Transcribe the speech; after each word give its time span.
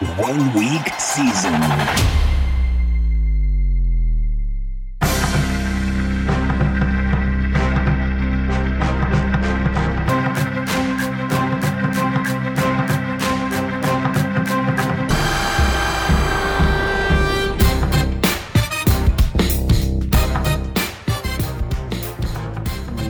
one 0.00 0.52
week 0.52 0.92
season. 1.00 1.54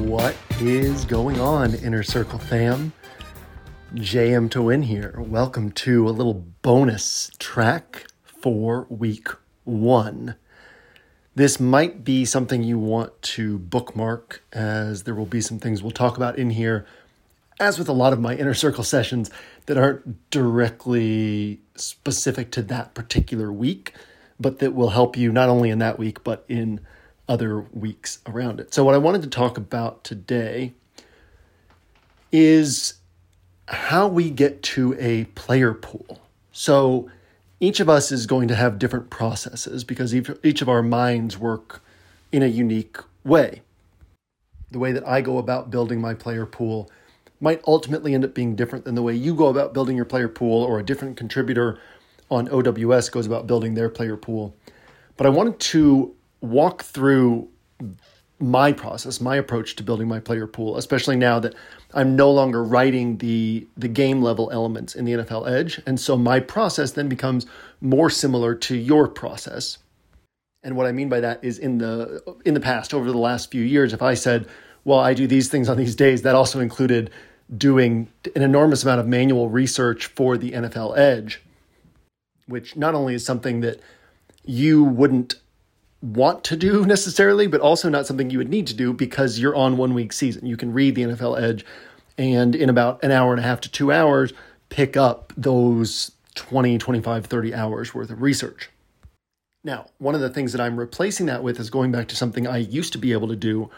What 0.06 0.36
is 0.60 1.04
going 1.04 1.40
on, 1.40 1.74
Inner 1.74 2.04
Circle 2.04 2.38
fam? 2.38 2.92
JMToWin 3.94 4.84
here. 4.84 5.14
Welcome 5.16 5.70
to 5.72 6.08
a 6.08 6.10
little 6.10 6.44
bonus 6.60 7.30
track 7.38 8.08
for 8.24 8.84
week 8.90 9.28
one. 9.62 10.34
This 11.36 11.60
might 11.60 12.02
be 12.02 12.24
something 12.24 12.64
you 12.64 12.80
want 12.80 13.22
to 13.22 13.60
bookmark, 13.60 14.42
as 14.52 15.04
there 15.04 15.14
will 15.14 15.24
be 15.24 15.40
some 15.40 15.60
things 15.60 15.82
we'll 15.82 15.92
talk 15.92 16.16
about 16.16 16.36
in 16.36 16.50
here, 16.50 16.84
as 17.60 17.78
with 17.78 17.88
a 17.88 17.92
lot 17.92 18.12
of 18.12 18.20
my 18.20 18.34
Inner 18.34 18.54
Circle 18.54 18.82
sessions 18.82 19.30
that 19.66 19.78
aren't 19.78 20.30
directly 20.30 21.60
specific 21.76 22.50
to 22.50 22.62
that 22.62 22.92
particular 22.92 23.52
week, 23.52 23.94
but 24.38 24.58
that 24.58 24.74
will 24.74 24.90
help 24.90 25.16
you 25.16 25.30
not 25.30 25.48
only 25.48 25.70
in 25.70 25.78
that 25.78 25.96
week, 25.96 26.24
but 26.24 26.44
in 26.48 26.80
other 27.28 27.60
weeks 27.60 28.18
around 28.26 28.58
it. 28.58 28.74
So, 28.74 28.84
what 28.84 28.96
I 28.96 28.98
wanted 28.98 29.22
to 29.22 29.28
talk 29.28 29.56
about 29.56 30.02
today 30.02 30.74
is 32.32 32.94
how 33.68 34.06
we 34.06 34.30
get 34.30 34.62
to 34.62 34.94
a 34.98 35.24
player 35.34 35.74
pool. 35.74 36.20
So, 36.52 37.10
each 37.58 37.80
of 37.80 37.88
us 37.88 38.12
is 38.12 38.26
going 38.26 38.48
to 38.48 38.54
have 38.54 38.78
different 38.78 39.08
processes 39.08 39.82
because 39.82 40.14
each 40.14 40.62
of 40.62 40.68
our 40.68 40.82
minds 40.82 41.38
work 41.38 41.82
in 42.30 42.42
a 42.42 42.46
unique 42.46 42.98
way. 43.24 43.62
The 44.70 44.78
way 44.78 44.92
that 44.92 45.06
I 45.08 45.22
go 45.22 45.38
about 45.38 45.70
building 45.70 46.00
my 46.00 46.12
player 46.12 46.44
pool 46.44 46.90
might 47.40 47.62
ultimately 47.66 48.14
end 48.14 48.24
up 48.24 48.34
being 48.34 48.56
different 48.56 48.84
than 48.84 48.94
the 48.94 49.02
way 49.02 49.14
you 49.14 49.34
go 49.34 49.46
about 49.46 49.72
building 49.72 49.96
your 49.96 50.04
player 50.04 50.28
pool 50.28 50.62
or 50.62 50.78
a 50.78 50.84
different 50.84 51.16
contributor 51.16 51.78
on 52.30 52.48
OWS 52.50 53.08
goes 53.08 53.26
about 53.26 53.46
building 53.46 53.74
their 53.74 53.88
player 53.88 54.16
pool. 54.16 54.54
But 55.16 55.26
I 55.26 55.30
wanted 55.30 55.58
to 55.60 56.14
walk 56.40 56.82
through 56.82 57.48
my 58.38 58.72
process, 58.72 59.20
my 59.20 59.36
approach 59.36 59.76
to 59.76 59.82
building 59.82 60.08
my 60.08 60.20
player 60.20 60.46
pool, 60.46 60.76
especially 60.76 61.16
now 61.16 61.38
that 61.40 61.54
I'm 61.94 62.16
no 62.16 62.30
longer 62.30 62.62
writing 62.62 63.18
the 63.18 63.66
the 63.76 63.88
game 63.88 64.20
level 64.20 64.50
elements 64.52 64.94
in 64.94 65.04
the 65.04 65.12
NFL 65.12 65.48
Edge, 65.48 65.80
and 65.86 65.98
so 65.98 66.16
my 66.16 66.40
process 66.40 66.92
then 66.92 67.08
becomes 67.08 67.46
more 67.80 68.10
similar 68.10 68.54
to 68.54 68.76
your 68.76 69.08
process. 69.08 69.78
And 70.62 70.76
what 70.76 70.86
I 70.86 70.92
mean 70.92 71.08
by 71.08 71.20
that 71.20 71.42
is 71.42 71.58
in 71.58 71.78
the 71.78 72.22
in 72.44 72.54
the 72.54 72.60
past, 72.60 72.92
over 72.92 73.10
the 73.10 73.18
last 73.18 73.50
few 73.50 73.62
years, 73.62 73.94
if 73.94 74.02
I 74.02 74.14
said, 74.14 74.46
"Well, 74.84 74.98
I 74.98 75.14
do 75.14 75.26
these 75.26 75.48
things 75.48 75.68
on 75.68 75.78
these 75.78 75.96
days," 75.96 76.22
that 76.22 76.34
also 76.34 76.60
included 76.60 77.10
doing 77.56 78.08
an 78.34 78.42
enormous 78.42 78.82
amount 78.82 79.00
of 79.00 79.06
manual 79.06 79.48
research 79.48 80.06
for 80.06 80.36
the 80.36 80.52
NFL 80.52 80.98
Edge, 80.98 81.40
which 82.46 82.76
not 82.76 82.94
only 82.94 83.14
is 83.14 83.24
something 83.24 83.60
that 83.60 83.80
you 84.44 84.82
wouldn't 84.82 85.36
want 86.14 86.44
to 86.44 86.56
do 86.56 86.84
necessarily, 86.86 87.46
but 87.46 87.60
also 87.60 87.88
not 87.88 88.06
something 88.06 88.30
you 88.30 88.38
would 88.38 88.48
need 88.48 88.66
to 88.68 88.74
do 88.74 88.92
because 88.92 89.38
you're 89.38 89.56
on 89.56 89.76
one 89.76 89.94
week 89.94 90.12
season. 90.12 90.46
You 90.46 90.56
can 90.56 90.72
read 90.72 90.94
the 90.94 91.02
NFL 91.02 91.40
Edge 91.40 91.64
and 92.18 92.54
in 92.54 92.70
about 92.70 93.02
an 93.04 93.10
hour 93.10 93.32
and 93.32 93.40
a 93.40 93.42
half 93.42 93.60
to 93.62 93.70
two 93.70 93.92
hours, 93.92 94.32
pick 94.68 94.96
up 94.96 95.32
those 95.36 96.12
20, 96.34 96.78
25, 96.78 97.26
30 97.26 97.54
hours 97.54 97.94
worth 97.94 98.10
of 98.10 98.22
research. 98.22 98.70
Now, 99.64 99.86
one 99.98 100.14
of 100.14 100.20
the 100.20 100.30
things 100.30 100.52
that 100.52 100.60
I'm 100.60 100.78
replacing 100.78 101.26
that 101.26 101.42
with 101.42 101.58
is 101.58 101.70
going 101.70 101.92
back 101.92 102.08
to 102.08 102.16
something 102.16 102.46
I 102.46 102.58
used 102.58 102.92
to 102.92 102.98
be 102.98 103.12
able 103.12 103.28
to 103.28 103.36
do, 103.36 103.70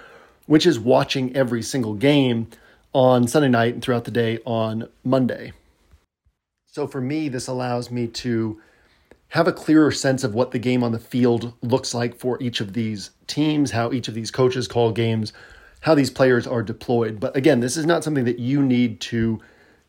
which 0.46 0.66
is 0.66 0.78
watching 0.78 1.34
every 1.34 1.62
single 1.62 1.94
game 1.94 2.48
on 2.92 3.26
Sunday 3.26 3.48
night 3.48 3.74
and 3.74 3.82
throughout 3.82 4.04
the 4.04 4.10
day 4.10 4.38
on 4.44 4.88
Monday. 5.02 5.52
So 6.66 6.86
for 6.86 7.00
me, 7.00 7.28
this 7.28 7.48
allows 7.48 7.90
me 7.90 8.06
to 8.08 8.60
have 9.30 9.46
a 9.46 9.52
clearer 9.52 9.90
sense 9.90 10.24
of 10.24 10.34
what 10.34 10.52
the 10.52 10.58
game 10.58 10.82
on 10.82 10.92
the 10.92 10.98
field 10.98 11.52
looks 11.62 11.92
like 11.92 12.16
for 12.16 12.42
each 12.42 12.60
of 12.60 12.72
these 12.72 13.10
teams, 13.26 13.72
how 13.72 13.92
each 13.92 14.08
of 14.08 14.14
these 14.14 14.30
coaches 14.30 14.66
call 14.66 14.90
games, 14.90 15.32
how 15.80 15.94
these 15.94 16.10
players 16.10 16.46
are 16.46 16.62
deployed. 16.62 17.20
But 17.20 17.36
again, 17.36 17.60
this 17.60 17.76
is 17.76 17.86
not 17.86 18.02
something 18.02 18.24
that 18.24 18.38
you 18.38 18.62
need 18.62 19.00
to 19.02 19.40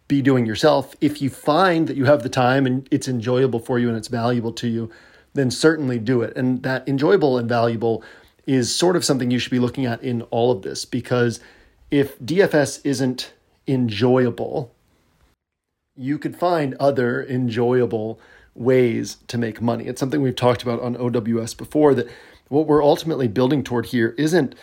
be 0.08 0.22
doing 0.22 0.46
yourself. 0.46 0.96
If 1.00 1.22
you 1.22 1.30
find 1.30 1.88
that 1.88 1.96
you 1.96 2.06
have 2.06 2.24
the 2.24 2.30
time 2.30 2.66
and 2.66 2.88
it's 2.92 3.08
enjoyable 3.08 3.60
for 3.60 3.80
you 3.80 3.88
and 3.88 3.98
it's 3.98 4.08
valuable 4.08 4.52
to 4.54 4.68
you, 4.68 4.92
then 5.34 5.52
certainly 5.52 6.00
do 6.00 6.22
it. 6.22 6.36
And 6.36 6.64
that 6.64 6.88
enjoyable 6.88 7.38
and 7.38 7.48
valuable 7.48 8.04
is 8.46 8.76
sort 8.76 8.96
of 8.96 9.06
something 9.06 9.32
you 9.32 9.40
should 9.40 9.52
be 9.52 9.60
looking 9.60 9.86
at 9.86 10.04
in 10.04 10.24
all 10.24 10.52
of 10.52 10.64
this 10.64 10.84
because 10.84 11.40
if 11.92 12.20
DFS 12.20 12.82
isn't 12.84 13.34
enjoyable, 13.68 14.74
you 15.96 16.18
could 16.18 16.36
find 16.36 16.74
other 16.76 17.24
enjoyable 17.24 18.20
ways 18.56 19.18
to 19.28 19.38
make 19.38 19.62
money. 19.62 19.86
It's 19.86 20.00
something 20.00 20.22
we've 20.22 20.36
talked 20.36 20.64
about 20.64 20.82
on 20.82 20.98
OWS 20.98 21.54
before 21.54 21.94
that 21.96 22.10
what 22.50 22.68
we're 22.68 22.84
ultimately 22.84 23.28
building 23.28 23.64
toward 23.64 23.88
here 23.88 24.16
isn't 24.18 24.56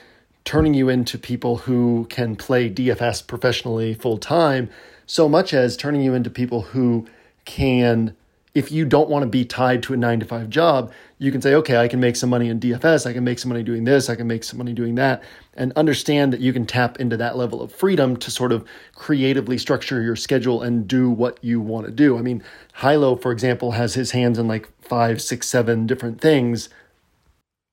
turning 0.45 0.75
you 0.75 0.89
into 0.89 1.19
people 1.19 1.59
who 1.59 2.07
can 2.09 2.37
play 2.37 2.71
DFS 2.71 3.27
professionally 3.27 3.95
full 3.95 4.19
time 4.19 4.69
so 5.07 5.29
much 5.29 5.55
as 5.55 5.77
turning 5.77 6.03
you 6.03 6.15
into 6.15 6.31
people 6.31 6.63
who 6.63 7.07
can 7.45 8.15
if 8.57 8.73
you 8.73 8.87
don't 8.87 9.11
want 9.11 9.23
to 9.23 9.29
be 9.29 9.45
tied 9.45 9.83
to 9.83 9.93
a 9.93 9.99
9 9.99 10.21
to 10.21 10.25
5 10.25 10.49
job, 10.49 10.91
you 11.19 11.31
can 11.31 11.43
say, 11.43 11.55
okay, 11.57 11.77
I 11.77 11.89
can 11.89 12.01
make 12.01 12.17
some 12.17 12.31
money 12.31 12.49
in 12.49 12.59
DFS, 12.59 13.07
I 13.07 13.13
can 13.13 13.23
make 13.23 13.39
some 13.39 13.51
money 13.51 13.63
doing 13.63 13.85
this, 13.85 14.09
I 14.09 14.17
can 14.17 14.27
make 14.27 14.45
some 14.45 14.57
money 14.57 14.73
doing 14.73 14.95
that, 14.95 15.23
and 15.53 15.75
understand 15.77 16.33
that 16.33 16.41
you 16.41 16.55
can 16.55 16.65
tap 16.65 16.99
into 16.99 17.19
that 17.19 17.37
level 17.37 17.61
of 17.61 17.71
freedom 17.71 18.17
to 18.17 18.31
sort 18.31 18.53
of 18.53 18.67
creatively 18.95 19.59
structure 19.59 20.01
your 20.01 20.17
schedule 20.17 20.63
and 20.63 20.89
do 20.89 21.11
what 21.11 21.39
you 21.45 21.61
want 21.61 21.85
to 21.85 21.93
do. 21.93 22.17
I 22.17 22.23
mean, 22.23 22.43
Hilow, 22.79 23.21
for 23.21 23.31
example, 23.31 23.73
has 23.73 23.93
his 23.93 24.13
hands 24.13 24.39
in 24.39 24.49
like 24.49 24.71
five, 24.81 25.21
six, 25.21 25.47
seven 25.47 25.87
different 25.87 26.23
things. 26.23 26.71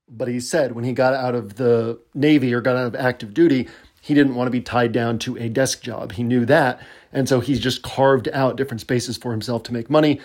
But 0.10 0.28
he 0.28 0.42
said 0.42 0.74
when 0.74 0.84
he 0.84 0.92
got 0.92 1.14
out 1.14 1.34
of 1.34 1.56
the 1.56 1.98
Navy 2.14 2.54
or 2.54 2.60
got 2.60 2.76
out 2.76 2.88
of 2.88 2.96
active 2.96 3.34
duty, 3.34 3.70
he 4.02 4.14
didn't 4.14 4.36
want 4.36 4.48
to 4.48 4.52
be 4.52 4.60
tied 4.60 4.92
down 4.92 5.18
to 5.20 5.38
a 5.38 5.48
desk 5.48 5.82
job. 5.82 6.12
He 6.12 6.24
knew 6.24 6.46
that. 6.46 6.82
And 7.14 7.30
so 7.30 7.40
he's 7.40 7.62
just 7.62 7.84
carved 7.84 8.28
out 8.34 8.58
different 8.58 8.82
spaces 8.82 9.16
for 9.16 9.32
himself 9.32 9.64
to 9.64 9.74
make 9.74 9.90
money 9.90 10.20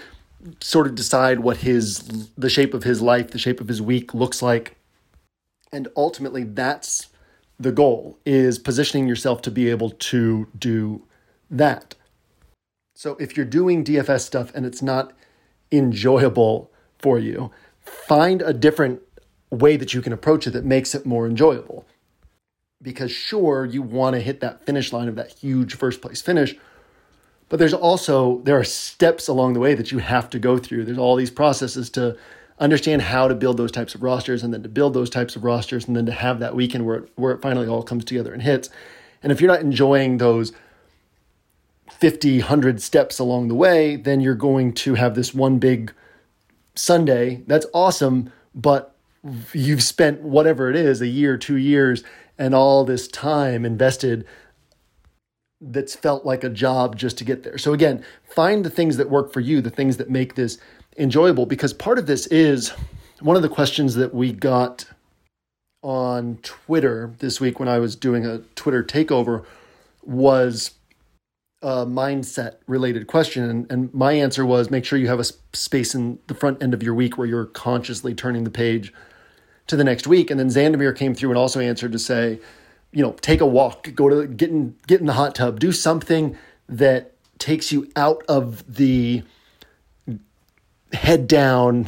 sort 0.61 0.87
of 0.87 0.95
decide 0.95 1.41
what 1.41 1.59
his 1.59 2.29
the 2.37 2.51
shape 2.51 2.75
of 2.75 2.85
his 2.85 3.03
life, 3.03 3.31
the 3.31 3.39
shape 3.39 3.61
of 3.61 3.69
his 3.69 3.83
week 3.83 4.15
looks 4.15 4.43
like. 4.43 4.77
And 5.73 5.89
ultimately 5.97 6.45
that's 6.45 7.09
the 7.59 7.73
goal 7.73 8.19
is 8.25 8.59
positioning 8.59 9.09
yourself 9.09 9.43
to 9.43 9.51
be 9.51 9.69
able 9.69 9.91
to 9.91 10.49
do 10.57 11.05
that. 11.51 11.95
So 12.95 13.17
if 13.17 13.37
you're 13.37 13.47
doing 13.47 13.85
DFS 13.85 14.21
stuff 14.21 14.53
and 14.55 14.65
it's 14.65 14.83
not 14.83 15.13
enjoyable 15.71 16.71
for 16.99 17.19
you, 17.19 17.51
find 17.81 18.43
a 18.43 18.53
different 18.53 19.03
way 19.51 19.77
that 19.77 19.95
you 19.95 20.03
can 20.03 20.13
approach 20.13 20.47
it 20.47 20.51
that 20.51 20.65
makes 20.65 20.95
it 20.95 21.07
more 21.07 21.27
enjoyable. 21.27 21.87
Because 22.81 23.11
sure, 23.11 23.65
you 23.65 23.83
want 23.83 24.15
to 24.15 24.21
hit 24.21 24.41
that 24.41 24.65
finish 24.65 24.93
line 24.93 25.09
of 25.09 25.17
that 25.17 25.33
huge 25.33 25.75
first 25.75 26.01
place 26.01 26.23
finish, 26.23 26.55
but 27.49 27.59
there's 27.59 27.75
also 27.75 28.41
there 28.45 28.59
are 28.59 28.65
steps 28.65 29.29
along 29.29 29.55
the 29.55 29.61
way 29.61 29.75
that 29.75 29.91
you 29.91 29.99
have 29.99 30.29
to 30.31 30.39
go 30.39 30.59
through. 30.59 30.85
There's 30.85 30.99
all 30.99 31.17
these 31.17 31.31
processes 31.31 31.91
to 31.91 32.17
understand 32.59 33.03
how 33.03 33.29
to 33.29 33.35
build 33.35 33.57
those 33.57 33.73
types 33.73 33.95
of 33.95 34.03
rosters 34.03 34.43
and 34.43 34.53
then 34.53 34.63
to 34.63 34.69
build 34.69 34.95
those 34.95 35.11
types 35.11 35.37
of 35.37 35.45
rosters 35.45 35.87
and 35.87 35.97
then 35.97 36.07
to 36.07 36.13
have 36.13 36.41
that 36.41 36.55
weekend 36.55 36.85
where 36.85 36.97
it, 36.97 37.09
where 37.15 37.33
it 37.33 37.41
finally 37.41 37.69
all 37.69 37.83
comes 37.83 38.05
together 38.05 38.33
and 38.33 38.43
hits. 38.43 38.69
And 39.23 39.33
if 39.33 39.41
you're 39.41 39.51
not 39.51 39.61
enjoying 39.61 40.19
those 40.19 40.53
50 41.91 42.41
100 42.41 42.83
steps 42.83 43.19
along 43.19 43.49
the 43.49 43.55
way 43.55 43.97
then 43.97 44.21
you're 44.21 44.35
going 44.35 44.73
to 44.73 44.95
have 44.95 45.15
this 45.15 45.33
one 45.35 45.59
big 45.59 45.93
sunday. 46.75 47.43
That's 47.47 47.67
awesome 47.73 48.33
but 48.55 48.95
you've 49.53 49.83
spent 49.83 50.23
whatever 50.23 50.71
it 50.71 50.77
is 50.77 51.01
a 51.01 51.07
year 51.07 51.37
two 51.37 51.57
years 51.57 52.05
and 52.39 52.55
all 52.55 52.85
this 52.85 53.09
time 53.09 53.65
invested 53.65 54.25
that's 55.61 55.95
felt 55.95 56.25
like 56.25 56.45
a 56.45 56.49
job 56.49 56.97
just 56.97 57.19
to 57.19 57.25
get 57.25 57.43
there. 57.43 57.59
So 57.59 57.73
again, 57.73 58.05
find 58.23 58.65
the 58.65 58.71
things 58.71 58.97
that 58.97 59.11
work 59.11 59.33
for 59.33 59.41
you, 59.41 59.61
the 59.61 59.71
things 59.71 59.97
that 59.97 60.09
make 60.09 60.35
this 60.35 60.59
enjoyable 60.99 61.47
because 61.47 61.73
part 61.73 61.99
of 61.99 62.07
this 62.07 62.27
is 62.27 62.71
one 63.21 63.37
of 63.37 63.43
the 63.43 63.49
questions 63.49 63.95
that 63.95 64.13
we 64.13 64.33
got 64.33 64.85
on 65.83 66.39
Twitter 66.43 67.13
this 67.19 67.41
week 67.41 67.61
when 67.61 67.69
I 67.69 67.79
was 67.79 67.95
doing 67.95 68.27
a 68.27 68.39
Twitter 68.57 68.83
takeover 68.83 69.45
was 70.03 70.73
a 71.63 71.87
mindset 71.87 72.57
related 72.67 73.07
question 73.07 73.49
and, 73.49 73.71
and 73.71 73.95
my 73.95 74.13
answer 74.13 74.45
was 74.45 74.71
make 74.71 74.85
sure 74.85 74.99
you 74.99 75.09
have 75.09 75.21
a 75.21 75.25
space 75.53 75.95
in 75.95 76.19
the 76.27 76.35
front 76.35 76.63
end 76.63 76.75
of 76.75 76.83
your 76.83 76.95
week 76.95 77.19
where 77.19 77.27
you're 77.27 77.47
consciously 77.47 78.15
turning 78.15 78.45
the 78.45 78.51
page 78.51 78.93
to 79.67 79.77
the 79.77 79.85
next 79.85 80.07
week 80.07 80.31
and 80.31 80.39
then 80.39 80.49
Xandamere 80.49 80.97
came 80.97 81.15
through 81.15 81.31
and 81.31 81.39
also 81.39 81.61
answered 81.61 81.93
to 81.93 81.99
say 81.99 82.41
you 82.93 83.03
know, 83.03 83.13
take 83.21 83.41
a 83.41 83.47
walk, 83.47 83.95
go 83.95 84.09
to 84.09 84.27
get 84.27 84.51
in 84.51 84.77
get 84.87 85.01
in 85.01 85.07
the 85.07 85.13
hot 85.13 85.35
tub, 85.35 85.61
do 85.61 85.73
something 85.73 86.37
that 86.69 87.13
takes 87.39 87.73
you 87.73 87.91
out 87.97 88.23
of 88.29 88.75
the 88.75 89.23
head 90.93 91.29
down, 91.29 91.87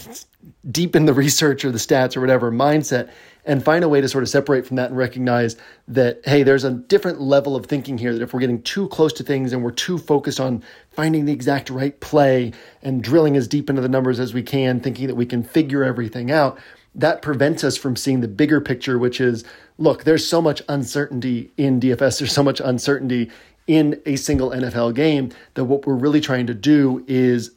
deep 0.71 0.95
in 0.95 1.07
the 1.07 1.15
research 1.25 1.65
or 1.65 1.71
the 1.71 1.79
stats 1.79 2.17
or 2.17 2.21
whatever 2.21 2.51
mindset 2.51 3.11
and 3.45 3.65
find 3.65 3.85
a 3.85 3.89
way 3.89 4.01
to 4.01 4.09
sort 4.09 4.23
of 4.23 4.29
separate 4.29 4.67
from 4.67 4.77
that 4.77 4.91
and 4.91 4.97
recognize 4.97 5.57
that 5.89 6.21
hey 6.25 6.43
there's 6.43 6.65
a 6.65 6.71
different 6.71 7.21
level 7.21 7.57
of 7.57 7.67
thinking 7.67 7.99
here 7.99 8.13
that 8.13 8.23
if 8.23 8.35
we're 8.35 8.41
getting 8.41 8.63
too 8.63 8.89
close 8.89 9.13
to 9.13 9.23
things 9.23 9.53
and 9.53 9.63
we're 9.63 9.71
too 9.71 9.99
focused 9.99 10.41
on 10.41 10.63
finding 10.91 11.25
the 11.25 11.33
exact 11.33 11.71
right 11.71 11.99
play 12.01 12.53
and 12.83 13.03
drilling 13.03 13.37
as 13.37 13.49
deep 13.49 13.71
into 13.71 13.83
the 13.83 13.89
numbers 13.89 14.21
as 14.21 14.35
we 14.35 14.43
can 14.43 14.81
thinking 14.81 15.07
that 15.07 15.15
we 15.15 15.27
can 15.27 15.43
figure 15.43 15.85
everything 15.85 16.31
out 16.31 16.59
that 16.95 17.23
prevents 17.23 17.63
us 17.63 17.77
from 17.77 17.97
seeing 17.97 18.21
the 18.21 18.29
bigger 18.29 18.61
picture 18.61 18.99
which 18.99 19.21
is 19.21 19.45
look 19.79 20.05
there's 20.05 20.27
so 20.27 20.43
much 20.43 20.63
uncertainty 20.69 21.53
in 21.57 21.81
DFS 21.81 22.19
there's 22.19 22.33
so 22.33 22.43
much 22.43 22.61
uncertainty 22.61 23.31
in 23.67 24.01
a 24.05 24.17
single 24.17 24.51
NFL 24.51 24.95
game 24.95 25.31
that 25.55 25.65
what 25.65 25.87
we're 25.87 25.95
really 25.95 26.21
trying 26.21 26.47
to 26.49 26.55
do 26.55 27.05
is 27.07 27.53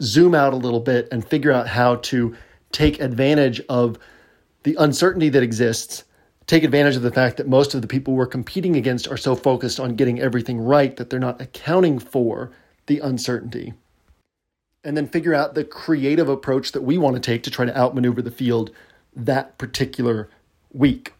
zoom 0.00 0.34
out 0.34 0.52
a 0.52 0.56
little 0.56 0.80
bit 0.80 1.08
and 1.12 1.26
figure 1.26 1.52
out 1.52 1.68
how 1.68 1.96
to 1.96 2.34
take 2.72 3.00
advantage 3.00 3.60
of 3.68 3.98
the 4.62 4.76
uncertainty 4.78 5.28
that 5.28 5.42
exists, 5.42 6.04
take 6.46 6.64
advantage 6.64 6.96
of 6.96 7.02
the 7.02 7.12
fact 7.12 7.36
that 7.36 7.48
most 7.48 7.74
of 7.74 7.82
the 7.82 7.88
people 7.88 8.14
we're 8.14 8.26
competing 8.26 8.76
against 8.76 9.08
are 9.08 9.16
so 9.16 9.34
focused 9.34 9.78
on 9.78 9.94
getting 9.94 10.20
everything 10.20 10.58
right 10.58 10.96
that 10.96 11.10
they're 11.10 11.20
not 11.20 11.40
accounting 11.40 11.98
for 11.98 12.50
the 12.86 12.98
uncertainty. 13.00 13.74
And 14.84 14.96
then 14.96 15.06
figure 15.06 15.34
out 15.34 15.54
the 15.54 15.64
creative 15.64 16.28
approach 16.28 16.72
that 16.72 16.82
we 16.82 16.98
want 16.98 17.14
to 17.14 17.20
take 17.20 17.44
to 17.44 17.50
try 17.50 17.64
to 17.64 17.76
outmaneuver 17.76 18.20
the 18.20 18.30
field 18.30 18.70
that 19.14 19.56
particular 19.58 20.28
week. 20.72 21.12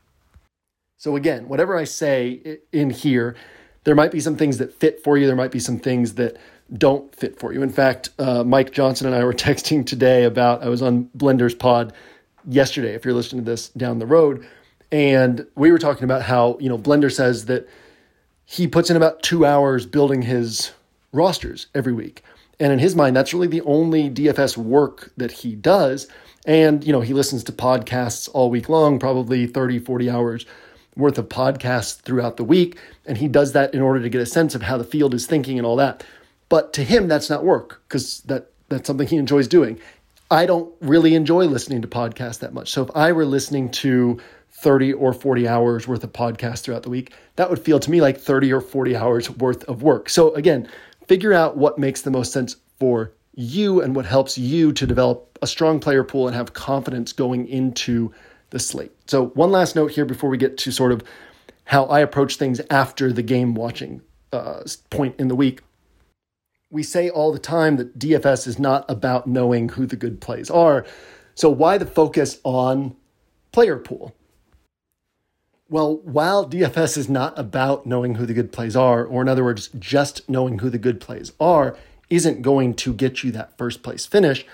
So, 0.99 1.17
again, 1.17 1.49
whatever 1.49 1.77
I 1.77 1.85
say 1.85 2.59
in 2.73 2.91
here, 2.91 3.37
there 3.85 3.95
might 3.95 4.13
be 4.13 4.21
some 4.21 4.37
things 4.37 4.59
that 4.59 4.73
fit 4.73 5.03
for 5.03 5.17
you, 5.17 5.27
there 5.27 5.37
might 5.37 5.53
be 5.53 5.59
some 5.59 5.79
things 5.79 6.15
that 6.15 6.37
don't 6.73 7.15
fit 7.15 7.39
for 7.39 7.53
you. 7.53 7.63
In 7.63 7.71
fact, 7.71 8.11
uh, 8.19 8.45
Mike 8.45 8.73
Johnson 8.73 9.07
and 9.07 9.17
I 9.17 9.25
were 9.25 9.33
texting 9.33 9.85
today 9.85 10.25
about 10.25 10.63
I 10.63 10.69
was 10.69 10.83
on 10.83 11.09
Blender's 11.17 11.55
Pod 11.55 11.93
yesterday, 12.49 12.95
if 12.95 13.05
you're 13.05 13.15
listening 13.15 13.45
to 13.45 13.51
this 13.51 13.69
down 13.71 13.99
the 13.99 14.07
road. 14.07 14.47
And 14.91 15.47
we 15.55 15.73
were 15.73 15.79
talking 15.79 16.05
about 16.05 16.23
how, 16.23 16.59
you 16.61 16.69
know, 16.69 16.79
Blender 16.79 17.11
says 17.11 17.47
that 17.47 17.69
he 18.45 18.67
puts 18.67 18.91
in 18.91 18.97
about 18.97 19.23
two 19.23 19.47
hours 19.47 19.87
building 19.87 20.23
his 20.23 20.73
rosters 21.13 21.69
every 21.75 21.93
week. 21.93 22.23
And 22.63 22.73
in 22.73 22.79
his 22.79 22.95
mind, 22.95 23.17
that's 23.17 23.35
really 23.35 23.49
the 23.49 23.61
only 23.63 24.09
DFS 24.09 24.57
work 24.57 25.11
that 25.17 25.33
he 25.33 25.57
does. 25.57 26.07
And, 26.47 26.85
you 26.85 26.93
know, 26.93 27.01
he 27.01 27.13
listens 27.13 27.43
to 27.45 27.53
podcasts 27.53 28.29
all 28.33 28.51
week 28.51 28.69
long, 28.69 29.01
probably 29.01 29.49
30, 29.49 29.81
40 29.81 30.09
hours 30.09 30.47
worth 30.95 31.19
of 31.19 31.29
podcasts 31.29 32.01
throughout 32.01 32.37
the 32.37 32.45
week. 32.45 32.79
And 33.05 33.19
he 33.19 33.27
does 33.27 33.51
that 33.51 33.75
in 33.75 33.81
order 33.81 34.01
to 34.01 34.09
get 34.09 34.21
a 34.21 34.27
sense 34.27 34.55
of 34.55 34.63
how 34.63 34.79
the 34.79 34.85
field 34.85 35.13
is 35.13 35.27
thinking 35.27 35.59
and 35.59 35.67
all 35.67 35.75
that. 35.75 36.05
But 36.49 36.73
to 36.75 36.85
him, 36.85 37.09
that's 37.09 37.29
not 37.29 37.43
work 37.43 37.83
because 37.89 38.21
that, 38.27 38.53
that's 38.69 38.87
something 38.87 39.09
he 39.09 39.17
enjoys 39.17 39.49
doing. 39.49 39.81
I 40.31 40.47
don't 40.47 40.73
really 40.81 41.17
enjoy 41.17 41.47
listening 41.47 41.83
to 41.83 41.89
podcasts 41.89 42.39
that 42.39 42.55
much. 42.55 42.71
So 42.71 42.85
if 42.85 42.91
I 42.95 43.11
were 43.11 43.27
listening 43.27 43.73
to 43.73 44.21
30 44.53 44.93
or 44.93 45.13
40 45.13 45.49
hours 45.49 45.89
worth 45.89 46.05
of 46.05 46.13
podcasts 46.13 46.61
throughout 46.61 46.85
the 46.85 46.91
week, 46.91 47.13
that 47.35 47.51
would 47.51 47.59
feel 47.59 47.81
to 47.81 47.91
me 47.91 48.01
like 48.01 48.19
30 48.19 48.53
or 48.53 48.61
40 48.61 48.95
hours 48.95 49.29
worth 49.29 49.65
of 49.65 49.83
work. 49.83 50.09
So 50.09 50.33
again, 50.35 50.69
figure 51.13 51.35
out 51.35 51.59
what 51.59 51.79
makes 51.79 52.01
the 52.01 52.11
most 52.11 52.33
sense 52.33 52.57
for 52.79 53.13
you 53.35 53.83
and 53.83 53.95
what 53.95 54.07
helps 54.07 54.39
you 54.39 54.73
to 54.73 54.87
develop 54.87 55.39
a 55.43 55.47
strong 55.47 55.79
player 55.79 56.03
pool 56.03 56.27
and 56.27 56.35
have 56.35 56.55
confidence 56.55 57.13
going 57.13 57.47
into 57.49 58.11
the 58.49 58.59
slate. 58.59 58.93
So, 59.07 59.27
one 59.35 59.51
last 59.51 59.77
note 59.77 59.91
here 59.91 60.07
before 60.07 60.31
we 60.31 60.39
get 60.39 60.57
to 60.57 60.71
sort 60.71 60.91
of 60.91 61.03
how 61.65 61.85
I 61.85 62.01
approach 62.01 62.37
things 62.37 62.63
after 62.71 63.13
the 63.13 63.23
game 63.23 63.55
watching 63.55 64.01
uh, 64.33 64.63
point 64.89 65.15
in 65.19 65.29
the 65.29 65.37
week 65.37 65.61
we 66.71 66.83
say 66.83 67.11
all 67.11 67.31
the 67.31 67.39
time 67.39 67.77
that 67.77 67.99
DFS 67.99 68.47
is 68.47 68.59
not 68.59 68.91
about 68.91 69.27
knowing 69.27 69.69
who 69.69 69.85
the 69.85 69.97
good 69.97 70.19
plays 70.23 70.49
are. 70.49 70.87
So, 71.35 71.51
why 71.51 71.77
the 71.77 71.85
focus 71.85 72.41
on 72.43 72.97
player 73.53 73.77
pool? 73.77 74.15
Well, 75.73 76.01
while 76.05 76.47
DFS 76.47 76.99
is 76.99 77.09
not 77.09 77.39
about 77.39 77.87
knowing 77.87 78.17
who 78.17 78.27
the 78.27 78.35
good 78.35 78.53
plays 78.53 78.77
are, 78.77 79.07
or 79.07 79.23
in 79.23 79.29
other 79.29 79.43
words, 79.43 79.71
just 79.79 80.29
knowing 80.29 80.59
who 80.59 80.69
the 80.69 80.77
good 80.77 81.01
plays 81.01 81.33
are, 81.41 81.79
isn't 82.11 82.43
going 82.43 82.75
to 82.75 82.93
get 82.93 83.25
you 83.25 83.33
that 83.33 83.57
first 83.57 83.83
place 83.83 84.05
finish, 84.05 84.45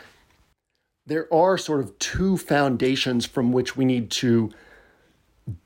there 1.07 1.27
are 1.35 1.59
sort 1.59 1.81
of 1.81 1.99
two 1.99 2.37
foundations 2.37 3.27
from 3.27 3.51
which 3.51 3.77
we 3.77 3.85
need 3.85 4.13
to 4.13 4.53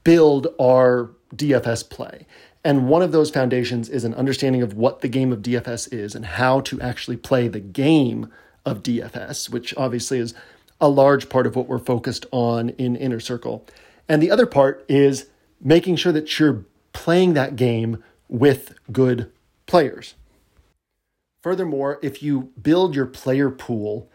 build 0.05 0.47
our 0.59 1.11
DFS 1.37 1.91
play. 1.91 2.27
And 2.65 2.89
one 2.89 3.03
of 3.03 3.13
those 3.13 3.31
foundations 3.31 3.91
is 3.91 4.05
an 4.05 4.15
understanding 4.15 4.63
of 4.63 4.73
what 4.73 5.03
the 5.03 5.09
game 5.09 5.35
of 5.35 5.43
DFS 5.43 5.93
is 5.93 6.15
and 6.15 6.25
how 6.25 6.61
to 6.63 6.81
actually 6.81 7.19
play 7.19 7.47
the 7.47 7.61
game 7.61 8.33
of 8.65 8.83
DFS, 8.83 9.51
which 9.51 9.77
obviously 9.77 10.19
is 10.19 10.33
a 10.81 10.89
large 10.89 11.29
part 11.29 11.47
of 11.47 11.57
what 11.57 11.69
we're 11.69 11.79
focused 11.79 12.25
on 12.31 12.71
in 12.71 12.97
Inner 12.97 13.21
Circle. 13.21 13.67
And 14.09 14.23
the 14.23 14.31
other 14.31 14.47
part 14.47 14.83
is 14.89 15.27
making 15.63 15.97
sure 15.97 16.13
that 16.13 16.39
you're 16.39 16.65
playing 16.93 17.35
that 17.35 17.57
game 17.57 18.03
with 18.29 18.75
good 18.91 19.31
players. 19.67 20.15
Furthermore, 21.43 21.99
if 22.03 22.23
you 22.23 22.53
build 22.61 22.95
your 22.95 23.07
player 23.07 23.51
pool, 23.51 24.09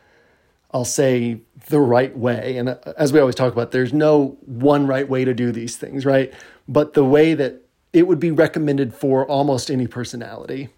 I'll 0.71 0.85
say 0.85 1.41
the 1.69 1.79
right 1.79 2.15
way, 2.15 2.57
and 2.57 2.69
uh, 2.69 2.77
as 2.97 3.13
we 3.13 3.19
always 3.19 3.35
talk 3.35 3.53
about, 3.53 3.71
there's 3.71 3.93
no 3.93 4.37
one 4.45 4.85
right 4.85 5.07
way 5.07 5.25
to 5.25 5.33
do 5.33 5.51
these 5.51 5.77
things, 5.77 6.05
right? 6.05 6.33
But 6.67 6.93
the 6.93 7.05
way 7.05 7.33
that 7.33 7.63
it 7.93 8.07
would 8.07 8.19
be 8.19 8.31
recommended 8.31 8.93
for 8.93 9.25
almost 9.25 9.71
any 9.71 9.87
personality. 9.87 10.69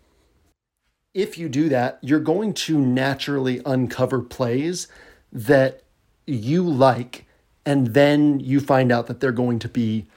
If 1.13 1.37
you 1.37 1.49
do 1.49 1.69
that, 1.69 1.99
you're 2.01 2.19
going 2.19 2.53
to 2.53 2.77
naturally 2.77 3.61
uncover 3.65 4.21
plays 4.21 4.87
that 5.31 5.83
you 6.25 6.63
like, 6.63 7.25
and 7.65 7.87
then 7.87 8.39
you 8.39 8.59
find 8.59 8.91
out 8.91 9.07
that 9.07 9.19
they're 9.19 9.31
going 9.31 9.59
to 9.59 9.67
be 9.67 10.07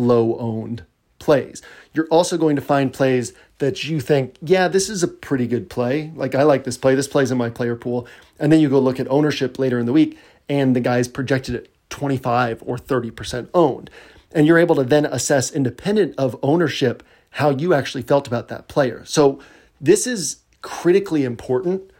low 0.00 0.36
owned 0.38 0.84
plays. 1.18 1.62
You're 1.92 2.06
also 2.06 2.36
going 2.38 2.56
to 2.56 2.62
find 2.62 2.92
plays 2.92 3.32
that 3.58 3.84
you 3.84 4.00
think, 4.00 4.36
yeah, 4.40 4.68
this 4.68 4.88
is 4.88 5.02
a 5.02 5.08
pretty 5.08 5.46
good 5.46 5.68
play. 5.68 6.10
Like, 6.16 6.34
I 6.34 6.42
like 6.42 6.64
this 6.64 6.78
play. 6.78 6.94
This 6.94 7.08
plays 7.08 7.30
in 7.30 7.38
my 7.38 7.50
player 7.50 7.76
pool. 7.76 8.06
And 8.38 8.50
then 8.50 8.60
you 8.60 8.68
go 8.68 8.80
look 8.80 8.98
at 8.98 9.08
ownership 9.08 9.58
later 9.58 9.78
in 9.78 9.86
the 9.86 9.92
week, 9.92 10.18
and 10.48 10.74
the 10.74 10.80
guy's 10.80 11.08
projected 11.08 11.54
at 11.54 11.66
25 11.90 12.62
or 12.64 12.76
30% 12.76 13.48
owned. 13.52 13.90
And 14.32 14.46
you're 14.46 14.58
able 14.58 14.76
to 14.76 14.84
then 14.84 15.04
assess, 15.06 15.52
independent 15.52 16.14
of 16.16 16.38
ownership, 16.42 17.02
how 17.30 17.50
you 17.50 17.74
actually 17.74 18.02
felt 18.02 18.26
about 18.26 18.48
that 18.48 18.66
player. 18.68 19.04
So 19.04 19.40
this 19.80 20.06
is 20.06 20.38
critically 20.62 21.24
important 21.24 21.90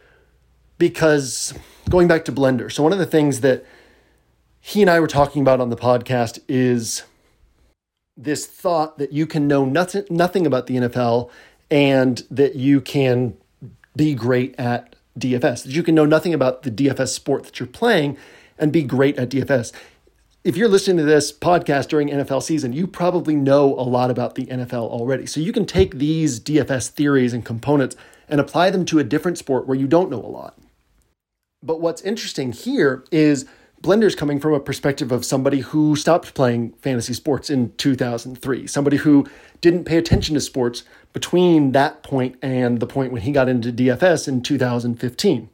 because 0.79 1.55
going 1.89 2.09
back 2.09 2.25
to 2.25 2.33
Blender, 2.33 2.73
so 2.73 2.83
one 2.83 2.93
of 2.93 2.99
the 2.99 3.07
things 3.07 3.41
that 3.41 3.65
he 4.61 4.81
and 4.81 4.91
I 4.91 5.01
were 5.01 5.07
talking 5.07 5.43
about 5.43 5.61
on 5.61 5.71
the 5.71 5.77
podcast 5.77 6.41
is 6.49 7.05
this 8.17 8.47
thought 8.47 8.99
that 8.99 9.13
you 9.13 9.27
can 9.27 9.47
know 9.49 9.65
nothing, 9.65 10.05
nothing 10.11 10.47
about 10.47 10.67
the 10.67 10.77
NFL 10.77 11.31
and 11.71 12.23
that 12.31 12.57
you 12.57 12.81
can 12.81 13.37
be 13.97 14.15
great 14.15 14.55
at 14.59 14.97
DFS, 15.19 15.65
that 15.65 15.73
you 15.73 15.83
can 15.83 15.95
know 15.95 16.07
nothing 16.07 16.35
about 16.35 16.63
the 16.63 16.71
DFS 16.71 17.09
sport 17.09 17.45
that 17.45 17.59
you're 17.59 17.67
playing 17.67 18.17
and 18.59 18.73
be 18.73 18.83
great 18.83 19.19
at 19.19 19.31
DFS 19.31 19.73
if 20.43 20.57
you're 20.57 20.69
listening 20.69 20.97
to 20.97 21.03
this 21.03 21.33
podcast 21.33 21.89
during 21.89 22.09
NFL 22.09 22.43
season, 22.43 22.73
you 22.73 22.87
probably 22.87 23.37
know 23.37 23.75
a 23.75 23.85
lot 23.85 24.11
about 24.11 24.37
the 24.37 24.47
NFL 24.47 24.89
already. 24.89 25.27
So 25.27 25.39
you 25.39 25.53
can 25.53 25.67
take 25.67 25.97
these 25.97 26.41
DFS 26.41 26.89
theories 26.89 27.35
and 27.35 27.45
components 27.45 27.95
and 28.29 28.41
apply 28.41 28.71
them 28.71 28.85
to 28.87 28.99
a 28.99 29.05
different 29.05 29.37
sport 29.37 29.67
where 29.67 29.77
you 29.77 29.87
don't 29.87 30.11
know 30.11 30.23
a 30.23 30.27
lot. 30.27 30.59
But 31.63 31.81
what's 31.81 32.01
interesting 32.03 32.53
here 32.53 33.05
is 33.11 33.45
Blender's 33.83 34.15
coming 34.15 34.39
from 34.39 34.53
a 34.53 34.61
perspective 34.61 35.11
of 35.11 35.25
somebody 35.25 35.61
who 35.61 35.97
stopped 35.97 36.35
playing 36.35 36.73
fantasy 36.83 37.15
sports 37.15 37.49
in 37.49 37.73
2003, 37.77 38.67
somebody 38.67 38.99
who 38.99 39.27
didn't 39.63 39.85
pay 39.85 39.97
attention 39.97 40.35
to 40.35 40.41
sports 40.41 40.83
between 41.15 41.73
that 41.73 42.03
point 42.03 42.37
and 42.43 42.79
the 42.79 42.87
point 42.87 43.11
when 43.11 43.23
he 43.23 43.33
got 43.33 43.49
into 43.49 43.73
DFS 43.73 44.29
in 44.29 44.43
2015. 44.43 45.49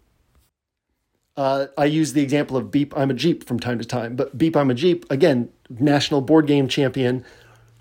Uh, 1.37 1.67
I 1.79 1.85
use 1.85 2.15
the 2.15 2.23
example 2.23 2.57
of 2.57 2.71
Beep 2.71 2.97
I'm 2.97 3.11
a 3.11 3.15
Jeep 3.15 3.47
from 3.47 3.61
time 3.61 3.79
to 3.79 3.85
time, 3.85 4.17
but 4.17 4.37
Beep 4.37 4.57
I'm 4.57 4.71
a 4.71 4.75
Jeep, 4.75 5.07
again, 5.09 5.51
national 5.69 6.21
board 6.21 6.49
game 6.49 6.67
champion, 6.67 7.25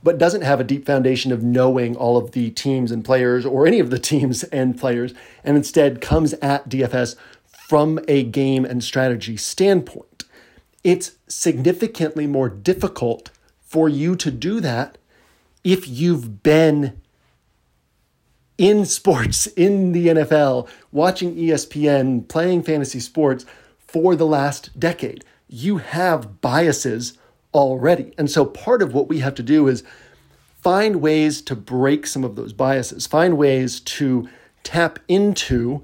but 0.04 0.20
doesn't 0.20 0.42
have 0.42 0.60
a 0.60 0.64
deep 0.64 0.86
foundation 0.86 1.32
of 1.32 1.42
knowing 1.42 1.96
all 1.96 2.18
of 2.18 2.32
the 2.34 2.52
teams 2.52 2.92
and 2.92 3.04
players 3.04 3.46
or 3.48 3.66
any 3.66 3.80
of 3.80 3.90
the 3.90 3.98
teams 4.12 4.44
and 4.44 4.78
players, 4.78 5.16
and 5.44 5.58
instead 5.58 6.02
comes 6.02 6.34
at 6.34 6.70
DFS 6.70 7.16
from 7.68 8.00
a 8.08 8.22
game 8.22 8.64
and 8.64 8.84
strategy 8.84 9.38
standpoint. 9.38 10.15
It's 10.86 11.14
significantly 11.28 12.28
more 12.28 12.48
difficult 12.48 13.32
for 13.60 13.90
you 13.90 14.16
to 14.18 14.30
do 14.30 14.60
that 14.60 15.00
if 15.64 15.88
you've 15.88 16.44
been 16.44 17.02
in 18.60 18.86
sports, 18.98 19.48
in 19.48 19.94
the 19.94 20.10
NFL, 20.10 20.70
watching 20.92 21.36
ESPN, 21.36 22.28
playing 22.28 22.62
fantasy 22.62 23.00
sports 23.00 23.48
for 23.80 24.16
the 24.16 24.28
last 24.28 24.80
decade. 24.80 25.26
You 25.48 25.78
have 25.78 26.40
biases 26.40 27.18
already. 27.52 28.14
And 28.20 28.30
so 28.30 28.46
part 28.46 28.84
of 28.84 28.94
what 28.94 29.10
we 29.10 29.22
have 29.22 29.34
to 29.36 29.44
do 29.44 29.68
is 29.68 29.84
find 30.62 30.98
ways 30.98 31.42
to 31.42 31.56
break 31.56 32.06
some 32.06 32.24
of 32.24 32.36
those 32.36 32.54
biases, 32.54 33.08
find 33.08 33.40
ways 33.40 33.80
to 33.80 34.30
tap 34.62 35.00
into 35.08 35.84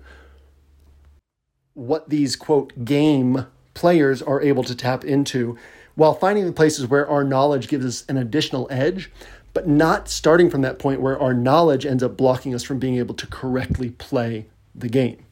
what 1.73 2.09
these 2.09 2.35
quote 2.35 2.85
game 2.85 3.47
players 3.73 4.21
are 4.21 4.41
able 4.41 4.63
to 4.63 4.75
tap 4.75 5.03
into 5.03 5.57
while 5.95 6.13
finding 6.13 6.45
the 6.45 6.51
places 6.51 6.87
where 6.87 7.07
our 7.07 7.23
knowledge 7.23 7.67
gives 7.67 7.85
us 7.85 8.05
an 8.07 8.17
additional 8.17 8.67
edge, 8.71 9.11
but 9.53 9.67
not 9.67 10.07
starting 10.07 10.49
from 10.49 10.61
that 10.61 10.79
point 10.79 11.01
where 11.01 11.19
our 11.19 11.33
knowledge 11.33 11.85
ends 11.85 12.03
up 12.03 12.15
blocking 12.15 12.55
us 12.55 12.63
from 12.63 12.79
being 12.79 12.95
able 12.97 13.15
to 13.15 13.27
correctly 13.27 13.89
play 13.91 14.47
the 14.73 14.89
game. 14.89 15.25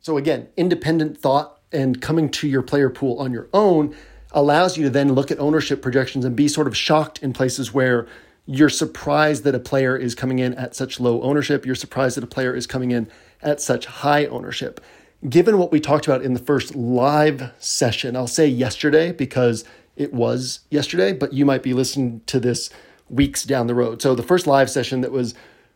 So, 0.00 0.16
again, 0.16 0.48
independent 0.56 1.18
thought 1.18 1.60
and 1.72 2.00
coming 2.00 2.30
to 2.30 2.48
your 2.48 2.62
player 2.62 2.90
pool 2.90 3.18
on 3.18 3.32
your 3.32 3.48
own 3.52 3.94
allows 4.32 4.76
you 4.76 4.84
to 4.84 4.90
then 4.90 5.12
look 5.12 5.30
at 5.30 5.38
ownership 5.38 5.82
projections 5.82 6.24
and 6.24 6.36
be 6.36 6.48
sort 6.48 6.66
of 6.66 6.76
shocked 6.76 7.22
in 7.22 7.32
places 7.32 7.72
where 7.72 8.06
you're 8.44 8.68
surprised 8.68 9.44
that 9.44 9.54
a 9.54 9.58
player 9.58 9.96
is 9.96 10.14
coming 10.14 10.38
in 10.38 10.54
at 10.54 10.76
such 10.76 11.00
low 11.00 11.20
ownership. 11.22 11.66
You're 11.66 11.74
surprised 11.74 12.16
that 12.16 12.24
a 12.24 12.28
player 12.28 12.54
is 12.54 12.66
coming 12.66 12.92
in 12.92 13.08
at 13.42 13.60
such 13.60 13.86
high 13.86 14.26
ownership. 14.26 14.80
Given 15.28 15.58
what 15.58 15.72
we 15.72 15.80
talked 15.80 16.06
about 16.06 16.22
in 16.22 16.34
the 16.34 16.40
first 16.40 16.76
live 16.76 17.50
session, 17.58 18.16
I'll 18.16 18.26
say 18.26 18.46
yesterday 18.46 19.12
because 19.12 19.64
it 19.96 20.12
was 20.12 20.60
yesterday, 20.70 21.12
but 21.12 21.32
you 21.32 21.46
might 21.46 21.62
be 21.62 21.72
listening 21.72 22.20
to 22.26 22.38
this 22.38 22.68
weeks 23.08 23.44
down 23.44 23.66
the 23.66 23.74
road. 23.74 24.02
So 24.02 24.14
the 24.14 24.22
first 24.22 24.46
live 24.46 24.68
session 24.68 25.00
that 25.00 25.12
was 25.12 25.34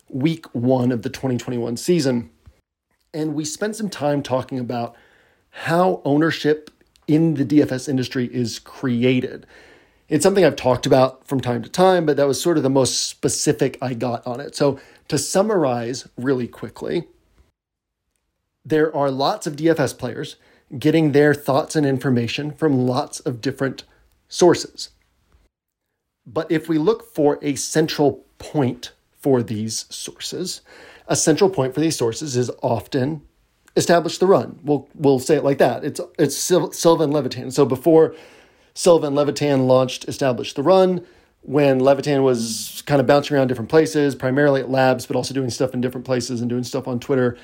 week 0.09 0.45
one 0.53 0.91
of 0.91 1.01
the 1.01 1.09
2021 1.09 1.77
season. 1.77 2.29
And 3.13 3.33
we 3.33 3.43
spent 3.43 3.75
some 3.75 3.89
time 3.89 4.21
talking 4.21 4.59
about 4.59 4.95
how 5.49 6.01
ownership 6.05 6.69
in 7.07 7.33
the 7.33 7.45
DFS 7.45 7.89
industry 7.89 8.29
is 8.31 8.59
created. 8.59 9.47
It's 10.07 10.23
something 10.23 10.45
I've 10.45 10.55
talked 10.55 10.85
about 10.85 11.27
from 11.27 11.41
time 11.41 11.63
to 11.63 11.69
time, 11.69 12.05
but 12.05 12.15
that 12.17 12.27
was 12.27 12.41
sort 12.41 12.57
of 12.57 12.63
the 12.63 12.69
most 12.69 13.07
specific 13.07 13.77
I 13.81 13.93
got 13.95 14.25
on 14.27 14.39
it. 14.39 14.55
So, 14.55 14.79
to 15.07 15.17
summarize 15.17 16.07
really 16.17 16.47
quickly, 16.47 17.07
there 18.63 18.95
are 18.95 19.11
lots 19.11 19.47
of 19.47 19.55
DFS 19.55 19.97
players 19.97 20.35
getting 20.77 21.11
their 21.11 21.33
thoughts 21.33 21.75
and 21.75 21.85
information 21.85 22.51
from 22.51 22.87
lots 22.87 23.19
of 23.19 23.41
different 23.41 23.83
sources. 24.27 24.89
But 26.25 26.51
if 26.51 26.69
we 26.69 26.77
look 26.77 27.13
for 27.13 27.39
a 27.41 27.55
central 27.55 28.23
point 28.37 28.91
for 29.19 29.43
these 29.43 29.85
sources, 29.89 30.61
a 31.07 31.15
central 31.15 31.49
point 31.49 31.73
for 31.73 31.81
these 31.81 31.97
sources 31.97 32.37
is 32.37 32.51
often 32.61 33.21
establish 33.75 34.17
the 34.17 34.27
run. 34.27 34.59
We'll 34.63 34.87
we'll 34.95 35.19
say 35.19 35.35
it 35.35 35.43
like 35.43 35.57
that. 35.57 35.83
It's 35.83 35.99
it's 36.19 36.37
Sil- 36.37 36.71
Silva 36.71 37.03
and 37.03 37.13
Levitan. 37.13 37.51
So 37.51 37.65
before 37.65 38.15
Silva 38.73 39.07
and 39.07 39.15
Levitan 39.15 39.67
launched 39.67 40.07
Establish 40.07 40.53
the 40.53 40.63
Run, 40.63 41.05
when 41.41 41.79
Levitan 41.79 42.23
was 42.23 42.83
kind 42.85 43.01
of 43.01 43.07
bouncing 43.07 43.35
around 43.35 43.47
different 43.47 43.69
places, 43.69 44.15
primarily 44.15 44.61
at 44.61 44.69
labs, 44.69 45.05
but 45.05 45.15
also 45.15 45.33
doing 45.33 45.49
stuff 45.49 45.73
in 45.73 45.81
different 45.81 46.05
places 46.05 46.39
and 46.41 46.49
doing 46.49 46.63
stuff 46.63 46.87
on 46.87 46.99
Twitter. 46.99 47.37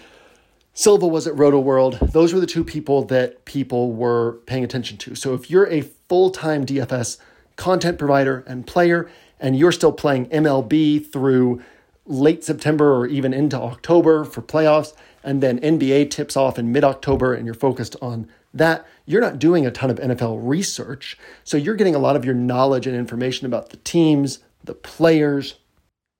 Silva 0.78 1.08
was 1.08 1.26
at 1.26 1.34
Rotoworld. 1.34 2.12
Those 2.12 2.36
were 2.36 2.40
the 2.40 2.46
two 2.46 2.64
people 2.64 3.04
that 3.06 3.46
people 3.46 3.94
were 3.94 4.34
paying 4.46 4.64
attention 4.64 4.96
to. 4.98 5.16
So 5.16 5.34
if 5.34 5.50
you're 5.50 5.68
a 5.72 5.82
full 5.82 6.30
time 6.30 6.68
DFS 6.68 7.18
content 7.56 7.98
provider 7.98 8.44
and 8.46 8.68
player, 8.68 9.10
and 9.40 9.58
you're 9.58 9.72
still 9.72 9.92
playing 9.92 10.28
MLB 10.28 11.12
through 11.12 11.64
late 12.06 12.44
September 12.44 12.96
or 12.96 13.08
even 13.08 13.34
into 13.34 13.58
October 13.60 14.24
for 14.24 14.44
playoffs, 14.44 14.94
and 15.24 15.42
then 15.42 15.60
NBA 15.62 16.12
tips 16.12 16.38
off 16.38 16.60
in 16.60 16.72
mid 16.72 16.84
October 16.84 17.34
and 17.34 17.48
you're 17.48 17.56
focused 17.56 17.96
on 18.00 18.28
that, 18.54 18.86
you're 19.08 19.20
not 19.20 19.40
doing 19.40 19.66
a 19.66 19.72
ton 19.72 19.90
of 19.90 19.98
NFL 19.98 20.38
research. 20.44 21.18
So 21.44 21.58
you're 21.58 21.74
getting 21.74 21.96
a 21.96 22.00
lot 22.00 22.16
of 22.16 22.24
your 22.24 22.36
knowledge 22.36 22.86
and 22.86 22.96
information 22.96 23.48
about 23.48 23.72
the 23.72 23.78
teams, 23.78 24.42
the 24.64 24.76
players, 24.76 25.56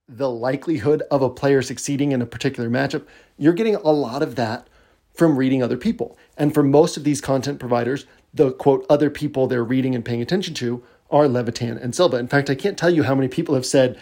the 0.10 0.32
likelihood 0.32 1.04
of 1.12 1.22
a 1.22 1.30
player 1.30 1.62
succeeding 1.62 2.12
in 2.12 2.24
a 2.24 2.26
particular 2.26 2.70
matchup. 2.72 3.06
You're 3.38 3.54
getting 3.54 3.76
a 3.76 3.92
lot 3.92 4.22
of 4.22 4.36
that 4.36 4.68
from 5.14 5.38
reading 5.38 5.64
other 5.64 5.78
people. 5.78 6.18
And 6.38 6.54
for 6.54 6.64
most 6.64 6.98
of 6.98 7.04
these 7.04 7.22
content 7.22 7.60
providers, 7.60 8.06
the 8.34 8.52
quote, 8.52 8.86
other 8.90 9.10
people 9.10 9.48
they're 9.48 9.64
reading 9.64 9.96
and 9.96 10.06
paying 10.06 10.22
attention 10.22 10.54
to 10.56 10.84
are 11.10 11.28
Levitan 11.28 11.78
and 11.78 11.96
Silva. 11.96 12.18
In 12.18 12.28
fact, 12.28 12.50
I 12.50 12.56
can't 12.56 12.78
tell 12.78 12.90
you 12.90 13.04
how 13.04 13.16
many 13.16 13.28
people 13.28 13.56
have 13.56 13.66
said, 13.66 14.00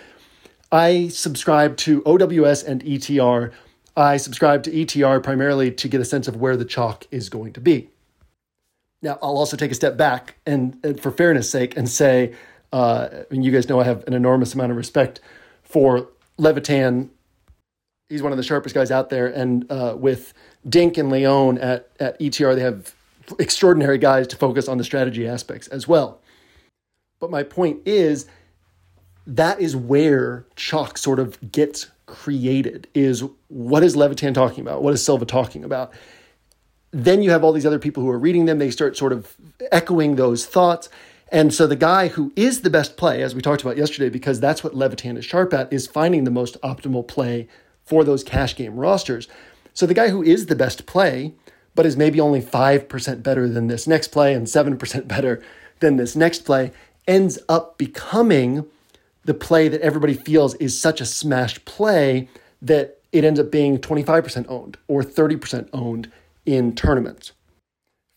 I 0.72 1.08
subscribe 1.10 1.77
to 1.77 2.04
OWS 2.06 2.63
and 2.63 2.84
ETR. 2.84 3.51
I 3.96 4.18
subscribe 4.18 4.63
to 4.63 4.72
ETR 4.72 5.24
primarily 5.24 5.72
to 5.72 5.88
get 5.88 6.01
a 6.01 6.06
sense 6.06 6.27
of 6.27 6.36
where 6.36 6.58
the 6.58 6.65
chalk 6.65 7.08
is 7.12 7.30
going 7.30 7.54
to 7.54 7.62
be. 7.62 7.89
Now, 9.01 9.20
I'll 9.22 9.38
also 9.38 9.56
take 9.56 9.72
a 9.72 9.75
step 9.75 9.98
back 9.98 10.36
and, 10.46 10.77
and 10.84 11.00
for 11.00 11.12
fairness 11.12 11.50
sake, 11.50 11.77
and 11.77 11.88
say, 11.88 12.34
uh, 12.74 13.24
and 13.30 13.46
you 13.46 13.51
guys 13.51 13.70
know 13.70 13.80
I 13.80 13.84
have 13.84 14.04
an 14.08 14.13
enormous 14.13 14.54
amount 14.56 14.72
of 14.72 14.77
respect 14.77 15.22
for 15.63 16.10
Levitan. 16.38 17.12
He's 18.09 18.21
one 18.21 18.31
of 18.31 18.38
the 18.38 18.43
sharpest 18.43 18.75
guys 18.75 18.91
out 18.91 19.09
there, 19.09 19.27
and 19.27 19.69
uh, 19.71 19.95
with 19.97 20.33
Dink 20.67 20.97
and 20.97 21.09
Leone 21.09 21.57
at 21.57 21.89
at 22.00 22.19
ETR, 22.19 22.55
they 22.55 22.62
have 22.62 22.93
extraordinary 23.39 23.97
guys 23.97 24.27
to 24.27 24.35
focus 24.35 24.67
on 24.67 24.77
the 24.77 24.83
strategy 24.83 25.27
aspects 25.27 25.67
as 25.69 25.88
well. 25.88 26.21
But 27.19 27.31
my 27.31 27.41
point 27.43 27.81
is, 27.85 28.27
that 29.25 29.59
is 29.59 29.75
where 29.75 30.45
chalk 30.55 30.97
sort 30.97 31.19
of 31.19 31.51
gets 31.51 31.89
created 32.05 32.88
is 32.93 33.24
what 33.47 33.83
is 33.83 33.95
Levitan 33.95 34.33
talking 34.33 34.62
about? 34.62 34.83
What 34.83 34.93
is 34.93 35.03
Silva 35.03 35.25
talking 35.25 35.63
about? 35.63 35.91
Then 36.91 37.24
you 37.24 37.31
have 37.31 37.43
all 37.43 37.51
these 37.51 37.65
other 37.65 37.79
people 37.79 38.03
who 38.03 38.09
are 38.09 38.19
reading 38.19 38.45
them. 38.45 38.59
They 38.59 38.69
start 38.69 38.95
sort 38.95 39.12
of 39.12 39.35
echoing 39.71 40.15
those 40.15 40.45
thoughts. 40.45 40.89
And 41.31 41.53
so 41.53 41.65
the 41.65 41.75
guy 41.75 42.09
who 42.09 42.31
is 42.35 42.62
the 42.62 42.69
best 42.69 42.97
play, 42.97 43.24
as 43.24 43.33
we 43.33 43.41
talked 43.41 43.63
about 43.63 43.77
yesterday, 43.77 44.09
because 44.09 44.39
that's 44.39 44.63
what 44.63 44.75
Levitan 44.75 45.17
is 45.17 45.25
sharp 45.25 45.53
at, 45.53 45.74
is 45.74 45.88
finding 45.88 46.24
the 46.24 46.31
most 46.31 46.62
optimal 46.62 47.05
play 47.05 47.47
for 47.86 48.04
those 48.04 48.24
cash 48.24 48.56
game 48.56 48.75
rosters. 48.75 49.27
So 49.74 49.86
the 49.86 49.94
guy 49.94 50.10
who 50.10 50.24
is 50.24 50.46
the 50.46 50.56
best 50.56 50.86
play, 50.86 51.34
but 51.75 51.86
is 51.86 51.98
maybe 51.98 52.20
only 52.20 52.42
5% 52.42 53.24
better 53.24 53.48
than 53.48 53.68
this 53.68 53.88
next 53.88 54.10
play 54.10 54.34
and 54.34 54.48
7% 54.48 55.08
better 55.08 55.44
than 55.80 55.98
this 55.98 56.15
next 56.15 56.46
play, 56.46 56.72
ends 57.08 57.38
up 57.48 57.77
becoming 57.77 58.65
the 59.25 59.34
play 59.34 59.68
that 59.68 59.82
everybody 59.82 60.13
feels 60.13 60.54
is 60.56 60.80
such 60.80 61.01
a 61.01 61.06
smash 61.06 61.63
play 61.65 62.30
that 62.62 63.00
it 63.12 63.24
ends 63.24 63.39
up 63.39 63.51
being 63.51 63.77
25% 63.77 64.46
owned 64.48 64.77
or 64.88 65.01
30% 65.01 65.70
owned 65.74 66.12
in 66.46 66.75
tournaments. 66.75 67.32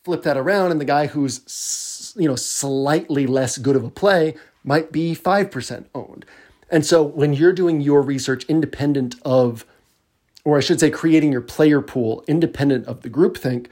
Flip 0.04 0.22
that 0.22 0.36
around, 0.36 0.70
and 0.70 0.80
the 0.80 0.84
guy 0.84 1.06
who's 1.06 2.14
you 2.16 2.28
know 2.28 2.36
slightly 2.36 3.26
less 3.26 3.58
good 3.58 3.76
of 3.76 3.84
a 3.84 3.90
play 3.90 4.34
might 4.64 4.92
be 4.92 5.14
5% 5.14 5.86
owned. 5.94 6.24
And 6.70 6.84
so 6.84 7.02
when 7.02 7.32
you're 7.32 7.52
doing 7.52 7.80
your 7.80 8.02
research 8.02 8.44
independent 8.44 9.16
of, 9.24 9.64
or 10.44 10.56
I 10.56 10.60
should 10.60 10.80
say, 10.80 10.90
creating 10.90 11.32
your 11.32 11.40
player 11.40 11.80
pool 11.80 12.24
independent 12.26 12.86
of 12.86 13.02
the 13.02 13.10
groupthink, 13.10 13.68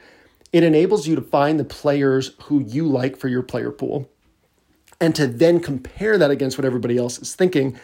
it 0.51 0.63
enables 0.63 1.07
you 1.07 1.15
to 1.15 1.21
find 1.21 1.59
the 1.59 1.65
players 1.65 2.33
who 2.43 2.61
you 2.61 2.87
like 2.87 3.17
for 3.17 3.27
your 3.27 3.43
player 3.43 3.71
pool 3.71 4.09
and 4.99 5.13
to 5.15 5.27
then 5.27 5.59
compare 5.59 6.17
that 6.17 6.31
against 6.31 6.57
what 6.57 6.65
everybody 6.65 6.97
else 6.97 7.19
is 7.19 7.35
thinking. 7.35 7.77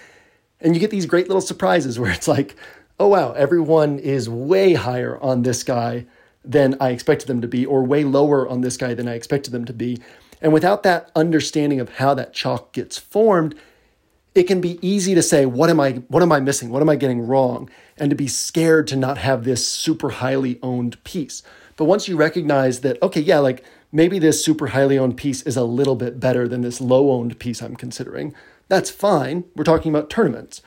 And 0.59 0.73
you 0.73 0.79
get 0.79 0.91
these 0.91 1.05
great 1.05 1.27
little 1.27 1.41
surprises 1.41 1.99
where 1.99 2.11
it's 2.11 2.27
like, 2.27 2.55
oh, 2.99 3.07
wow, 3.07 3.33
everyone 3.33 3.99
is 3.99 4.29
way 4.29 4.73
higher 4.73 5.21
on 5.21 5.43
this 5.43 5.63
guy 5.63 6.05
than 6.45 6.75
I 6.79 6.89
expected 6.89 7.27
them 7.27 7.41
to 7.41 7.47
be, 7.47 7.65
or 7.65 7.83
way 7.83 8.03
lower 8.03 8.47
on 8.47 8.61
this 8.61 8.77
guy 8.77 8.93
than 8.93 9.07
I 9.07 9.13
expected 9.13 9.51
them 9.51 9.65
to 9.65 9.73
be. 9.73 10.01
And 10.41 10.51
without 10.51 10.83
that 10.83 11.09
understanding 11.15 11.79
of 11.79 11.89
how 11.89 12.13
that 12.15 12.33
chalk 12.33 12.73
gets 12.73 12.97
formed, 12.97 13.55
it 14.35 14.43
can 14.43 14.61
be 14.61 14.79
easy 14.81 15.13
to 15.15 15.21
say, 15.21 15.45
what 15.45 15.69
am 15.69 15.79
I, 15.79 15.91
what 16.07 16.23
am 16.23 16.31
I 16.31 16.39
missing? 16.39 16.69
What 16.69 16.81
am 16.81 16.89
I 16.89 16.95
getting 16.95 17.25
wrong? 17.27 17.69
And 17.97 18.09
to 18.09 18.15
be 18.15 18.27
scared 18.27 18.87
to 18.87 18.95
not 18.95 19.19
have 19.19 19.43
this 19.43 19.67
super 19.67 20.09
highly 20.09 20.59
owned 20.63 21.03
piece. 21.03 21.43
But 21.75 21.85
once 21.85 22.07
you 22.07 22.15
recognize 22.15 22.81
that, 22.81 23.01
okay, 23.01 23.21
yeah, 23.21 23.39
like 23.39 23.63
maybe 23.91 24.19
this 24.19 24.43
super 24.43 24.67
highly 24.67 24.97
owned 24.97 25.17
piece 25.17 25.43
is 25.43 25.57
a 25.57 25.63
little 25.63 25.95
bit 25.95 26.19
better 26.19 26.47
than 26.47 26.61
this 26.61 26.81
low 26.81 27.11
owned 27.11 27.39
piece 27.39 27.61
I'm 27.61 27.75
considering. 27.75 28.33
That's 28.69 28.89
fine. 28.89 29.43
We're 29.55 29.63
talking 29.63 29.93
about 29.93 30.09
tournaments. 30.09 30.61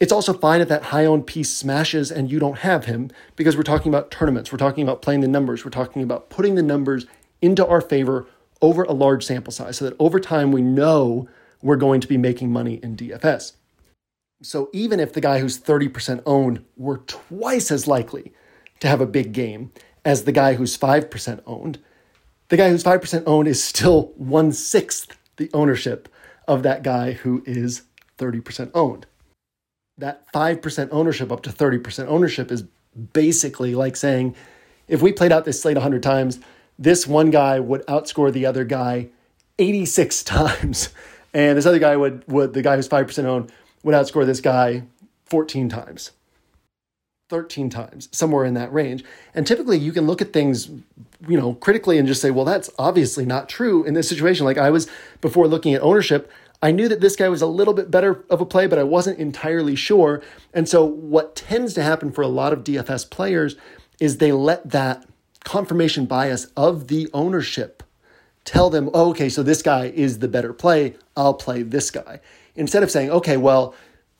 It's 0.00 0.12
also 0.12 0.32
fine 0.32 0.60
if 0.60 0.68
that 0.68 0.84
high 0.84 1.06
owned 1.06 1.26
piece 1.26 1.50
smashes 1.50 2.12
and 2.12 2.30
you 2.30 2.38
don't 2.38 2.58
have 2.58 2.84
him 2.84 3.10
because 3.36 3.56
we're 3.56 3.62
talking 3.62 3.92
about 3.92 4.10
tournaments. 4.10 4.52
We're 4.52 4.58
talking 4.58 4.84
about 4.84 5.02
playing 5.02 5.22
the 5.22 5.28
numbers. 5.28 5.64
We're 5.64 5.70
talking 5.70 6.02
about 6.02 6.30
putting 6.30 6.54
the 6.54 6.62
numbers 6.62 7.06
into 7.42 7.66
our 7.66 7.80
favor 7.80 8.26
over 8.60 8.82
a 8.84 8.92
large 8.92 9.24
sample 9.24 9.52
size 9.52 9.78
so 9.78 9.86
that 9.86 9.96
over 9.98 10.20
time 10.20 10.52
we 10.52 10.62
know 10.62 11.28
we're 11.62 11.76
going 11.76 12.00
to 12.00 12.08
be 12.08 12.16
making 12.16 12.52
money 12.52 12.80
in 12.82 12.96
DFS. 12.96 13.52
So 14.42 14.70
even 14.72 15.00
if 15.00 15.12
the 15.12 15.20
guy 15.20 15.40
who's 15.40 15.58
30% 15.58 16.22
owned 16.24 16.64
were 16.76 16.98
twice 16.98 17.70
as 17.70 17.88
likely 17.88 18.32
to 18.80 18.88
have 18.88 19.00
a 19.00 19.06
big 19.06 19.32
game 19.32 19.72
as 20.04 20.24
the 20.24 20.32
guy 20.32 20.54
who's 20.54 20.78
5% 20.78 21.40
owned, 21.46 21.78
the 22.48 22.56
guy 22.56 22.70
who's 22.70 22.84
5% 22.84 23.24
owned 23.26 23.48
is 23.48 23.62
still 23.62 24.12
one 24.16 24.52
sixth 24.52 25.16
the 25.36 25.50
ownership 25.52 26.08
of 26.46 26.62
that 26.62 26.82
guy 26.82 27.12
who 27.12 27.42
is 27.46 27.82
30% 28.18 28.70
owned. 28.74 29.06
That 29.96 30.30
5% 30.32 30.88
ownership 30.92 31.32
up 31.32 31.42
to 31.42 31.50
30% 31.50 32.06
ownership 32.06 32.50
is 32.52 32.64
basically 33.12 33.74
like 33.74 33.96
saying 33.96 34.34
if 34.86 35.02
we 35.02 35.12
played 35.12 35.32
out 35.32 35.44
this 35.44 35.60
slate 35.60 35.76
100 35.76 36.02
times, 36.02 36.40
this 36.78 37.06
one 37.06 37.30
guy 37.30 37.60
would 37.60 37.84
outscore 37.86 38.32
the 38.32 38.46
other 38.46 38.64
guy 38.64 39.08
86 39.58 40.22
times. 40.24 40.90
And 41.34 41.58
this 41.58 41.66
other 41.66 41.78
guy 41.78 41.96
would, 41.96 42.24
would 42.28 42.54
the 42.54 42.62
guy 42.62 42.76
who's 42.76 42.88
5% 42.88 43.24
owned, 43.24 43.52
would 43.82 43.94
outscore 43.94 44.26
this 44.26 44.40
guy 44.40 44.84
14 45.26 45.68
times. 45.68 46.12
13 47.28 47.68
times, 47.68 48.08
somewhere 48.10 48.44
in 48.44 48.54
that 48.54 48.72
range. 48.72 49.04
And 49.34 49.46
typically 49.46 49.78
you 49.78 49.92
can 49.92 50.06
look 50.06 50.22
at 50.22 50.32
things, 50.32 50.68
you 51.26 51.38
know, 51.38 51.54
critically 51.54 51.98
and 51.98 52.08
just 52.08 52.22
say, 52.22 52.30
well, 52.30 52.44
that's 52.44 52.70
obviously 52.78 53.26
not 53.26 53.48
true 53.48 53.84
in 53.84 53.94
this 53.94 54.08
situation. 54.08 54.46
Like 54.46 54.56
I 54.56 54.70
was 54.70 54.88
before 55.20 55.46
looking 55.46 55.74
at 55.74 55.82
ownership, 55.82 56.30
I 56.62 56.72
knew 56.72 56.88
that 56.88 57.00
this 57.00 57.16
guy 57.16 57.28
was 57.28 57.42
a 57.42 57.46
little 57.46 57.74
bit 57.74 57.90
better 57.90 58.24
of 58.30 58.40
a 58.40 58.46
play, 58.46 58.66
but 58.66 58.78
I 58.78 58.82
wasn't 58.82 59.18
entirely 59.18 59.76
sure. 59.76 60.22
And 60.52 60.68
so 60.68 60.84
what 60.84 61.36
tends 61.36 61.74
to 61.74 61.82
happen 61.82 62.10
for 62.10 62.22
a 62.22 62.28
lot 62.28 62.52
of 62.52 62.64
DFS 62.64 63.08
players 63.10 63.56
is 64.00 64.16
they 64.16 64.32
let 64.32 64.70
that 64.70 65.06
confirmation 65.44 66.06
bias 66.06 66.46
of 66.56 66.88
the 66.88 67.08
ownership 67.12 67.77
tell 68.48 68.70
them, 68.70 68.88
oh, 68.94 69.10
okay, 69.10 69.28
so 69.28 69.42
this 69.42 69.60
guy 69.60 69.86
is 69.86 70.20
the 70.20 70.28
better 70.28 70.52
play. 70.52 70.96
I'll 71.16 71.34
play 71.34 71.62
this 71.62 71.90
guy. 71.90 72.20
Instead 72.56 72.82
of 72.82 72.90
saying, 72.90 73.10
okay, 73.10 73.36
well, 73.36 73.74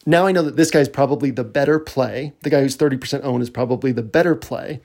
now 0.05 0.27
I 0.27 0.33
know 0.33 0.43
that 0.43 0.57
this 0.57 0.71
guy's 0.71 0.89
probably 0.89 1.31
the 1.31 1.45
better 1.45 1.79
play. 1.79 2.35
The 2.43 2.51
guy 2.51 2.61
who's 2.61 2.77
30% 2.77 3.25
owned 3.25 3.43
is 3.43 3.51
probably 3.51 3.91
the 3.91 4.03
better 4.03 4.35
play. 4.35 4.81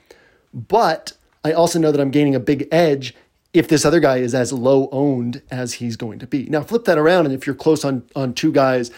But 0.54 1.14
I 1.44 1.52
also 1.52 1.78
know 1.78 1.92
that 1.92 2.00
I'm 2.00 2.12
gaining 2.12 2.36
a 2.36 2.40
big 2.40 2.68
edge 2.72 3.14
if 3.54 3.68
this 3.68 3.86
other 3.86 4.00
guy 4.00 4.18
is 4.18 4.34
as 4.34 4.54
low 4.54 4.88
owned 4.92 5.42
as 5.52 5.74
he's 5.74 5.98
going 5.98 6.20
to 6.20 6.28
be. 6.28 6.46
Now 6.46 6.62
flip 6.62 6.86
that 6.86 6.98
around 6.98 7.26
and 7.26 7.36
if 7.36 7.46
you're 7.46 7.56
close 7.56 7.86
on 7.86 8.04
on 8.16 8.34
two 8.34 8.52
guys 8.52 8.92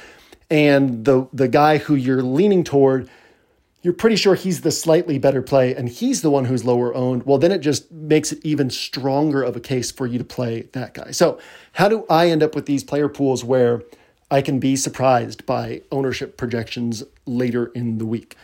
and 0.50 1.06
the 1.06 1.28
the 1.34 1.48
guy 1.48 1.80
who 1.80 1.96
you're 1.96 2.24
leaning 2.24 2.64
toward 2.64 3.10
you're 3.86 3.94
pretty 3.94 4.16
sure 4.16 4.34
he's 4.34 4.62
the 4.62 4.72
slightly 4.72 5.20
better 5.20 5.44
play 5.44 5.76
and 5.76 5.88
he's 5.88 6.24
the 6.24 6.32
one 6.32 6.46
who's 6.46 6.66
lower 6.66 6.96
owned, 6.96 7.22
well, 7.24 7.38
then 7.38 7.52
it 7.52 7.60
just 7.60 7.92
makes 7.92 8.32
it 8.32 8.40
even 8.44 8.72
stronger 8.72 9.44
of 9.44 9.56
a 9.56 9.60
case 9.60 9.92
for 9.92 10.08
you 10.08 10.18
to 10.18 10.24
play 10.24 10.64
that 10.72 10.96
guy. 10.96 11.12
So, 11.12 11.40
how 11.74 11.88
do 11.88 12.04
I 12.10 12.30
end 12.30 12.42
up 12.42 12.56
with 12.56 12.66
these 12.66 12.84
player 12.84 13.08
pools 13.08 13.44
where 13.44 13.84
I 14.32 14.42
can 14.42 14.60
be 14.60 14.76
surprised 14.76 15.46
by 15.46 15.84
ownership 15.92 16.36
projections 16.36 17.04
later 17.26 17.68
in 17.68 18.00
the 18.00 18.06
week. 18.06 18.36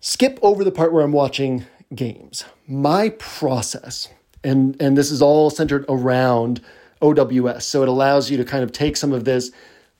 Skip 0.00 0.38
over 0.42 0.62
the 0.62 0.70
part 0.70 0.92
where 0.92 1.02
I'm 1.02 1.12
watching 1.12 1.64
games. 1.94 2.44
My 2.68 3.10
process, 3.18 4.08
and, 4.44 4.80
and 4.80 4.96
this 4.96 5.10
is 5.10 5.22
all 5.22 5.48
centered 5.48 5.86
around 5.88 6.60
OWS. 7.00 7.64
So 7.64 7.82
it 7.82 7.88
allows 7.88 8.30
you 8.30 8.36
to 8.36 8.44
kind 8.44 8.62
of 8.62 8.72
take 8.72 8.96
some 8.96 9.12
of 9.12 9.24
this, 9.24 9.50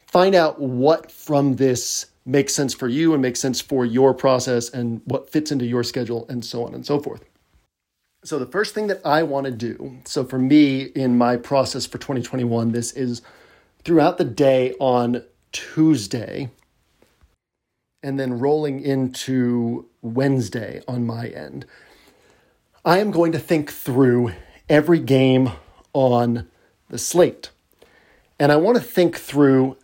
find 0.06 0.34
out 0.34 0.60
what 0.60 1.10
from 1.10 1.56
this 1.56 2.06
makes 2.24 2.54
sense 2.54 2.74
for 2.74 2.88
you 2.88 3.12
and 3.12 3.22
makes 3.22 3.40
sense 3.40 3.60
for 3.60 3.84
your 3.84 4.14
process 4.14 4.68
and 4.70 5.00
what 5.04 5.30
fits 5.30 5.50
into 5.50 5.64
your 5.64 5.82
schedule 5.82 6.26
and 6.28 6.44
so 6.44 6.64
on 6.64 6.74
and 6.74 6.84
so 6.84 7.00
forth. 7.00 7.24
So 8.22 8.38
the 8.38 8.46
first 8.46 8.74
thing 8.74 8.88
that 8.88 9.00
I 9.04 9.22
want 9.22 9.46
to 9.46 9.52
do, 9.52 9.98
so 10.04 10.24
for 10.24 10.38
me 10.38 10.82
in 10.82 11.16
my 11.16 11.36
process 11.36 11.86
for 11.86 11.96
2021, 11.96 12.72
this 12.72 12.92
is 12.92 13.22
throughout 13.82 14.18
the 14.18 14.24
day 14.24 14.74
on 14.78 15.24
Tuesday 15.52 16.50
and 18.02 18.18
then 18.18 18.38
rolling 18.38 18.80
into 18.80 19.88
Wednesday 20.02 20.82
on 20.86 21.06
my 21.06 21.28
end, 21.28 21.64
I 22.84 22.98
am 22.98 23.10
going 23.10 23.32
to 23.32 23.38
think 23.38 23.70
through 23.70 24.32
every 24.68 24.98
game 24.98 25.50
on 25.92 26.48
the 26.88 26.98
slate. 26.98 27.50
And 28.38 28.50
I 28.50 28.56
want 28.56 28.78
to 28.78 28.82
think 28.82 29.16
through 29.16 29.76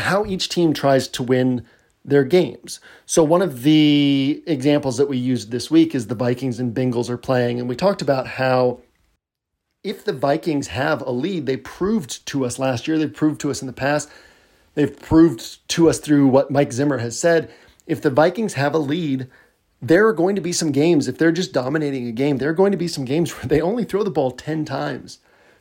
how 0.00 0.24
each 0.24 0.48
team 0.48 0.72
tries 0.72 1.08
to 1.08 1.22
win 1.22 1.66
their 2.04 2.24
games. 2.24 2.80
So, 3.06 3.22
one 3.22 3.42
of 3.42 3.62
the 3.62 4.42
examples 4.46 4.96
that 4.96 5.08
we 5.08 5.16
used 5.16 5.50
this 5.50 5.70
week 5.70 5.94
is 5.94 6.06
the 6.06 6.14
Vikings 6.14 6.58
and 6.58 6.74
Bengals 6.74 7.10
are 7.10 7.18
playing. 7.18 7.60
And 7.60 7.68
we 7.68 7.76
talked 7.76 8.02
about 8.02 8.26
how 8.26 8.80
if 9.82 10.04
the 10.04 10.12
Vikings 10.12 10.68
have 10.68 11.00
a 11.02 11.10
lead, 11.10 11.46
they 11.46 11.56
proved 11.56 12.24
to 12.26 12.44
us 12.44 12.58
last 12.58 12.86
year, 12.86 12.98
they've 12.98 13.12
proved 13.12 13.40
to 13.42 13.50
us 13.50 13.62
in 13.62 13.66
the 13.66 13.72
past, 13.72 14.10
they've 14.74 14.98
proved 15.00 15.66
to 15.68 15.88
us 15.88 15.98
through 15.98 16.26
what 16.26 16.50
Mike 16.50 16.72
Zimmer 16.72 16.98
has 16.98 17.18
said. 17.18 17.50
If 17.86 18.02
the 18.02 18.10
Vikings 18.10 18.54
have 18.54 18.74
a 18.74 18.78
lead, 18.78 19.28
there 19.80 20.06
are 20.06 20.12
going 20.12 20.36
to 20.36 20.42
be 20.42 20.52
some 20.52 20.72
games, 20.72 21.08
if 21.08 21.16
they're 21.16 21.32
just 21.32 21.52
dominating 21.52 22.06
a 22.06 22.12
game, 22.12 22.36
there 22.36 22.50
are 22.50 22.54
going 22.54 22.72
to 22.72 22.78
be 22.78 22.88
some 22.88 23.04
games 23.04 23.30
where 23.36 23.46
they 23.46 23.60
only 23.60 23.84
throw 23.84 24.02
the 24.02 24.10
ball 24.10 24.30
10 24.30 24.64
times, 24.64 25.18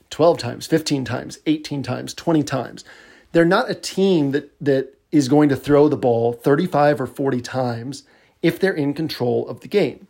12 0.09 0.37
times, 0.37 0.67
15 0.67 1.05
times, 1.05 1.39
18 1.45 1.83
times, 1.83 2.13
20 2.13 2.43
times. 2.43 2.83
They're 3.31 3.45
not 3.45 3.69
a 3.69 3.75
team 3.75 4.31
that, 4.31 4.51
that 4.61 4.97
is 5.11 5.27
going 5.27 5.49
to 5.49 5.55
throw 5.55 5.87
the 5.87 5.97
ball 5.97 6.33
35 6.33 7.01
or 7.01 7.07
40 7.07 7.41
times 7.41 8.03
if 8.41 8.59
they're 8.59 8.73
in 8.73 8.93
control 8.93 9.47
of 9.47 9.61
the 9.61 9.67
game. 9.67 10.07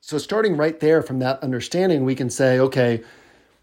So, 0.00 0.18
starting 0.18 0.56
right 0.56 0.78
there 0.78 1.02
from 1.02 1.18
that 1.18 1.42
understanding, 1.42 2.04
we 2.04 2.14
can 2.14 2.30
say, 2.30 2.58
okay, 2.58 3.02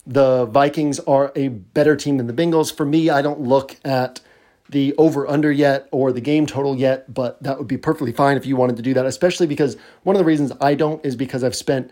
the 0.06 0.45
Vikings 0.45 1.00
are 1.02 1.32
a 1.36 1.48
better 1.48 1.95
team 1.95 2.17
than 2.17 2.28
the 2.28 2.34
Bengals. 2.34 2.76
For 2.76 2.86
me, 2.86 3.10
I 3.10 3.21
don't 3.21 3.41
look 3.41 3.78
at 3.84 4.21
the 4.69 4.93
over 4.98 5.28
under 5.28 5.52
yet 5.52 5.88
or 5.91 6.12
the 6.12 6.21
game 6.21 6.45
total 6.45 6.76
yet, 6.76 7.12
but 7.13 7.41
that 7.43 7.58
would 7.58 7.67
be 7.67 7.78
perfectly 7.78 8.12
fine 8.12 8.38
if 8.38 8.45
you 8.45 8.56
wanted 8.56 8.76
to 8.78 8.82
do 8.82 8.93
that, 8.93 9.06
especially 9.06 9.48
because 9.48 9.78
one 10.04 10.15
of 10.15 10.19
the 10.19 10.26
reasons 10.26 10.52
I 10.60 10.76
don't 10.76 11.04
is 11.06 11.15
because 11.15 11.43
I've 11.43 11.56
spent 11.56 11.91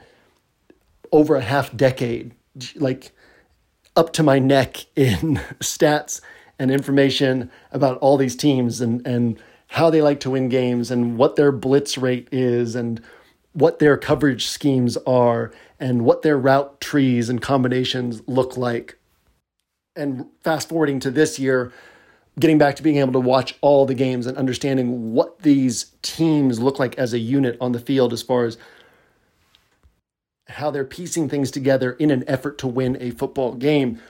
over 1.11 1.35
a 1.35 1.41
half 1.41 1.75
decade, 1.75 2.33
like 2.75 3.11
up 3.95 4.13
to 4.13 4.23
my 4.23 4.39
neck 4.39 4.85
in 4.95 5.35
stats 5.59 6.21
and 6.59 6.71
information 6.71 7.49
about 7.71 7.97
all 7.99 8.17
these 8.17 8.35
teams 8.35 8.81
and, 8.81 9.05
and 9.05 9.39
how 9.67 9.89
they 9.89 10.01
like 10.01 10.19
to 10.19 10.29
win 10.29 10.49
games 10.49 10.91
and 10.91 11.17
what 11.17 11.35
their 11.35 11.51
blitz 11.51 11.97
rate 11.97 12.27
is 12.31 12.75
and 12.75 13.01
what 13.53 13.79
their 13.79 13.97
coverage 13.97 14.45
schemes 14.45 14.97
are 15.05 15.51
and 15.79 16.05
what 16.05 16.21
their 16.21 16.37
route 16.37 16.79
trees 16.79 17.29
and 17.29 17.41
combinations 17.41 18.21
look 18.27 18.57
like. 18.57 18.97
And 19.95 20.25
fast 20.43 20.69
forwarding 20.69 20.99
to 21.01 21.11
this 21.11 21.37
year, 21.39 21.71
getting 22.39 22.57
back 22.57 22.75
to 22.75 22.83
being 22.83 22.97
able 22.97 23.13
to 23.13 23.19
watch 23.19 23.55
all 23.61 23.85
the 23.85 23.93
games 23.93 24.25
and 24.25 24.37
understanding 24.37 25.13
what 25.13 25.39
these 25.39 25.91
teams 26.01 26.59
look 26.59 26.79
like 26.79 26.97
as 26.97 27.13
a 27.13 27.19
unit 27.19 27.57
on 27.61 27.71
the 27.71 27.79
field 27.79 28.11
as 28.11 28.23
far 28.23 28.45
as 28.45 28.57
how 30.47 30.71
they're 30.71 30.83
piecing 30.83 31.29
things 31.29 31.51
together 31.51 31.93
in 31.93 32.11
an 32.11 32.23
effort 32.27 32.57
to 32.57 32.67
win 32.67 32.97
a 32.99 33.11
football 33.11 33.53
game. 33.53 34.01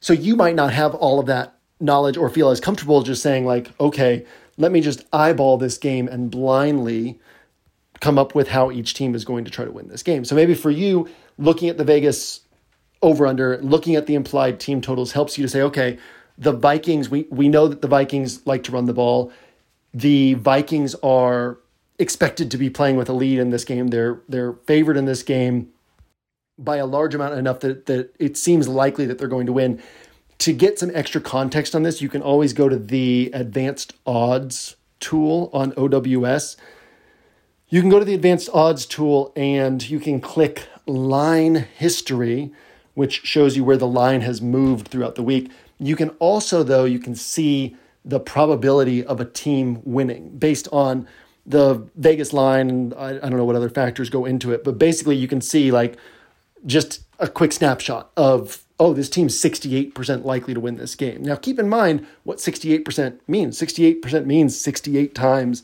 So 0.00 0.12
you 0.12 0.36
might 0.36 0.54
not 0.54 0.72
have 0.72 0.94
all 0.94 1.18
of 1.20 1.26
that 1.26 1.55
knowledge 1.80 2.16
or 2.16 2.28
feel 2.28 2.50
as 2.50 2.60
comfortable 2.60 3.02
just 3.02 3.22
saying 3.22 3.44
like, 3.44 3.70
okay, 3.80 4.24
let 4.56 4.72
me 4.72 4.80
just 4.80 5.04
eyeball 5.12 5.58
this 5.58 5.78
game 5.78 6.08
and 6.08 6.30
blindly 6.30 7.18
come 8.00 8.18
up 8.18 8.34
with 8.34 8.48
how 8.48 8.70
each 8.70 8.94
team 8.94 9.14
is 9.14 9.24
going 9.24 9.44
to 9.44 9.50
try 9.50 9.64
to 9.64 9.70
win 9.70 9.88
this 9.88 10.02
game. 10.02 10.24
So 10.24 10.34
maybe 10.34 10.54
for 10.54 10.70
you, 10.70 11.08
looking 11.38 11.68
at 11.68 11.78
the 11.78 11.84
Vegas 11.84 12.40
over 13.02 13.26
under, 13.26 13.58
looking 13.58 13.94
at 13.94 14.06
the 14.06 14.14
implied 14.14 14.60
team 14.60 14.80
totals 14.80 15.12
helps 15.12 15.38
you 15.38 15.42
to 15.42 15.48
say, 15.48 15.62
okay, 15.62 15.98
the 16.38 16.52
Vikings, 16.52 17.08
we, 17.08 17.26
we 17.30 17.48
know 17.48 17.68
that 17.68 17.82
the 17.82 17.88
Vikings 17.88 18.46
like 18.46 18.62
to 18.64 18.72
run 18.72 18.84
the 18.84 18.92
ball. 18.92 19.32
The 19.94 20.34
Vikings 20.34 20.94
are 20.96 21.58
expected 21.98 22.50
to 22.50 22.58
be 22.58 22.68
playing 22.68 22.96
with 22.96 23.08
a 23.08 23.12
lead 23.12 23.38
in 23.38 23.50
this 23.50 23.64
game. 23.64 23.88
They're 23.88 24.20
they're 24.28 24.52
favored 24.66 24.96
in 24.96 25.06
this 25.06 25.22
game 25.22 25.70
by 26.58 26.76
a 26.76 26.86
large 26.86 27.14
amount 27.14 27.34
enough 27.34 27.60
that, 27.60 27.86
that 27.86 28.14
it 28.18 28.36
seems 28.36 28.68
likely 28.68 29.06
that 29.06 29.18
they're 29.18 29.28
going 29.28 29.46
to 29.46 29.52
win. 29.52 29.82
To 30.38 30.52
get 30.52 30.78
some 30.78 30.90
extra 30.94 31.20
context 31.20 31.74
on 31.74 31.82
this, 31.82 32.02
you 32.02 32.08
can 32.08 32.22
always 32.22 32.52
go 32.52 32.68
to 32.68 32.76
the 32.76 33.30
advanced 33.32 33.94
odds 34.06 34.76
tool 35.00 35.50
on 35.52 35.72
OWS 35.76 36.56
you 37.68 37.80
can 37.80 37.90
go 37.90 37.98
to 37.98 38.04
the 38.04 38.14
advanced 38.14 38.48
odds 38.52 38.86
tool 38.86 39.32
and 39.34 39.88
you 39.88 39.98
can 39.98 40.20
click 40.20 40.68
line 40.86 41.66
history, 41.76 42.52
which 42.94 43.26
shows 43.26 43.56
you 43.56 43.64
where 43.64 43.76
the 43.76 43.88
line 43.88 44.20
has 44.20 44.40
moved 44.40 44.88
throughout 44.88 45.16
the 45.16 45.22
week. 45.22 45.50
You 45.78 45.96
can 45.96 46.10
also, 46.20 46.62
though, 46.62 46.84
you 46.84 47.00
can 47.00 47.16
see 47.16 47.76
the 48.04 48.20
probability 48.20 49.04
of 49.04 49.20
a 49.20 49.24
team 49.24 49.80
winning 49.84 50.38
based 50.38 50.68
on 50.70 51.08
the 51.44 51.84
Vegas 51.96 52.32
line. 52.32 52.70
And 52.70 52.94
I, 52.94 53.16
I 53.16 53.18
don't 53.18 53.36
know 53.36 53.44
what 53.44 53.56
other 53.56 53.68
factors 53.68 54.10
go 54.10 54.24
into 54.24 54.52
it, 54.52 54.62
but 54.62 54.78
basically 54.78 55.16
you 55.16 55.26
can 55.26 55.40
see 55.40 55.72
like 55.72 55.96
just 56.66 57.00
a 57.18 57.26
quick 57.26 57.50
snapshot 57.50 58.12
of 58.16 58.62
oh, 58.78 58.92
this 58.92 59.08
team's 59.08 59.34
68% 59.40 60.24
likely 60.24 60.54
to 60.54 60.60
win 60.60 60.76
this 60.76 60.94
game. 60.94 61.22
Now, 61.22 61.36
keep 61.36 61.58
in 61.58 61.68
mind 61.68 62.06
what 62.24 62.38
68% 62.38 63.18
means. 63.26 63.58
68% 63.58 64.26
means 64.26 64.58
68 64.60 65.14
times 65.14 65.62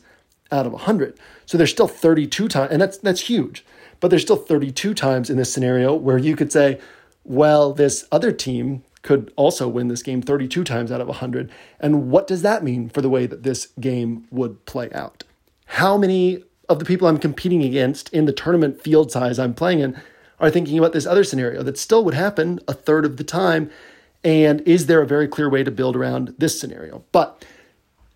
out 0.51 0.65
of 0.65 0.71
100. 0.71 1.17
So 1.45 1.57
there's 1.57 1.71
still 1.71 1.87
32 1.87 2.47
times, 2.47 2.71
and 2.71 2.81
that's 2.81 2.97
that's 2.97 3.21
huge. 3.21 3.65
But 3.99 4.09
there's 4.09 4.21
still 4.21 4.37
32 4.37 4.93
times 4.93 5.29
in 5.29 5.37
this 5.37 5.53
scenario 5.53 5.93
where 5.93 6.17
you 6.17 6.35
could 6.35 6.51
say, 6.51 6.79
well, 7.23 7.73
this 7.73 8.05
other 8.11 8.31
team 8.31 8.83
could 9.01 9.31
also 9.35 9.67
win 9.67 9.87
this 9.87 10.03
game 10.03 10.21
32 10.21 10.63
times 10.63 10.91
out 10.91 11.01
of 11.01 11.07
100. 11.07 11.51
And 11.79 12.09
what 12.09 12.27
does 12.27 12.41
that 12.41 12.63
mean 12.63 12.89
for 12.89 13.01
the 13.01 13.09
way 13.09 13.25
that 13.27 13.43
this 13.43 13.67
game 13.79 14.25
would 14.31 14.65
play 14.65 14.89
out? 14.91 15.23
How 15.65 15.97
many 15.97 16.43
of 16.69 16.79
the 16.79 16.85
people 16.85 17.07
I'm 17.07 17.17
competing 17.17 17.63
against 17.63 18.11
in 18.13 18.25
the 18.25 18.33
tournament 18.33 18.81
field 18.81 19.11
size 19.11 19.39
I'm 19.39 19.53
playing 19.53 19.79
in 19.79 20.01
are 20.39 20.49
thinking 20.49 20.77
about 20.77 20.93
this 20.93 21.05
other 21.05 21.23
scenario 21.23 21.63
that 21.63 21.77
still 21.77 22.03
would 22.05 22.13
happen 22.13 22.59
a 22.67 22.73
third 22.73 23.05
of 23.05 23.17
the 23.17 23.23
time? 23.23 23.69
And 24.23 24.61
is 24.61 24.85
there 24.85 25.01
a 25.01 25.07
very 25.07 25.27
clear 25.27 25.49
way 25.49 25.63
to 25.63 25.71
build 25.71 25.95
around 25.95 26.33
this 26.37 26.59
scenario? 26.59 27.03
But 27.11 27.45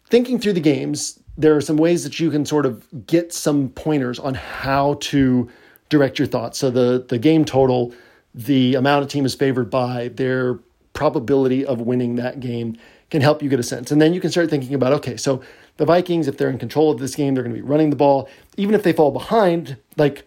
thinking 0.06 0.40
through 0.40 0.54
the 0.54 0.62
games, 0.62 1.20
there 1.38 1.56
are 1.56 1.62
some 1.62 1.78
ways 1.78 2.04
that 2.04 2.20
you 2.20 2.32
can 2.32 2.46
sort 2.46 2.66
of 2.66 2.86
get 3.06 3.34
some 3.34 3.70
pointers 3.70 4.20
on 4.20 4.34
how 4.34 4.96
to 5.02 5.50
direct 5.90 6.18
your 6.18 6.28
thoughts. 6.28 6.58
So 6.58 6.70
the 6.70 7.06
the 7.08 7.20
game 7.20 7.46
total, 7.46 7.94
the 8.34 8.76
amount 8.76 9.06
a 9.06 9.08
team 9.08 9.26
is 9.26 9.36
favored 9.36 9.70
by, 9.70 10.10
their 10.10 10.60
probability 10.94 11.66
of 11.66 11.80
winning 11.80 12.16
that 12.16 12.40
game 12.40 12.78
can 13.10 13.22
help 13.22 13.44
you 13.44 13.50
get 13.50 13.60
a 13.60 13.64
sense. 13.64 13.92
And 13.92 14.02
then 14.02 14.14
you 14.14 14.20
can 14.20 14.32
start 14.32 14.50
thinking 14.50 14.74
about 14.74 14.94
okay, 14.94 15.18
so 15.18 15.42
The 15.78 15.86
Vikings, 15.86 16.28
if 16.28 16.38
they're 16.38 16.50
in 16.50 16.58
control 16.58 16.92
of 16.92 17.00
this 17.00 17.16
game, 17.16 17.36
they're 17.36 17.44
going 17.44 17.56
to 17.56 17.62
be 17.62 17.68
running 17.68 17.92
the 17.92 17.96
ball. 17.96 18.28
Even 18.58 18.76
if 18.76 18.84
they 18.84 18.94
fall 18.94 19.12
behind, 19.12 19.78
like 19.96 20.26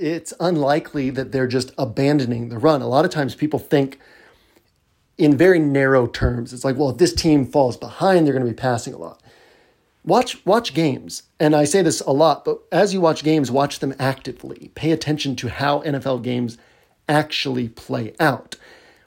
it's 0.00 0.32
unlikely 0.40 1.10
that 1.10 1.30
they're 1.30 1.46
just 1.46 1.72
abandoning 1.76 2.48
the 2.48 2.58
run. 2.58 2.80
A 2.80 2.88
lot 2.88 3.04
of 3.04 3.10
times 3.10 3.34
people 3.34 3.58
think 3.58 4.00
in 5.18 5.36
very 5.36 5.58
narrow 5.58 6.06
terms. 6.06 6.54
It's 6.54 6.64
like, 6.64 6.76
well, 6.76 6.88
if 6.88 6.96
this 6.96 7.12
team 7.12 7.44
falls 7.44 7.76
behind, 7.76 8.26
they're 8.26 8.32
going 8.32 8.44
to 8.44 8.50
be 8.50 8.56
passing 8.56 8.94
a 8.94 8.98
lot. 8.98 9.22
Watch 10.02 10.44
watch 10.46 10.72
games. 10.72 11.24
And 11.38 11.54
I 11.54 11.64
say 11.64 11.82
this 11.82 12.00
a 12.00 12.12
lot, 12.12 12.46
but 12.46 12.60
as 12.72 12.94
you 12.94 13.02
watch 13.02 13.22
games, 13.22 13.50
watch 13.50 13.80
them 13.80 13.94
actively. 13.98 14.70
Pay 14.74 14.92
attention 14.92 15.36
to 15.36 15.48
how 15.48 15.80
NFL 15.82 16.22
games 16.22 16.56
actually 17.06 17.68
play 17.68 18.14
out. 18.18 18.56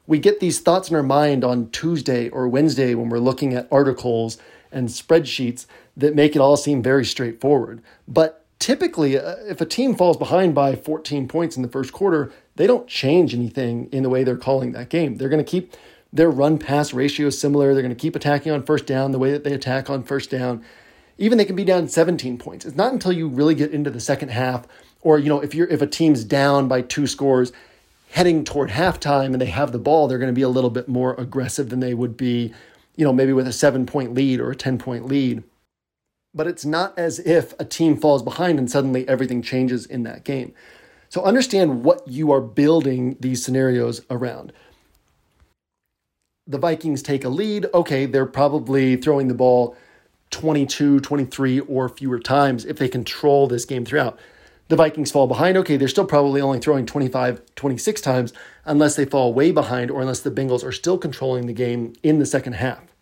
We 0.05 0.19
get 0.19 0.39
these 0.39 0.59
thoughts 0.59 0.91
in 0.91 0.95
our 0.95 1.01
mind 1.01 1.43
on 1.43 1.71
Tuesday 1.71 2.29
or 2.29 2.47
Wednesday 2.47 2.93
when 2.93 3.09
we're 3.09 3.17
looking 3.17 3.55
at 3.55 3.67
articles 3.71 4.37
and 4.71 4.89
spreadsheets 4.89 5.65
that 5.97 6.13
make 6.13 6.35
it 6.35 6.39
all 6.39 6.57
seem 6.57 6.83
very 6.83 7.05
straightforward. 7.05 7.81
But 8.07 8.42
typically, 8.63 9.17
uh, 9.17 9.35
if 9.45 9.59
a 9.59 9.65
team 9.65 9.93
falls 9.93 10.15
behind 10.15 10.55
by 10.55 10.73
14 10.73 11.27
points 11.27 11.57
in 11.57 11.63
the 11.63 11.67
first 11.67 11.91
quarter, 11.91 12.31
they 12.55 12.65
don't 12.65 12.87
change 12.87 13.35
anything 13.35 13.89
in 13.91 14.03
the 14.03 14.09
way 14.09 14.23
they're 14.23 14.37
calling 14.37 14.71
that 14.71 14.87
game. 14.87 15.17
They're 15.17 15.27
going 15.27 15.43
to 15.43 15.51
keep 15.51 15.73
their 16.13 16.31
run 16.31 16.57
pass 16.57 16.93
ratio 16.93 17.29
similar. 17.29 17.73
They're 17.73 17.83
going 17.83 17.93
to 17.93 18.01
keep 18.01 18.15
attacking 18.15 18.53
on 18.53 18.63
first 18.63 18.85
down 18.85 19.11
the 19.11 19.19
way 19.19 19.31
that 19.31 19.43
they 19.43 19.51
attack 19.51 19.89
on 19.89 20.01
first 20.01 20.29
down. 20.29 20.63
Even 21.17 21.37
they 21.37 21.43
can 21.43 21.57
be 21.57 21.65
down 21.65 21.89
17 21.89 22.37
points. 22.37 22.63
It's 22.63 22.77
not 22.77 22.93
until 22.93 23.11
you 23.11 23.27
really 23.27 23.53
get 23.53 23.71
into 23.71 23.89
the 23.89 23.99
second 23.99 24.29
half, 24.29 24.65
or 25.01 25.19
you 25.19 25.27
know, 25.27 25.41
if 25.41 25.53
you're 25.53 25.67
if 25.67 25.81
a 25.81 25.87
team's 25.87 26.23
down 26.23 26.69
by 26.69 26.83
two 26.83 27.05
scores, 27.05 27.51
heading 28.11 28.45
toward 28.45 28.69
halftime 28.69 29.33
and 29.33 29.41
they 29.41 29.47
have 29.47 29.73
the 29.73 29.77
ball, 29.77 30.07
they're 30.07 30.19
going 30.19 30.31
to 30.31 30.33
be 30.33 30.41
a 30.41 30.47
little 30.47 30.69
bit 30.69 30.87
more 30.87 31.15
aggressive 31.15 31.69
than 31.69 31.81
they 31.81 31.93
would 31.93 32.15
be, 32.15 32.53
you 32.95 33.03
know, 33.03 33.11
maybe 33.11 33.33
with 33.33 33.45
a 33.45 33.51
seven 33.51 33.85
point 33.85 34.13
lead 34.13 34.39
or 34.39 34.51
a 34.51 34.55
10 34.55 34.77
point 34.77 35.05
lead. 35.05 35.43
But 36.33 36.47
it's 36.47 36.65
not 36.65 36.97
as 36.97 37.19
if 37.19 37.53
a 37.59 37.65
team 37.65 37.97
falls 37.97 38.23
behind 38.23 38.57
and 38.59 38.69
suddenly 38.69 39.07
everything 39.07 39.41
changes 39.41 39.85
in 39.85 40.03
that 40.03 40.23
game. 40.23 40.53
So 41.09 41.23
understand 41.23 41.83
what 41.83 42.07
you 42.07 42.31
are 42.31 42.41
building 42.41 43.17
these 43.19 43.43
scenarios 43.43 44.01
around 44.09 44.51
the 46.45 46.57
Vikings 46.57 47.01
take 47.01 47.23
a 47.23 47.29
lead, 47.29 47.67
okay, 47.73 48.05
they're 48.05 48.25
probably 48.25 48.97
throwing 48.97 49.27
the 49.27 49.33
ball 49.33 49.75
22, 50.31 50.99
23 50.99 51.59
or 51.61 51.87
fewer 51.87 52.19
times 52.19 52.65
if 52.65 52.77
they 52.77 52.89
control 52.89 53.47
this 53.47 53.65
game 53.65 53.85
throughout. 53.85 54.19
The 54.67 54.75
Vikings 54.75 55.11
fall 55.11 55.27
behind, 55.27 55.57
okay, 55.57 55.77
they're 55.77 55.87
still 55.87 56.05
probably 56.05 56.41
only 56.41 56.59
throwing 56.59 56.85
25, 56.85 57.41
26 57.55 58.01
times 58.01 58.33
unless 58.65 58.95
they 58.95 59.05
fall 59.05 59.33
way 59.33 59.51
behind 59.51 59.91
or 59.91 60.01
unless 60.01 60.21
the 60.21 60.31
Bengals 60.31 60.63
are 60.63 60.71
still 60.71 60.97
controlling 60.97 61.45
the 61.45 61.53
game 61.53 61.93
in 62.01 62.19
the 62.19 62.25
second 62.25 62.53
half. 62.53 62.92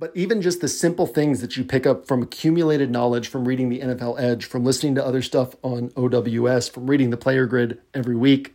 But 0.00 0.12
even 0.14 0.40
just 0.40 0.62
the 0.62 0.68
simple 0.68 1.06
things 1.06 1.42
that 1.42 1.58
you 1.58 1.62
pick 1.62 1.86
up 1.86 2.06
from 2.06 2.22
accumulated 2.22 2.90
knowledge 2.90 3.28
from 3.28 3.46
reading 3.46 3.68
the 3.68 3.80
NFL 3.80 4.18
Edge, 4.18 4.46
from 4.46 4.64
listening 4.64 4.94
to 4.94 5.04
other 5.04 5.20
stuff 5.20 5.54
on 5.62 5.92
OWS, 5.94 6.70
from 6.70 6.88
reading 6.88 7.10
the 7.10 7.18
player 7.18 7.44
grid 7.44 7.78
every 7.92 8.16
week, 8.16 8.54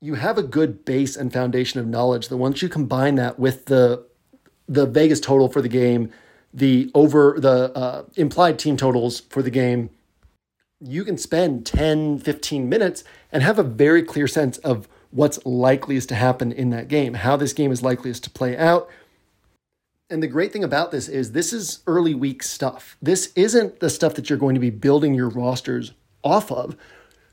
you 0.00 0.14
have 0.14 0.36
a 0.36 0.42
good 0.42 0.84
base 0.84 1.16
and 1.16 1.32
foundation 1.32 1.78
of 1.78 1.86
knowledge 1.86 2.26
that 2.26 2.38
once 2.38 2.60
you 2.60 2.68
combine 2.68 3.14
that 3.14 3.38
with 3.38 3.66
the 3.66 4.04
the 4.66 4.84
Vegas 4.84 5.20
total 5.20 5.48
for 5.48 5.62
the 5.62 5.68
game, 5.68 6.10
the 6.52 6.90
over 6.92 7.36
the 7.38 7.70
uh, 7.76 8.02
implied 8.16 8.58
team 8.58 8.76
totals 8.76 9.20
for 9.20 9.42
the 9.42 9.50
game, 9.50 9.90
you 10.80 11.04
can 11.04 11.16
spend 11.18 11.64
10, 11.66 12.18
15 12.18 12.68
minutes 12.68 13.04
and 13.30 13.44
have 13.44 13.60
a 13.60 13.62
very 13.62 14.02
clear 14.02 14.26
sense 14.26 14.58
of 14.58 14.88
what's 15.12 15.44
likeliest 15.44 16.08
to 16.08 16.16
happen 16.16 16.50
in 16.50 16.70
that 16.70 16.88
game, 16.88 17.14
how 17.14 17.36
this 17.36 17.52
game 17.52 17.70
is 17.70 17.82
likeliest 17.82 18.24
to 18.24 18.30
play 18.30 18.56
out. 18.56 18.88
And 20.10 20.22
the 20.22 20.28
great 20.28 20.52
thing 20.52 20.64
about 20.64 20.90
this 20.90 21.08
is 21.08 21.32
this 21.32 21.52
is 21.54 21.80
early 21.86 22.14
week 22.14 22.42
stuff. 22.42 22.96
This 23.00 23.32
isn't 23.34 23.80
the 23.80 23.88
stuff 23.88 24.14
that 24.14 24.28
you're 24.28 24.38
going 24.38 24.54
to 24.54 24.60
be 24.60 24.70
building 24.70 25.14
your 25.14 25.30
rosters 25.30 25.92
off 26.22 26.52
of 26.52 26.76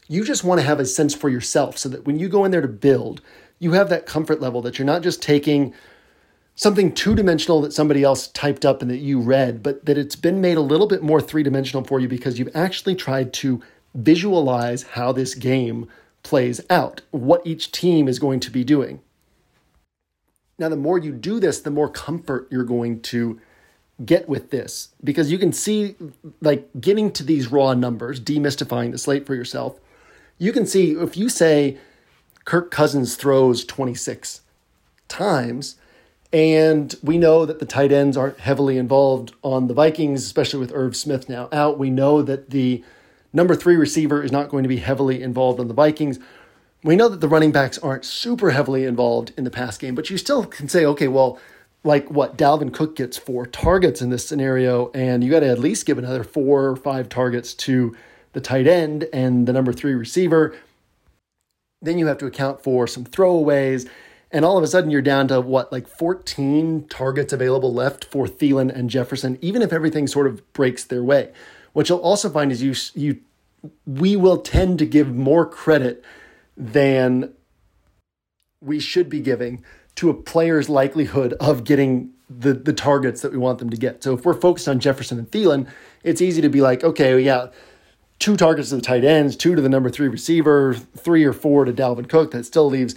you 0.10 0.26
just 0.26 0.44
want 0.44 0.60
to 0.60 0.66
have 0.66 0.80
a 0.80 0.86
sense 0.86 1.14
for 1.16 1.30
yourself 1.30 1.78
so 1.78 1.88
that 1.88 2.06
when 2.06 2.20
you 2.20 2.28
go 2.28 2.44
in 2.44 2.52
there 2.52 2.62
to 2.62 2.68
build, 2.68 3.22
you 3.60 3.74
have 3.74 3.90
that 3.90 4.08
comfort 4.08 4.42
level 4.42 4.62
that 4.64 4.78
you're 4.78 4.86
not 4.86 5.04
just 5.04 5.22
taking 5.22 5.74
something 6.56 6.92
two 6.92 7.16
dimensional 7.16 7.62
that 7.62 7.72
somebody 7.72 8.04
else 8.04 8.28
typed 8.30 8.66
up 8.66 8.82
and 8.82 8.90
that 8.90 8.98
you 8.98 9.20
read, 9.20 9.62
but 9.62 9.86
that 9.86 9.98
it's 10.00 10.16
been 10.16 10.42
made 10.42 10.58
a 10.58 10.62
little 10.62 10.88
bit 10.88 11.04
more 11.04 11.22
three 11.22 11.44
dimensional 11.44 11.84
for 11.86 12.00
you 12.00 12.08
because 12.08 12.40
you've 12.40 12.56
actually 12.56 12.96
tried 12.96 13.32
to 13.32 13.62
visualize 13.94 14.82
how 14.82 15.12
this 15.12 15.36
game 15.36 15.88
plays 16.24 16.60
out, 16.72 17.02
what 17.12 17.46
each 17.46 17.72
team 17.72 18.08
is 18.08 18.18
going 18.18 18.40
to 18.40 18.52
be 18.52 18.64
doing. 18.64 19.00
Now, 20.60 20.70
the 20.70 20.76
more 20.76 20.98
you 20.98 21.12
do 21.12 21.40
this, 21.40 21.62
the 21.62 21.72
more 21.72 21.90
comfort 21.90 22.48
you're 22.52 22.64
going 22.64 23.02
to 23.02 23.40
get 24.06 24.30
with 24.30 24.52
this 24.52 24.90
because 25.04 25.32
you 25.32 25.38
can 25.38 25.52
see, 25.52 25.96
like, 26.42 26.70
getting 26.80 27.12
to 27.14 27.24
these 27.24 27.52
raw 27.52 27.74
numbers, 27.74 28.20
demystifying 28.20 28.92
the 28.92 28.98
slate 28.98 29.26
for 29.26 29.36
yourself 29.36 29.80
you 30.40 30.54
can 30.54 30.66
see 30.66 30.92
if 30.94 31.16
you 31.18 31.30
say 31.30 31.78
Kirk 32.46 32.72
Cousins 32.72 33.16
throws 33.16 33.64
26 33.66 34.42
times, 35.08 35.76
and 36.32 36.96
we 37.04 37.18
know 37.18 37.46
that 37.46 37.60
the 37.60 37.66
tight 37.66 37.92
ends 37.92 38.16
aren't 38.16 38.40
heavily 38.40 38.78
involved 38.78 39.34
on 39.44 39.68
the 39.68 39.74
Vikings, 39.74 40.24
especially 40.24 40.60
with 40.60 40.72
Irv 40.74 40.96
Smith 40.96 41.28
now 41.28 41.50
out. 41.52 41.78
We 41.78 41.90
know 41.90 42.22
that 42.22 42.50
the 42.50 42.84
number 43.34 43.54
three 43.54 43.76
receiver 43.76 44.24
is 44.24 44.32
not 44.32 44.50
going 44.50 44.64
to 44.64 44.70
be 44.70 44.78
heavily 44.78 45.22
involved 45.22 45.60
on 45.60 45.68
the 45.68 45.74
Vikings. 45.74 46.20
We 46.84 46.96
know 46.96 47.10
that 47.10 47.20
the 47.20 47.28
running 47.28 47.52
backs 47.52 47.78
aren't 47.78 48.06
super 48.06 48.52
heavily 48.52 48.86
involved 48.86 49.34
in 49.38 49.44
the 49.44 49.52
pass 49.52 49.78
game, 49.78 49.96
but 49.96 50.10
you 50.10 50.18
still 50.18 50.46
can 50.46 50.70
say, 50.70 50.86
okay, 50.86 51.10
well, 51.10 51.38
like 51.84 52.10
what 52.10 52.38
Dalvin 52.38 52.74
Cook 52.74 52.96
gets 52.96 53.18
four 53.18 53.46
targets 53.46 54.02
in 54.02 54.10
this 54.10 54.26
scenario, 54.26 54.90
and 54.92 55.24
you 55.24 55.30
got 55.30 55.42
to 55.42 55.50
at 55.50 55.60
least 55.60 55.86
give 55.86 55.98
another 55.98 56.24
four 56.24 56.68
or 56.68 56.76
five 56.76 57.10
targets 57.10 57.54
to 57.56 57.96
the 58.34 58.42
tight 58.42 58.68
end 58.68 59.08
and 59.12 59.48
the 59.48 59.54
number 59.54 59.74
three 59.74 59.94
receiver. 59.94 60.56
Then 61.82 61.98
you 61.98 62.08
have 62.08 62.18
to 62.20 62.26
account 62.26 62.64
for 62.64 62.88
some 62.88 63.06
throwaways. 63.06 63.90
And 64.32 64.46
all 64.46 64.58
of 64.58 64.64
a 64.64 64.68
sudden, 64.68 64.92
you're 64.92 65.02
down 65.02 65.28
to 65.30 65.42
what, 65.42 65.72
like 65.72 65.88
14 65.88 66.88
targets 66.88 67.34
available 67.34 67.74
left 67.74 68.06
for 68.06 68.28
Thielen 68.28 68.74
and 68.74 68.90
Jefferson, 68.90 69.40
even 69.42 69.62
if 69.62 69.74
everything 69.74 70.06
sort 70.06 70.28
of 70.28 70.54
breaks 70.54 70.84
their 70.84 71.04
way. 71.04 71.32
What 71.74 71.90
you'll 71.90 72.00
also 72.00 72.30
find 72.30 72.52
is 72.52 72.62
you, 72.62 72.74
you 72.94 73.22
we 73.86 74.16
will 74.16 74.38
tend 74.38 74.80
to 74.80 74.86
give 74.86 75.14
more 75.14 75.46
credit 75.46 76.04
than 76.60 77.34
we 78.62 78.80
should 78.80 79.10
be 79.10 79.22
giving 79.22 79.64
to 79.96 80.10
a 80.10 80.14
player's 80.14 80.70
likelihood 80.70 81.34
of 81.40 81.64
getting 81.64 82.12
the, 82.30 82.54
the 82.54 82.74
targets 82.74 83.22
that 83.22 83.32
we 83.32 83.38
want 83.38 83.60
them 83.60 83.70
to 83.70 83.78
get. 83.78 84.04
So 84.04 84.14
if 84.14 84.26
we're 84.26 84.40
focused 84.40 84.68
on 84.68 84.80
Jefferson 84.80 85.18
and 85.18 85.32
Thielen, 85.32 85.68
it's 86.04 86.22
easy 86.22 86.42
to 86.42 86.50
be 86.50 86.62
like, 86.62 86.84
okay, 86.84 87.20
yeah, 87.20 87.48
two 88.20 88.36
targets 88.38 88.70
to 88.70 88.76
the 88.76 88.82
tight 88.82 89.04
ends, 89.04 89.36
two 89.36 89.56
to 89.56 89.62
the 89.62 89.70
number 89.70 89.90
three 89.90 90.10
receiver, 90.10 90.74
three 90.74 91.24
or 91.24 91.34
four 91.34 91.66
to 91.66 91.74
Dalvin 91.74 92.08
Cook. 92.08 92.32
That 92.32 92.46
still 92.46 92.70
leaves 92.70 92.96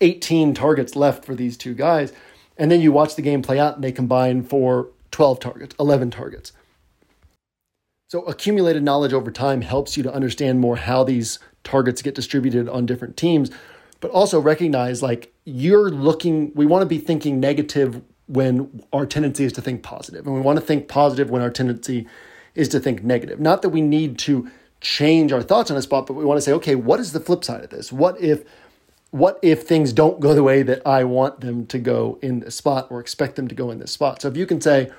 18 0.00 0.52
targets 0.52 0.96
left 0.96 1.24
for 1.24 1.34
these 1.34 1.56
two 1.56 1.74
guys. 1.74 2.12
And 2.58 2.70
then 2.70 2.80
you 2.80 2.92
watch 2.92 3.14
the 3.14 3.22
game 3.22 3.42
play 3.42 3.58
out 3.58 3.76
and 3.76 3.84
they 3.84 3.92
combine 3.92 4.42
for 4.42 4.88
12 5.12 5.40
targets, 5.40 5.76
11 5.78 6.10
targets. 6.10 6.52
So 8.08 8.22
accumulated 8.22 8.82
knowledge 8.82 9.12
over 9.12 9.30
time 9.30 9.62
helps 9.62 9.96
you 9.96 10.02
to 10.04 10.12
understand 10.12 10.60
more 10.60 10.76
how 10.76 11.02
these 11.02 11.38
targets 11.66 12.00
get 12.00 12.14
distributed 12.14 12.68
on 12.68 12.86
different 12.86 13.16
teams, 13.16 13.50
but 14.00 14.10
also 14.10 14.40
recognize 14.40 15.02
like 15.02 15.32
you're 15.44 15.90
looking, 15.90 16.52
we 16.54 16.64
want 16.64 16.82
to 16.82 16.86
be 16.86 16.98
thinking 16.98 17.38
negative 17.40 18.02
when 18.26 18.82
our 18.92 19.04
tendency 19.04 19.44
is 19.44 19.52
to 19.52 19.60
think 19.60 19.82
positive, 19.82 20.26
and 20.26 20.34
we 20.34 20.40
want 20.40 20.58
to 20.58 20.64
think 20.64 20.88
positive 20.88 21.28
when 21.28 21.42
our 21.42 21.50
tendency 21.50 22.06
is 22.54 22.68
to 22.68 22.80
think 22.80 23.02
negative. 23.02 23.38
Not 23.38 23.62
that 23.62 23.68
we 23.68 23.82
need 23.82 24.18
to 24.20 24.50
change 24.80 25.32
our 25.32 25.42
thoughts 25.42 25.70
on 25.70 25.76
a 25.76 25.82
spot, 25.82 26.06
but 26.06 26.14
we 26.14 26.24
want 26.24 26.38
to 26.38 26.42
say, 26.42 26.52
okay, 26.52 26.74
what 26.74 27.00
is 27.00 27.12
the 27.12 27.20
flip 27.20 27.44
side 27.44 27.62
of 27.62 27.70
this? 27.70 27.92
What 27.92 28.20
if 28.20 28.44
what 29.10 29.38
if 29.40 29.62
things 29.62 29.92
don't 29.92 30.20
go 30.20 30.34
the 30.34 30.42
way 30.42 30.62
that 30.62 30.84
I 30.86 31.04
want 31.04 31.40
them 31.40 31.66
to 31.66 31.78
go 31.78 32.18
in 32.20 32.40
this 32.40 32.56
spot 32.56 32.88
or 32.90 33.00
expect 33.00 33.36
them 33.36 33.48
to 33.48 33.54
go 33.54 33.70
in 33.70 33.78
this 33.78 33.92
spot? 33.92 34.22
So 34.22 34.28
if 34.28 34.36
you 34.36 34.46
can 34.46 34.60
say 34.60 34.90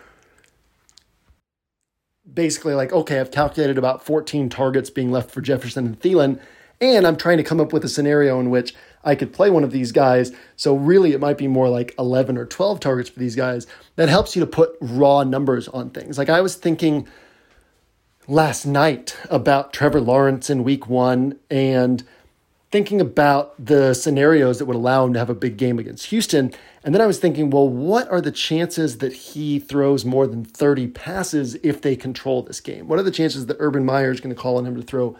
basically 2.31 2.73
like, 2.73 2.91
okay, 2.93 3.19
I've 3.19 3.31
calculated 3.31 3.77
about 3.77 4.03
14 4.05 4.49
targets 4.49 4.89
being 4.89 5.11
left 5.11 5.31
for 5.31 5.41
Jefferson 5.41 5.85
and 5.85 5.99
Thielen, 5.99 6.39
and 6.79 7.07
I'm 7.07 7.17
trying 7.17 7.37
to 7.37 7.43
come 7.43 7.59
up 7.59 7.73
with 7.73 7.83
a 7.83 7.89
scenario 7.89 8.39
in 8.39 8.49
which 8.49 8.75
I 9.03 9.15
could 9.15 9.33
play 9.33 9.49
one 9.49 9.63
of 9.63 9.71
these 9.71 9.91
guys. 9.91 10.31
So 10.55 10.75
really 10.75 11.13
it 11.13 11.19
might 11.19 11.37
be 11.37 11.47
more 11.47 11.69
like 11.69 11.95
11 11.97 12.37
or 12.37 12.45
12 12.45 12.79
targets 12.79 13.09
for 13.09 13.19
these 13.19 13.35
guys. 13.35 13.67
That 13.95 14.09
helps 14.09 14.35
you 14.35 14.39
to 14.41 14.47
put 14.47 14.75
raw 14.81 15.23
numbers 15.23 15.67
on 15.67 15.89
things. 15.89 16.17
Like 16.17 16.29
I 16.29 16.41
was 16.41 16.55
thinking 16.55 17.07
last 18.27 18.65
night 18.65 19.15
about 19.29 19.73
Trevor 19.73 20.01
Lawrence 20.01 20.49
in 20.49 20.63
week 20.63 20.87
one 20.87 21.39
and 21.49 22.03
thinking 22.69 22.99
about 22.99 23.53
the 23.63 23.93
scenarios 23.93 24.59
that 24.59 24.65
would 24.65 24.75
allow 24.75 25.05
him 25.05 25.13
to 25.13 25.19
have 25.19 25.29
a 25.29 25.35
big 25.35 25.55
game 25.55 25.79
against 25.79 26.07
Houston. 26.07 26.51
And 26.83 26.93
then 26.93 27.01
I 27.01 27.07
was 27.07 27.17
thinking, 27.17 27.49
well, 27.49 27.67
what 27.67 28.09
are 28.09 28.19
the 28.19 28.31
chances 28.31 28.97
that 28.97 29.13
he 29.13 29.57
throws 29.57 30.03
more 30.03 30.27
than 30.27 30.43
30 30.43 30.87
passes 30.87 31.55
if 31.63 31.81
they 31.81 31.95
control 31.95 32.43
this 32.43 32.59
game? 32.59 32.89
What 32.89 32.99
are 32.99 33.03
the 33.03 33.11
chances 33.11 33.45
that 33.45 33.55
Urban 33.59 33.85
Meyer 33.85 34.11
is 34.11 34.19
going 34.19 34.35
to 34.35 34.41
call 34.41 34.57
on 34.57 34.65
him 34.65 34.75
to 34.75 34.81
throw 34.81 35.17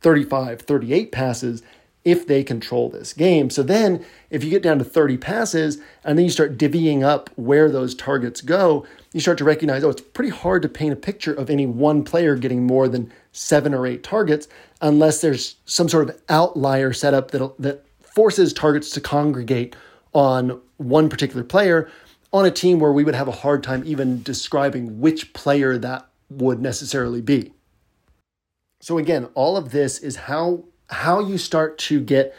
35, 0.00 0.62
38 0.62 1.12
passes 1.12 1.62
if 2.06 2.24
they 2.24 2.44
control 2.44 2.88
this 2.88 3.12
game. 3.12 3.50
So 3.50 3.64
then, 3.64 4.06
if 4.30 4.44
you 4.44 4.50
get 4.50 4.62
down 4.62 4.78
to 4.78 4.84
30 4.84 5.16
passes 5.16 5.78
and 6.04 6.16
then 6.16 6.24
you 6.24 6.30
start 6.30 6.56
divvying 6.56 7.02
up 7.02 7.30
where 7.34 7.68
those 7.68 7.96
targets 7.96 8.40
go, 8.40 8.86
you 9.12 9.18
start 9.18 9.38
to 9.38 9.44
recognize 9.44 9.82
oh, 9.82 9.90
it's 9.90 10.00
pretty 10.00 10.30
hard 10.30 10.62
to 10.62 10.68
paint 10.68 10.92
a 10.92 10.96
picture 10.96 11.34
of 11.34 11.50
any 11.50 11.66
one 11.66 12.04
player 12.04 12.36
getting 12.36 12.64
more 12.64 12.86
than 12.86 13.12
seven 13.32 13.74
or 13.74 13.88
eight 13.88 14.04
targets 14.04 14.46
unless 14.80 15.20
there's 15.20 15.56
some 15.64 15.88
sort 15.88 16.08
of 16.08 16.22
outlier 16.28 16.92
setup 16.92 17.32
that, 17.32 17.54
that 17.58 17.84
forces 18.00 18.52
targets 18.52 18.90
to 18.90 19.00
congregate 19.00 19.74
on 20.12 20.60
one 20.76 21.08
particular 21.08 21.42
player 21.42 21.90
on 22.32 22.46
a 22.46 22.50
team 22.52 22.78
where 22.78 22.92
we 22.92 23.02
would 23.02 23.16
have 23.16 23.28
a 23.28 23.32
hard 23.32 23.64
time 23.64 23.82
even 23.84 24.22
describing 24.22 25.00
which 25.00 25.32
player 25.32 25.76
that 25.76 26.06
would 26.30 26.60
necessarily 26.60 27.20
be. 27.20 27.52
So 28.80 28.98
again, 28.98 29.28
all 29.34 29.56
of 29.56 29.70
this 29.70 29.98
is 29.98 30.16
how 30.16 30.64
how 30.88 31.20
you 31.20 31.38
start 31.38 31.78
to 31.78 32.00
get 32.00 32.34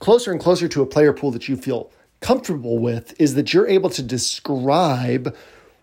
closer 0.00 0.32
and 0.32 0.40
closer 0.40 0.66
to 0.66 0.82
a 0.82 0.86
player 0.86 1.12
pool 1.12 1.30
that 1.30 1.48
you 1.48 1.56
feel 1.56 1.90
comfortable 2.20 2.78
with 2.78 3.14
is 3.20 3.34
that 3.34 3.52
you're 3.52 3.68
able 3.68 3.90
to 3.90 4.02
describe 4.02 5.36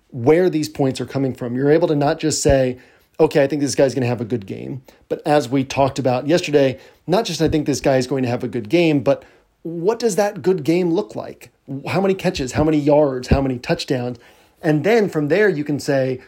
where 0.10 0.50
these 0.50 0.68
points 0.68 1.00
are 1.00 1.06
coming 1.06 1.34
from. 1.34 1.56
You're 1.56 1.72
able 1.72 1.88
to 1.88 1.96
not 1.96 2.20
just 2.20 2.42
say, 2.42 2.80
okay, 3.20 3.44
I 3.44 3.48
think 3.48 3.62
this 3.62 3.76
guy's 3.76 3.94
going 3.94 4.02
to 4.02 4.08
have 4.08 4.22
a 4.22 4.26
good 4.26 4.46
game, 4.46 4.82
but 5.08 5.22
as 5.26 5.48
we 5.48 5.64
talked 5.64 6.00
about 6.00 6.28
yesterday, 6.28 6.80
not 7.06 7.26
just 7.26 7.42
I 7.42 7.48
think 7.48 7.66
this 7.66 7.82
guy 7.82 7.98
is 7.98 8.08
going 8.08 8.24
to 8.24 8.30
have 8.30 8.44
a 8.44 8.48
good 8.48 8.70
game, 8.70 9.02
but 9.02 9.24
what 9.62 10.00
does 10.00 10.16
that 10.16 10.42
good 10.42 10.64
game 10.64 10.92
look 10.92 11.16
like? 11.16 11.52
How 11.88 12.02
many 12.02 12.14
catches, 12.14 12.54
how 12.54 12.64
many 12.64 12.78
yards, 12.78 13.28
how 13.28 13.42
many 13.42 13.60
touchdowns? 13.60 14.18
And 14.62 14.84
then 14.84 15.10
from 15.10 15.28
there, 15.28 15.50
you 15.50 15.64
can 15.64 15.80
say, 15.80 16.22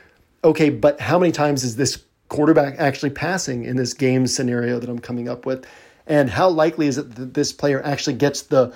okay, 0.44 0.70
but 0.70 1.00
how 1.00 1.18
many 1.18 1.32
times 1.32 1.64
is 1.64 1.78
this 1.78 2.04
quarterback 2.32 2.76
actually 2.80 3.10
passing 3.10 3.66
in 3.66 3.76
this 3.76 3.94
game 3.94 4.26
scenario 4.26 4.80
that 4.80 4.90
I'm 4.90 5.00
coming 5.00 5.28
up 5.28 5.46
with? 5.46 5.68
And 6.08 6.30
how 6.30 6.48
likely 6.48 6.88
is 6.88 6.98
it 6.98 7.16
that 7.16 7.34
this 7.34 7.52
player 7.52 7.84
actually 7.84 8.16
gets 8.16 8.42
the 8.42 8.74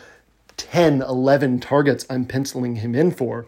10, 0.57 1.01
11 1.01 1.61
targets 1.61 2.05
I'm 2.09 2.25
penciling 2.25 2.75
him 2.75 2.93
in 2.93 3.11
for? 3.11 3.47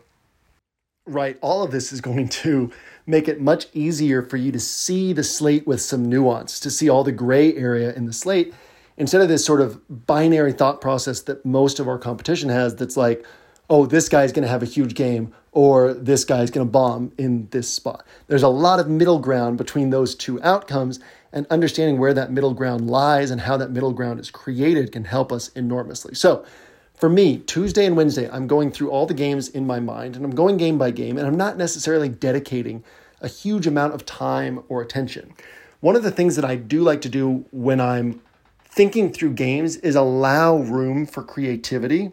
Right, 1.06 1.38
all 1.41 1.62
of 1.62 1.72
this 1.72 1.91
is 1.91 2.00
going 2.00 2.30
to 2.30 2.72
make 3.06 3.28
it 3.28 3.41
much 3.41 3.67
easier 3.74 4.22
for 4.22 4.38
you 4.38 4.52
to 4.54 4.60
see 4.60 5.12
the 5.12 5.24
slate 5.24 5.67
with 5.67 5.82
some 5.82 6.06
nuance, 6.10 6.60
to 6.62 6.72
see 6.72 6.88
all 6.88 7.04
the 7.04 7.12
gray 7.12 7.54
area 7.56 7.93
in 7.93 8.06
the 8.06 8.13
slate 8.13 8.54
instead 8.96 9.22
of 9.22 9.28
this 9.28 9.46
sort 9.46 9.60
of 9.60 10.06
binary 10.08 10.54
thought 10.54 10.80
process 10.80 11.22
that 11.22 11.46
most 11.46 11.80
of 11.80 11.88
our 11.88 12.00
competition 12.00 12.50
has 12.50 12.76
that's 12.76 12.98
like, 12.98 13.26
oh, 13.70 13.86
this 13.86 14.08
guy's 14.08 14.32
going 14.32 14.43
to 14.43 14.50
have 14.50 14.63
a 14.63 14.65
huge 14.67 14.96
game 14.96 15.34
or 15.58 15.91
this 15.91 16.24
guy's 16.24 16.52
going 16.52 16.67
to 16.67 16.72
bomb 16.72 17.12
in 17.17 17.48
this 17.50 17.67
spot. 17.67 18.06
There's 18.28 18.43
a 18.43 18.48
lot 18.48 18.80
of 18.80 18.88
middle 18.88 19.17
ground 19.17 19.58
between 19.58 19.89
those 19.89 20.13
two 20.13 20.39
outcomes, 20.43 21.00
and 21.34 21.48
understanding 21.50 21.98
where 21.98 22.13
that 22.13 22.32
middle 22.32 22.54
ground 22.54 22.88
lies 22.88 23.32
and 23.32 23.41
how 23.41 23.58
that 23.58 23.72
middle 23.72 23.91
ground 23.91 24.20
is 24.20 24.30
created 24.30 24.91
can 24.91 25.06
help 25.06 25.32
us 25.32 25.50
enormously. 25.56 26.13
So, 26.13 26.46
for 26.93 27.10
me, 27.10 27.39
Tuesday 27.39 27.88
and 27.88 27.98
Wednesday, 27.98 28.30
I'm 28.30 28.46
going 28.46 28.70
through 28.70 28.91
all 28.91 29.08
the 29.08 29.15
games 29.15 29.50
in 29.50 29.65
my 29.65 29.80
mind 29.80 30.15
and 30.15 30.24
I'm 30.24 30.36
going 30.36 30.58
game 30.58 30.78
by 30.78 30.91
game, 30.91 31.17
and 31.17 31.26
I'm 31.26 31.38
not 31.38 31.58
necessarily 31.58 32.08
dedicating 32.08 32.84
a 33.20 33.28
huge 33.28 33.65
amount 33.65 33.96
of 33.96 34.06
time 34.06 34.63
or 34.70 34.84
attention. 34.84 35.34
One 35.80 35.96
of 35.96 36.04
the 36.04 36.12
things 36.12 36.36
that 36.36 36.46
I 36.46 36.56
do 36.56 36.82
like 36.84 37.02
to 37.02 37.10
do 37.10 37.46
when 37.50 37.82
I'm 37.82 38.22
thinking 38.63 39.12
through 39.12 39.34
games 39.34 39.78
is 39.78 39.96
allow 39.96 40.58
room 40.58 41.08
for 41.08 41.24
creativity. 41.24 42.12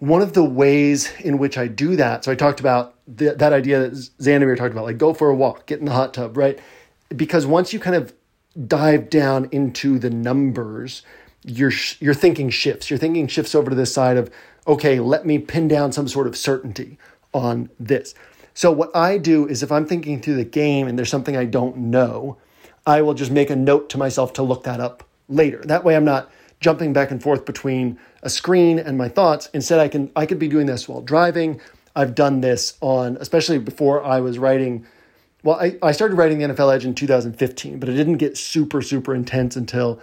One 0.00 0.22
of 0.22 0.32
the 0.32 0.44
ways 0.44 1.12
in 1.20 1.38
which 1.38 1.56
I 1.56 1.66
do 1.66 1.94
that, 1.96 2.24
so 2.24 2.32
I 2.32 2.34
talked 2.34 2.60
about 2.60 2.94
the, 3.06 3.34
that 3.34 3.52
idea 3.52 3.80
that 3.80 3.92
Xandamere 3.92 4.56
talked 4.56 4.72
about, 4.72 4.84
like 4.84 4.98
go 4.98 5.14
for 5.14 5.30
a 5.30 5.34
walk, 5.34 5.66
get 5.66 5.78
in 5.78 5.84
the 5.84 5.92
hot 5.92 6.12
tub, 6.12 6.36
right? 6.36 6.58
Because 7.14 7.46
once 7.46 7.72
you 7.72 7.78
kind 7.78 7.96
of 7.96 8.12
dive 8.66 9.10
down 9.10 9.48
into 9.52 9.98
the 9.98 10.10
numbers, 10.10 11.02
your 11.44 11.72
your 12.00 12.14
thinking 12.14 12.50
shifts. 12.50 12.90
Your 12.90 12.98
thinking 12.98 13.26
shifts 13.26 13.54
over 13.54 13.70
to 13.70 13.76
this 13.76 13.92
side 13.92 14.16
of, 14.16 14.30
okay, 14.66 15.00
let 15.00 15.26
me 15.26 15.38
pin 15.38 15.68
down 15.68 15.92
some 15.92 16.08
sort 16.08 16.26
of 16.26 16.36
certainty 16.36 16.98
on 17.32 17.70
this. 17.78 18.14
So 18.54 18.70
what 18.72 18.94
I 18.94 19.18
do 19.18 19.46
is 19.46 19.62
if 19.62 19.72
I'm 19.72 19.86
thinking 19.86 20.20
through 20.20 20.36
the 20.36 20.44
game 20.44 20.86
and 20.88 20.98
there's 20.98 21.10
something 21.10 21.36
I 21.36 21.44
don't 21.44 21.76
know, 21.76 22.36
I 22.86 23.02
will 23.02 23.14
just 23.14 23.30
make 23.30 23.50
a 23.50 23.56
note 23.56 23.88
to 23.90 23.98
myself 23.98 24.32
to 24.34 24.42
look 24.42 24.64
that 24.64 24.80
up 24.80 25.04
later. 25.28 25.62
That 25.64 25.84
way 25.84 25.96
I'm 25.96 26.04
not 26.04 26.30
jumping 26.58 26.92
back 26.92 27.10
and 27.10 27.22
forth 27.22 27.44
between 27.46 27.98
a 28.22 28.30
screen 28.30 28.78
and 28.78 28.98
my 28.98 29.08
thoughts. 29.08 29.48
Instead, 29.54 29.80
I 29.80 29.88
can 29.88 30.10
I 30.14 30.26
could 30.26 30.38
be 30.38 30.48
doing 30.48 30.66
this 30.66 30.88
while 30.88 31.00
driving. 31.00 31.60
I've 31.94 32.14
done 32.14 32.40
this 32.40 32.76
on 32.80 33.16
especially 33.20 33.58
before 33.58 34.02
I 34.04 34.20
was 34.20 34.38
writing 34.38 34.86
well, 35.42 35.56
I, 35.58 35.78
I 35.82 35.92
started 35.92 36.16
writing 36.16 36.38
the 36.38 36.48
NFL 36.48 36.74
Edge 36.74 36.84
in 36.84 36.94
2015, 36.94 37.78
but 37.78 37.88
it 37.88 37.94
didn't 37.94 38.18
get 38.18 38.36
super, 38.36 38.82
super 38.82 39.14
intense 39.14 39.56
until 39.56 40.00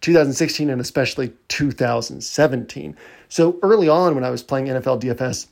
2016 0.00 0.70
and 0.70 0.80
especially 0.80 1.32
2017. 1.48 2.96
So 3.28 3.58
early 3.62 3.88
on 3.88 4.14
when 4.14 4.24
I 4.24 4.30
was 4.30 4.42
playing 4.42 4.66
NFL 4.66 5.02
DFS, 5.02 5.48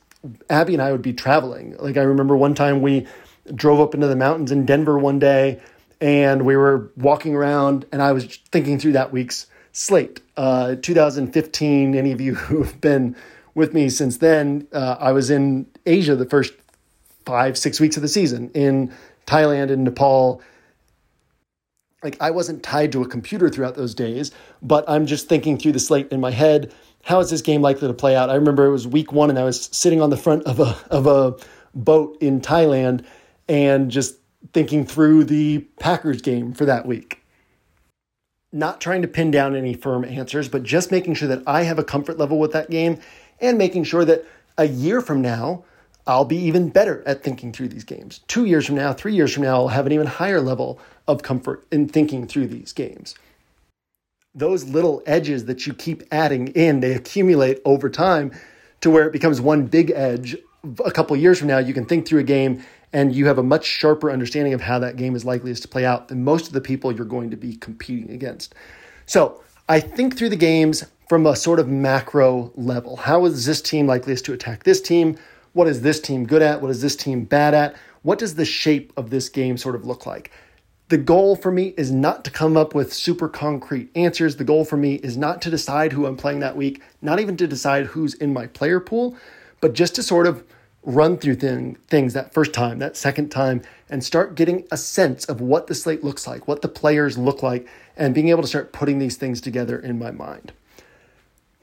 Abby 0.49 0.73
and 0.73 0.81
I 0.81 0.91
would 0.91 1.01
be 1.01 1.13
traveling. 1.13 1.75
Like 1.77 1.97
I 1.97 2.01
remember 2.01 2.35
one 2.35 2.55
time 2.55 2.81
we 2.81 3.05
drove 3.53 3.79
up 3.79 3.93
into 3.93 4.07
the 4.07 4.15
mountains 4.15 4.51
in 4.51 4.65
Denver 4.65 4.97
one 4.97 5.19
day 5.19 5.61
and 6.01 6.45
we 6.45 6.55
were 6.55 6.91
walking 6.95 7.35
around, 7.35 7.85
and 7.91 8.03
I 8.03 8.11
was 8.11 8.25
thinking 8.51 8.79
through 8.79 8.91
that 8.93 9.11
week's 9.11 9.47
slate. 9.77 10.21
Uh, 10.35 10.75
2015, 10.81 11.93
any 11.93 12.11
of 12.11 12.19
you 12.19 12.33
who 12.35 12.63
have 12.63 12.81
been 12.81 13.15
with 13.53 13.73
me 13.73 13.89
since 13.89 14.17
then, 14.17 14.67
uh, 14.73 14.97
I 14.99 15.11
was 15.11 15.29
in 15.29 15.67
Asia 15.85 16.15
the 16.15 16.25
first 16.25 16.53
five, 17.25 17.57
six 17.57 17.79
weeks 17.79 17.95
of 17.95 18.01
the 18.01 18.07
season 18.07 18.49
in 18.53 18.91
Thailand 19.27 19.71
and 19.71 19.83
Nepal. 19.83 20.41
Like, 22.03 22.17
I 22.19 22.31
wasn't 22.31 22.63
tied 22.63 22.91
to 22.93 23.01
a 23.03 23.07
computer 23.07 23.49
throughout 23.49 23.75
those 23.75 23.93
days, 23.93 24.31
but 24.61 24.83
I'm 24.87 25.05
just 25.05 25.29
thinking 25.29 25.57
through 25.57 25.73
the 25.73 25.79
slate 25.79 26.11
in 26.11 26.21
my 26.21 26.31
head. 26.31 26.73
How 27.03 27.19
is 27.19 27.29
this 27.29 27.41
game 27.41 27.61
likely 27.61 27.87
to 27.87 27.93
play 27.93 28.15
out? 28.15 28.29
I 28.29 28.35
remember 28.35 28.65
it 28.65 28.71
was 28.71 28.87
week 28.87 29.11
one, 29.11 29.29
and 29.29 29.37
I 29.37 29.43
was 29.43 29.69
sitting 29.71 30.01
on 30.01 30.09
the 30.09 30.17
front 30.17 30.43
of 30.43 30.59
a 30.59 30.77
of 30.89 31.07
a 31.07 31.35
boat 31.73 32.17
in 32.21 32.41
Thailand, 32.41 33.05
and 33.47 33.89
just 33.91 34.15
thinking 34.53 34.85
through 34.85 35.25
the 35.25 35.59
Packers 35.79 36.21
game 36.21 36.53
for 36.53 36.65
that 36.65 36.85
week. 36.85 37.23
Not 38.53 38.79
trying 38.79 39.01
to 39.01 39.07
pin 39.07 39.29
down 39.29 39.55
any 39.55 39.73
firm 39.73 40.05
answers, 40.05 40.47
but 40.47 40.63
just 40.63 40.91
making 40.91 41.15
sure 41.15 41.27
that 41.27 41.43
I 41.45 41.63
have 41.63 41.79
a 41.79 41.83
comfort 41.83 42.17
level 42.17 42.39
with 42.39 42.53
that 42.53 42.69
game 42.69 42.99
and 43.41 43.57
making 43.57 43.83
sure 43.83 44.05
that 44.05 44.25
a 44.57 44.65
year 44.65 45.01
from 45.01 45.21
now, 45.21 45.63
I'll 46.07 46.25
be 46.25 46.37
even 46.37 46.69
better 46.69 47.03
at 47.05 47.23
thinking 47.23 47.51
through 47.51 47.67
these 47.67 47.83
games. 47.83 48.21
Two 48.27 48.45
years 48.45 48.65
from 48.65 48.75
now, 48.75 48.93
three 48.93 49.13
years 49.13 49.33
from 49.33 49.43
now, 49.43 49.55
I'll 49.55 49.67
have 49.67 49.85
an 49.85 49.91
even 49.91 50.07
higher 50.07 50.39
level 50.39 50.79
of 51.07 51.21
comfort 51.21 51.67
in 51.71 51.89
thinking 51.89 52.25
through 52.25 52.47
these 52.47 52.71
games. 52.71 53.15
Those 54.33 54.63
little 54.63 55.03
edges 55.05 55.45
that 55.45 55.67
you 55.67 55.73
keep 55.73 56.03
adding 56.09 56.47
in, 56.49 56.79
they 56.79 56.93
accumulate 56.93 57.59
over 57.65 57.89
time 57.89 58.31
to 58.79 58.89
where 58.89 59.05
it 59.05 59.11
becomes 59.11 59.41
one 59.41 59.65
big 59.65 59.91
edge. 59.91 60.37
A 60.85 60.91
couple 60.91 61.17
years 61.17 61.39
from 61.39 61.49
now, 61.49 61.57
you 61.57 61.73
can 61.73 61.85
think 61.85 62.07
through 62.07 62.21
a 62.21 62.23
game 62.23 62.63
and 62.93 63.15
you 63.15 63.27
have 63.27 63.37
a 63.37 63.43
much 63.43 63.65
sharper 63.65 64.11
understanding 64.11 64.53
of 64.53 64.61
how 64.61 64.79
that 64.79 64.95
game 64.95 65.15
is 65.15 65.25
likely 65.25 65.53
to 65.53 65.67
play 65.67 65.85
out 65.85 66.07
than 66.07 66.23
most 66.23 66.47
of 66.47 66.53
the 66.53 66.61
people 66.61 66.91
you're 66.91 67.05
going 67.05 67.29
to 67.31 67.37
be 67.37 67.55
competing 67.55 68.11
against. 68.11 68.55
So 69.05 69.43
I 69.69 69.79
think 69.79 70.17
through 70.17 70.29
the 70.29 70.35
games 70.35 70.85
from 71.07 71.25
a 71.25 71.35
sort 71.35 71.59
of 71.59 71.67
macro 71.67 72.51
level. 72.55 72.97
How 72.97 73.25
is 73.25 73.45
this 73.45 73.61
team 73.61 73.87
likely 73.87 74.15
to 74.15 74.33
attack 74.33 74.63
this 74.63 74.81
team? 74.81 75.17
What 75.53 75.67
is 75.67 75.81
this 75.81 75.99
team 75.99 76.25
good 76.25 76.41
at? 76.41 76.61
What 76.61 76.69
is 76.69 76.81
this 76.81 76.95
team 76.95 77.23
bad 77.23 77.53
at? 77.53 77.75
What 78.03 78.19
does 78.19 78.35
the 78.35 78.45
shape 78.45 78.91
of 78.97 79.09
this 79.09 79.29
game 79.29 79.57
sort 79.57 79.75
of 79.75 79.85
look 79.85 80.05
like? 80.05 80.31
The 80.89 80.97
goal 80.97 81.35
for 81.35 81.51
me 81.51 81.73
is 81.77 81.91
not 81.91 82.23
to 82.25 82.31
come 82.31 82.55
up 82.55 82.73
with 82.73 82.93
super 82.93 83.27
concrete 83.27 83.89
answers. 83.95 84.35
The 84.35 84.43
goal 84.43 84.63
for 84.63 84.77
me 84.77 84.95
is 84.95 85.17
not 85.17 85.41
to 85.41 85.49
decide 85.49 85.91
who 85.91 86.05
I'm 86.05 86.15
playing 86.15 86.39
that 86.39 86.55
week, 86.55 86.81
not 87.01 87.19
even 87.19 87.35
to 87.37 87.47
decide 87.47 87.87
who's 87.87 88.13
in 88.13 88.31
my 88.31 88.47
player 88.47 88.79
pool, 88.79 89.15
but 89.59 89.73
just 89.73 89.95
to 89.95 90.03
sort 90.03 90.27
of 90.27 90.45
run 90.87 91.17
through 91.17 91.35
thing, 91.35 91.77
things 91.89 92.13
that 92.13 92.33
first 92.33 92.53
time, 92.53 92.79
that 92.79 92.95
second 92.95 93.29
time, 93.29 93.61
and 93.89 94.01
start 94.01 94.35
getting 94.35 94.65
a 94.71 94.77
sense 94.77 95.25
of 95.25 95.41
what 95.41 95.67
the 95.67 95.75
slate 95.75 96.01
looks 96.01 96.25
like, 96.25 96.47
what 96.47 96.61
the 96.61 96.69
players 96.69 97.17
look 97.17 97.43
like, 97.43 97.67
and 97.97 98.15
being 98.15 98.29
able 98.29 98.41
to 98.41 98.47
start 98.47 98.71
putting 98.71 98.97
these 98.97 99.17
things 99.17 99.41
together 99.41 99.77
in 99.77 99.99
my 99.99 100.11
mind. 100.11 100.53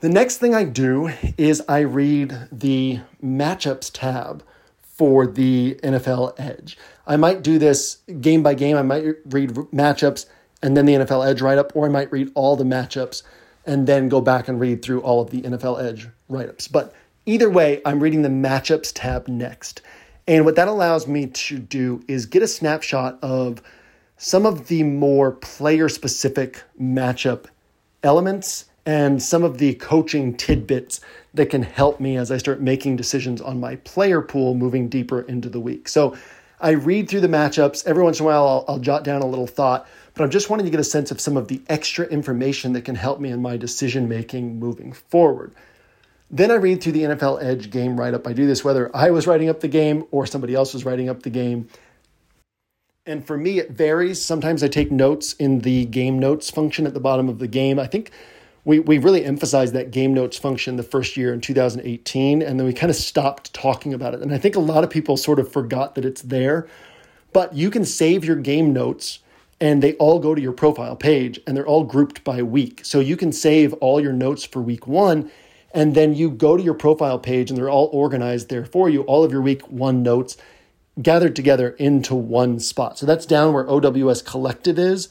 The 0.01 0.11
next 0.11 0.37
thing 0.37 0.55
I 0.55 0.65
do 0.65 1.11
is 1.39 1.63
I 1.67 1.81
read 1.81 2.49
the 2.53 3.01
matchups 3.25 3.91
tab 3.95 4.45
for 4.83 5.27
the 5.27 5.81
NFL 5.83 6.39
Edge. 6.39 6.77
I 7.07 7.17
might 7.17 7.43
do 7.43 7.59
this 7.59 8.01
game 8.21 8.43
by 8.43 8.53
game. 8.53 8.77
I 8.77 8.83
might 8.83 9.05
read 9.25 9.51
matchups 9.55 10.27
and 10.63 10.77
then 10.77 10.85
the 10.85 10.95
NFL 10.95 11.27
Edge 11.27 11.41
write 11.41 11.59
up, 11.59 11.75
or 11.75 11.87
I 11.87 11.91
might 11.91 12.13
read 12.13 12.31
all 12.35 12.57
the 12.57 12.65
matchups 12.65 13.23
and 13.65 13.87
then 13.87 14.11
go 14.11 14.21
back 14.21 14.49
and 14.49 14.61
read 14.61 14.83
through 14.83 15.01
all 15.01 15.23
of 15.23 15.31
the 15.31 15.41
NFL 15.43 15.83
Edge 15.83 16.09
write 16.29 16.51
ups. 16.51 16.69
But 16.69 16.95
Either 17.27 17.49
way, 17.49 17.81
I'm 17.87 18.01
reading 18.01 18.21
the 18.21 18.29
matchups 18.29 18.93
tab 18.95 19.29
next. 19.29 19.81
And 20.27 20.45
what 20.45 20.57
that 20.57 20.69
allows 20.69 21.07
me 21.07 21.27
to 21.27 21.59
do 21.59 22.05
is 22.07 22.27
get 22.27 22.43
a 22.43 22.49
snapshot 22.49 23.19
of 23.23 23.63
some 24.19 24.45
of 24.45 24.69
the 24.69 24.83
more 24.83 25.33
player 25.33 25.89
specific 25.89 26.63
matchup 26.81 27.47
elements 28.03 28.67
and 28.85 29.23
some 29.23 29.43
of 29.43 29.57
the 29.57 29.75
coaching 29.75 30.37
tidbits 30.37 31.01
that 31.33 31.47
can 31.47 31.63
help 31.63 31.99
me 31.99 32.19
as 32.19 32.31
I 32.31 32.37
start 32.37 32.61
making 32.61 32.97
decisions 32.97 33.41
on 33.41 33.59
my 33.59 33.77
player 33.77 34.21
pool 34.21 34.55
moving 34.55 34.91
deeper 34.91 35.23
into 35.23 35.49
the 35.49 35.61
week. 35.61 35.89
So 35.89 36.15
I 36.61 36.73
read 36.73 37.09
through 37.09 37.23
the 37.23 37.29
matchups. 37.29 37.87
Every 37.87 38.03
once 38.03 38.21
in 38.21 38.25
a 38.25 38.29
while, 38.29 38.47
I'll, 38.47 38.65
I'll 38.69 38.79
jot 38.79 39.03
down 39.03 39.23
a 39.23 39.27
little 39.27 39.47
thought, 39.47 39.89
but 40.13 40.25
I'm 40.25 40.31
just 40.31 40.51
wanting 40.51 40.67
to 40.67 40.71
get 40.71 40.81
a 40.81 40.85
sense 40.85 41.11
of 41.11 41.23
some 41.23 41.39
of 41.39 41.49
the 41.49 41.63
extra 41.69 42.07
information 42.07 42.75
that 42.75 42.85
can 42.85 42.95
help 42.95 43.19
me 43.19 43.31
in 43.31 43.41
my 43.41 43.57
decision 43.57 44.11
making 44.11 44.59
moving 44.59 44.93
forward. 44.93 45.55
Then 46.35 46.51
I 46.51 46.55
read 46.55 46.83
through 46.83 46.93
the 46.93 47.03
NFL 47.03 47.45
Edge 47.45 47.71
game 47.71 47.97
write 47.97 48.13
up. 48.13 48.27
I 48.27 48.33
do 48.33 48.45
this 48.45 48.65
whether 48.65 48.91
I 48.95 49.11
was 49.11 49.25
writing 49.25 49.49
up 49.49 49.61
the 49.61 49.69
game 49.69 50.05
or 50.11 50.27
somebody 50.27 50.53
else 50.53 50.75
was 50.75 50.85
writing 50.85 51.09
up 51.09 51.23
the 51.23 51.31
game. 51.31 51.69
And 53.07 53.25
for 53.25 53.37
me, 53.37 53.61
it 53.61 53.71
varies. 53.71 54.21
Sometimes 54.21 54.65
I 54.65 54.67
take 54.67 54.91
notes 54.91 55.35
in 55.35 55.61
the 55.61 55.85
game 55.85 56.19
notes 56.19 56.51
function 56.51 56.89
at 56.89 56.95
the 56.95 56.99
bottom 56.99 57.29
of 57.29 57.39
the 57.39 57.47
game. 57.47 57.79
I 57.79 57.87
think 57.87 58.11
we, 58.65 58.81
we 58.81 58.99
really 58.99 59.25
emphasized 59.25 59.75
that 59.75 59.93
game 59.93 60.13
notes 60.13 60.37
function 60.37 60.75
the 60.75 60.83
first 60.83 61.17
year 61.17 61.33
in 61.33 61.41
2018, 61.41 62.43
and 62.43 62.59
then 62.59 62.67
we 62.67 62.73
kind 62.73 62.91
of 62.91 62.97
stopped 62.97 63.55
talking 63.55 63.95
about 63.95 64.15
it. 64.15 64.21
And 64.21 64.35
I 64.35 64.39
think 64.39 64.57
a 64.57 64.61
lot 64.61 64.83
of 64.83 64.91
people 64.91 65.17
sort 65.17 65.39
of 65.39 65.53
forgot 65.53 65.95
that 65.95 66.05
it's 66.05 66.23
there. 66.23 66.67
But 67.33 67.55
you 67.55 67.71
can 67.71 67.85
save 67.85 68.25
your 68.25 68.37
game 68.37 68.73
notes 68.73 69.21
and 69.61 69.85
they 69.85 69.95
all 69.95 70.19
go 70.19 70.35
to 70.35 70.43
your 70.43 70.53
profile 70.53 70.97
page 70.97 71.39
and 71.47 71.57
they're 71.57 71.67
all 71.67 71.85
grouped 71.85 72.25
by 72.25 72.43
week. 72.43 72.81
So 72.85 72.99
you 72.99 73.17
can 73.17 73.31
save 73.31 73.73
all 73.75 74.01
your 74.01 74.13
notes 74.13 74.43
for 74.43 74.61
week 74.61 74.89
one 74.89 75.31
and 75.75 75.95
then 75.95 76.15
you 76.15 76.31
go 76.31 76.57
to 76.57 76.63
your 76.63 76.75
profile 76.75 77.19
page 77.19 77.51
and 77.51 77.59
they're 77.59 77.69
all 77.69 77.91
organized 77.93 78.49
there 78.49 78.65
for 78.65 78.89
you, 78.89 79.03
all 79.03 79.25
of 79.25 79.33
your 79.33 79.43
week 79.43 79.63
one 79.69 80.03
notes 80.03 80.37
gathered 81.03 81.35
together 81.35 81.71
into 81.71 82.15
one 82.15 82.61
spot. 82.61 82.97
So 82.97 83.05
that's 83.05 83.27
down 83.27 83.53
where 83.53 83.69
OWS 83.69 84.23
Collective 84.23 84.79
is. 84.79 85.09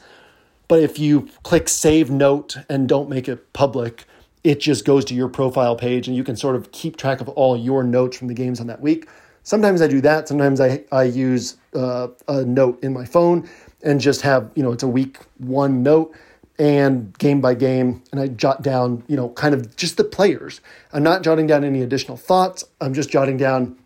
But 0.66 0.80
if 0.80 0.98
you 0.98 1.28
click 1.42 1.68
save 1.68 2.10
note 2.10 2.56
and 2.70 2.88
don't 2.88 3.10
make 3.10 3.28
it 3.28 3.52
public, 3.52 4.06
it 4.42 4.60
just 4.60 4.86
goes 4.86 5.04
to 5.06 5.14
your 5.14 5.28
profile 5.28 5.76
page 5.76 6.08
and 6.08 6.16
you 6.16 6.24
can 6.24 6.36
sort 6.36 6.56
of 6.56 6.72
keep 6.72 6.96
track 6.96 7.20
of 7.20 7.28
all 7.28 7.54
your 7.56 7.84
notes 7.84 8.16
from 8.16 8.28
the 8.28 8.34
games 8.34 8.60
on 8.60 8.66
that 8.68 8.80
week. 8.80 9.06
Sometimes 9.42 9.82
I 9.82 9.88
do 9.88 10.00
that. 10.00 10.26
Sometimes 10.26 10.58
I, 10.58 10.84
I 10.90 11.02
use 11.04 11.58
uh, 11.74 12.08
a 12.28 12.44
note 12.46 12.82
in 12.82 12.94
my 12.94 13.04
phone 13.04 13.46
and 13.82 14.00
just 14.00 14.22
have, 14.22 14.50
you 14.54 14.62
know, 14.62 14.72
it's 14.72 14.82
a 14.82 14.88
week 14.88 15.18
one 15.36 15.82
note 15.82 16.16
and 16.58 17.16
game 17.18 17.40
by 17.40 17.54
game 17.54 18.02
and 18.12 18.20
I 18.20 18.28
jot 18.28 18.62
down, 18.62 19.02
you 19.08 19.16
know, 19.16 19.30
kind 19.30 19.54
of 19.54 19.74
just 19.76 19.96
the 19.96 20.04
players. 20.04 20.60
I'm 20.92 21.02
not 21.02 21.22
jotting 21.22 21.46
down 21.46 21.64
any 21.64 21.82
additional 21.82 22.16
thoughts. 22.16 22.64
I'm 22.80 22.94
just 22.94 23.10
jotting 23.10 23.36
down 23.36 23.76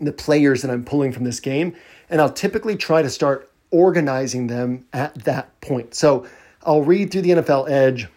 the 0.00 0.12
players 0.12 0.62
that 0.62 0.70
I'm 0.70 0.84
pulling 0.84 1.12
from 1.12 1.24
this 1.24 1.38
game 1.38 1.74
and 2.10 2.20
I'll 2.20 2.32
typically 2.32 2.76
try 2.76 3.02
to 3.02 3.10
start 3.10 3.50
organizing 3.70 4.48
them 4.48 4.86
at 4.92 5.14
that 5.24 5.60
point. 5.60 5.94
So 5.94 6.26
I'll 6.64 6.82
read 6.82 7.10
through 7.10 7.22
the 7.22 7.30
NFL 7.30 7.70
Edge. 7.70 8.08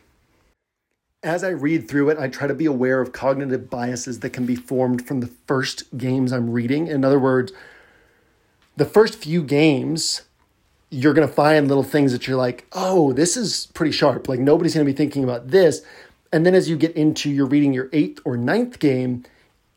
As 1.24 1.43
I 1.43 1.50
read 1.50 1.88
through 1.88 2.10
it, 2.10 2.19
I 2.19 2.28
try 2.28 2.45
to 2.45 2.54
be 2.54 2.65
aware 2.65 3.02
of 3.02 3.12
cognitive 3.12 3.69
biases 3.69 4.19
that 4.19 4.30
can 4.32 4.45
be 4.45 4.56
formed 4.56 5.08
from 5.08 5.21
the 5.21 5.32
first 5.48 5.98
games 5.98 6.32
I'm 6.32 6.52
reading. 6.52 6.86
In 6.88 7.04
other 7.04 7.17
words, 7.17 7.52
the 8.76 8.86
first 8.86 9.15
few 9.15 9.41
games, 9.41 10.24
you're 10.95 11.13
going 11.13 11.27
to 11.27 11.34
find 11.34 11.67
little 11.67 11.84
things 11.84 12.13
that 12.13 12.25
you're 12.25 12.38
like, 12.38 12.65
oh, 12.71 13.12
this 13.12 13.36
is 13.36 13.67
pretty 13.73 13.91
sharp. 13.91 14.29
Like 14.29 14.39
nobody's 14.39 14.73
going 14.73 14.86
to 14.86 14.91
be 14.91 14.95
thinking 14.95 15.25
about 15.25 15.49
this. 15.49 15.81
And 16.31 16.45
then 16.45 16.55
as 16.55 16.69
you 16.69 16.77
get 16.77 16.95
into 16.95 17.29
your 17.29 17.45
reading 17.45 17.73
your 17.73 17.89
eighth 17.91 18.21
or 18.23 18.38
ninth 18.38 18.79
game, 18.79 19.25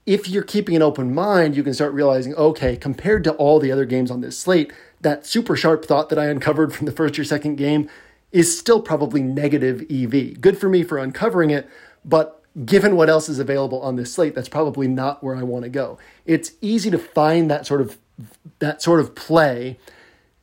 if 0.06 0.28
you're 0.28 0.44
keeping 0.44 0.76
an 0.76 0.82
open 0.82 1.12
mind, 1.12 1.56
you 1.56 1.64
can 1.64 1.74
start 1.74 1.92
realizing, 1.92 2.34
okay, 2.36 2.76
compared 2.76 3.24
to 3.24 3.32
all 3.32 3.58
the 3.58 3.72
other 3.72 3.84
games 3.84 4.12
on 4.12 4.20
this 4.20 4.38
slate, 4.38 4.72
that 5.00 5.26
super 5.26 5.56
sharp 5.56 5.84
thought 5.84 6.08
that 6.08 6.20
I 6.20 6.26
uncovered 6.26 6.72
from 6.72 6.86
the 6.86 6.92
first 6.92 7.18
or 7.18 7.24
second 7.24 7.56
game 7.56 7.90
is 8.30 8.56
still 8.56 8.80
probably 8.80 9.20
negative 9.20 9.84
EV. 9.90 10.40
Good 10.40 10.56
for 10.56 10.68
me 10.68 10.84
for 10.84 10.98
uncovering 10.98 11.50
it, 11.50 11.68
but 12.04 12.44
given 12.64 12.94
what 12.94 13.10
else 13.10 13.28
is 13.28 13.40
available 13.40 13.80
on 13.82 13.96
this 13.96 14.14
slate, 14.14 14.36
that's 14.36 14.48
probably 14.48 14.86
not 14.86 15.24
where 15.24 15.34
I 15.34 15.42
want 15.42 15.64
to 15.64 15.68
go. 15.68 15.98
It's 16.26 16.52
easy 16.60 16.90
to 16.90 16.98
find 16.98 17.50
that 17.50 17.66
sort 17.66 17.80
of 17.80 17.98
that 18.60 18.82
sort 18.82 19.00
of 19.00 19.14
play 19.14 19.78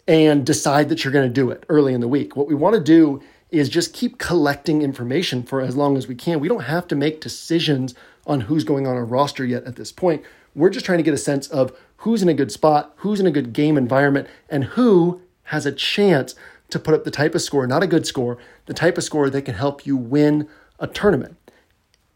and 0.08 0.46
decide 0.46 0.90
that 0.90 1.04
you're 1.04 1.14
going 1.14 1.28
to 1.28 1.34
do 1.34 1.50
it 1.50 1.66
early 1.70 1.94
in 1.94 2.02
the 2.02 2.08
week. 2.08 2.36
What 2.36 2.48
we 2.48 2.56
want 2.56 2.76
to 2.76 2.82
do 2.82 3.22
is 3.50 3.70
just 3.70 3.94
keep 3.94 4.18
collecting 4.18 4.82
information 4.82 5.44
for 5.44 5.62
as 5.62 5.76
long 5.76 5.98
as 5.98 6.08
we 6.08 6.16
can. 6.16 6.40
We 6.40 6.48
don't 6.48 6.64
have 6.64 6.88
to 6.90 6.96
make 6.96 7.22
decisions 7.22 7.96
on 8.28 8.42
who's 8.42 8.64
going 8.64 8.88
on 8.88 8.96
our 8.96 9.06
roster 9.06 9.46
yet 9.46 9.64
at 9.66 9.76
this 9.76 9.92
point. 9.92 10.24
We're 10.56 10.70
just 10.70 10.86
trying 10.86 11.00
to 11.00 11.04
get 11.04 11.14
a 11.14 11.18
sense 11.18 11.48
of 11.48 11.76
who's 11.98 12.22
in 12.22 12.30
a 12.30 12.34
good 12.34 12.52
spot, 12.52 12.94
who's 12.98 13.20
in 13.20 13.28
a 13.28 13.32
good 13.32 13.54
game 13.54 13.78
environment, 13.78 14.28
and 14.50 14.64
who 14.64 15.22
has 15.44 15.66
a 15.66 15.72
chance 15.72 16.36
to 16.70 16.80
put 16.80 16.94
up 16.94 17.04
the 17.04 17.12
type 17.12 17.36
of 17.36 17.42
score, 17.42 17.68
not 17.68 17.84
a 17.84 17.88
good 17.88 18.08
score, 18.08 18.38
the 18.66 18.74
type 18.74 18.98
of 18.98 19.04
score 19.04 19.30
that 19.30 19.44
can 19.44 19.56
help 19.56 19.86
you 19.86 19.96
win 19.96 20.48
a 20.80 20.88
tournament. 20.88 21.38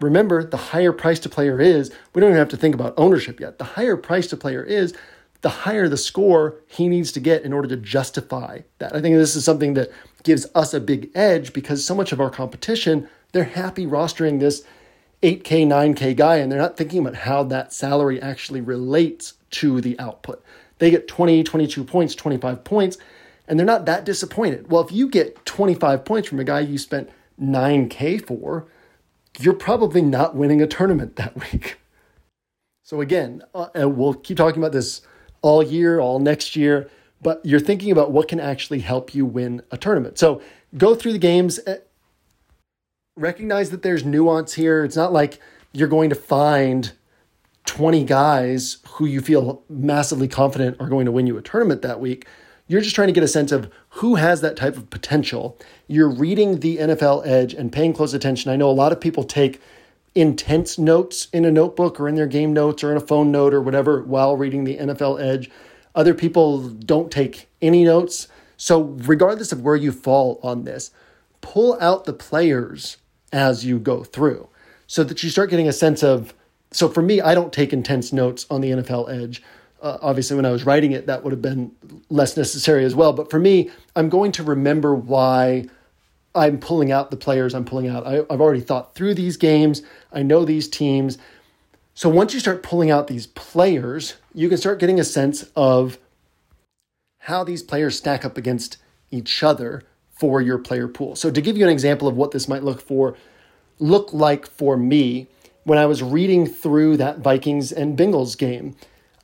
Remember, 0.02 0.44
the 0.44 0.58
higher 0.58 0.94
price 0.94 1.20
to 1.20 1.30
player 1.30 1.60
is, 1.60 1.92
we 2.14 2.22
don't 2.22 2.30
even 2.30 2.40
have 2.40 2.50
to 2.50 2.58
think 2.58 2.74
about 2.74 2.94
ownership 2.98 3.40
yet. 3.40 3.58
The 3.58 3.66
higher 3.66 3.98
price 3.98 4.28
to 4.28 4.38
player 4.38 4.64
is, 4.64 4.94
the 5.42 5.50
higher 5.50 5.88
the 5.88 5.98
score 5.98 6.56
he 6.68 6.88
needs 6.88 7.12
to 7.14 7.20
get 7.20 7.44
in 7.44 7.54
order 7.54 7.68
to 7.68 7.78
justify 7.78 8.62
that. 8.80 8.96
I 8.96 9.02
think 9.02 9.16
this 9.16 9.36
is 9.36 9.46
something 9.46 9.74
that 9.76 9.90
gives 10.24 10.46
us 10.54 10.74
a 10.74 10.80
big 10.80 11.10
edge 11.16 11.54
because 11.54 11.86
so 11.86 11.96
much 11.96 12.12
of 12.12 12.20
our 12.20 12.30
competition, 12.30 13.08
they're 13.32 13.46
happy 13.46 13.86
rostering 13.86 14.40
this 14.40 14.64
8K, 15.24 15.68
9K 15.68 16.16
guy, 16.16 16.38
and 16.38 16.52
they're 16.52 16.60
not 16.60 16.78
thinking 16.78 17.00
about 17.00 17.16
how 17.16 17.44
that 17.44 17.74
salary 17.74 18.22
actually 18.22 18.62
relates 18.62 19.34
to 19.52 19.82
the 19.82 20.00
output. 20.00 20.44
They 20.78 20.92
get 20.92 21.08
20, 21.08 21.44
22 21.44 21.84
points, 21.84 22.16
25 22.16 22.64
points, 22.64 22.98
and 23.48 23.58
they're 23.58 23.66
not 23.66 23.86
that 23.86 24.06
disappointed. 24.06 24.70
Well, 24.72 24.82
if 24.82 24.92
you 24.92 25.10
get 25.10 25.46
25 25.46 26.06
points 26.06 26.28
from 26.28 26.40
a 26.40 26.44
guy 26.44 26.62
you 26.62 26.78
spent 26.78 27.10
9K 27.42 28.26
for, 28.26 28.68
you're 29.40 29.54
probably 29.54 30.02
not 30.02 30.36
winning 30.36 30.62
a 30.62 30.68
tournament 30.68 31.16
that 31.18 31.36
week. 31.36 31.78
So, 32.84 33.02
again, 33.02 33.44
uh, 33.54 33.70
we'll 33.88 34.16
keep 34.16 34.38
talking 34.38 34.62
about 34.62 34.72
this 34.72 35.02
all 35.42 35.64
year, 35.64 36.00
all 36.00 36.20
next 36.20 36.56
year, 36.56 36.90
but 37.22 37.46
you're 37.46 37.60
thinking 37.60 37.92
about 37.92 38.12
what 38.12 38.28
can 38.28 38.40
actually 38.40 38.80
help 38.80 39.14
you 39.14 39.26
win 39.26 39.62
a 39.72 39.78
tournament. 39.78 40.18
So 40.18 40.42
go 40.78 40.96
through 40.96 41.14
the 41.14 41.20
games, 41.20 41.60
eh, 41.68 41.78
recognize 43.16 43.70
that 43.72 43.82
there's 43.82 44.06
nuance 44.06 44.54
here. 44.54 44.84
It's 44.84 44.96
not 44.96 45.12
like 45.12 45.40
you're 45.74 45.88
going 45.88 46.10
to 46.10 46.16
find 46.16 46.92
20 47.66 48.04
guys 48.06 48.78
who 48.94 49.06
you 49.06 49.22
feel 49.22 49.64
massively 49.70 50.28
confident 50.28 50.78
are 50.80 50.88
going 50.88 51.06
to 51.06 51.12
win 51.12 51.28
you 51.28 51.38
a 51.38 51.42
tournament 51.42 51.82
that 51.82 52.00
week. 52.00 52.26
You're 52.68 52.82
just 52.82 52.96
trying 52.96 53.08
to 53.08 53.14
get 53.14 53.24
a 53.24 53.28
sense 53.28 53.52
of 53.52 53.72
who 53.90 54.16
has 54.16 54.42
that 54.42 54.56
type 54.56 54.78
of 54.78 54.90
potential. 54.90 55.58
You're 55.88 56.10
reading 56.10 56.60
the 56.60 56.78
NFL 56.78 57.26
Edge 57.26 57.54
and 57.54 57.72
paying 57.72 57.94
close 57.94 58.14
attention. 58.14 58.52
I 58.52 58.56
know 58.56 58.70
a 58.70 58.72
lot 58.72 58.92
of 58.92 59.02
people 59.02 59.24
take 59.24 59.60
intense 60.16 60.78
notes 60.78 61.28
in 61.32 61.46
a 61.46 61.52
notebook 61.52 62.00
or 62.00 62.08
in 62.08 62.16
their 62.16 62.28
game 62.28 62.54
notes 62.54 62.84
or 62.84 62.92
in 62.92 62.98
a 62.98 63.02
phone 63.02 63.32
note 63.32 63.54
or 63.54 63.62
whatever 63.62 64.04
while 64.04 64.36
reading 64.36 64.64
the 64.64 64.78
NFL 64.78 65.22
Edge. 65.22 65.50
Other 65.96 66.14
people 66.14 66.70
don't 66.70 67.12
take 67.12 67.50
any 67.62 67.84
notes. 67.84 68.28
So, 68.58 68.82
regardless 68.82 69.52
of 69.52 69.62
where 69.62 69.76
you 69.76 69.92
fall 69.92 70.40
on 70.44 70.64
this, 70.64 70.92
pull 71.42 71.78
out 71.80 72.06
the 72.06 72.14
players 72.14 72.98
as 73.32 73.66
you 73.66 73.80
go 73.80 74.04
through 74.04 74.50
so 74.88 75.04
that 75.04 75.24
you 75.24 75.30
start 75.30 75.50
getting 75.50 75.68
a 75.68 75.74
sense 75.74 76.04
of. 76.04 76.34
So, 76.72 76.90
for 76.90 77.02
me, 77.02 77.22
I 77.22 77.34
don't 77.34 77.54
take 77.54 77.74
intense 77.74 78.12
notes 78.12 78.46
on 78.50 78.62
the 78.62 78.72
NFL 78.72 79.12
Edge. 79.12 79.42
Uh, 79.82 79.98
obviously, 80.02 80.36
when 80.36 80.46
I 80.46 80.52
was 80.52 80.66
writing 80.66 80.92
it, 80.92 81.08
that 81.08 81.24
would 81.24 81.32
have 81.32 81.42
been 81.42 81.72
less 82.10 82.36
necessary 82.36 82.84
as 82.84 82.96
well. 82.96 83.14
But 83.14 83.32
for 83.32 83.40
me, 83.40 83.70
I'm 83.96 84.10
going 84.10 84.34
to 84.34 84.44
remember 84.44 84.94
why 84.94 85.66
I'm 86.36 86.60
pulling 86.60 86.92
out 86.92 87.12
the 87.12 87.18
players 87.18 87.54
I'm 87.54 87.66
pulling 87.66 87.88
out. 87.88 88.06
I, 88.06 88.14
have 88.14 88.42
already 88.42 88.62
thought 88.62 88.96
through 88.96 89.16
these 89.16 89.38
games. 89.38 89.82
I 90.12 90.22
know 90.24 90.46
these 90.46 90.68
teams. 90.68 91.18
So 91.94 92.08
once 92.08 92.34
you 92.34 92.40
start 92.40 92.64
pulling 92.64 92.92
out 92.92 93.08
these 93.08 93.28
players, 93.28 94.16
you 94.34 94.48
can 94.48 94.58
start 94.58 94.80
getting 94.80 95.00
a 95.00 95.04
sense 95.04 95.50
of 95.56 95.98
how 97.20 97.44
these 97.44 97.62
players 97.62 97.98
stack 97.98 98.24
up 98.24 98.38
against 98.38 98.78
each 99.12 99.44
other 99.44 99.84
for 100.12 100.42
your 100.42 100.58
player 100.58 100.88
pool. 100.88 101.16
So 101.16 101.32
to 101.32 101.42
give 101.42 101.58
you 101.58 101.66
an 101.66 101.72
example 101.72 102.08
of 102.08 102.16
what 102.16 102.32
this 102.32 102.48
might 102.48 102.64
look 102.64 102.82
for, 102.82 103.18
look 103.80 104.14
like 104.14 104.46
for 104.46 104.78
me 104.78 105.28
when 105.64 105.78
I 105.78 105.86
was 105.86 106.02
reading 106.02 106.46
through 106.46 106.98
that 106.98 107.20
Vikings 107.20 107.72
and 107.72 107.98
Bengals 107.98 108.38
game, 108.38 108.76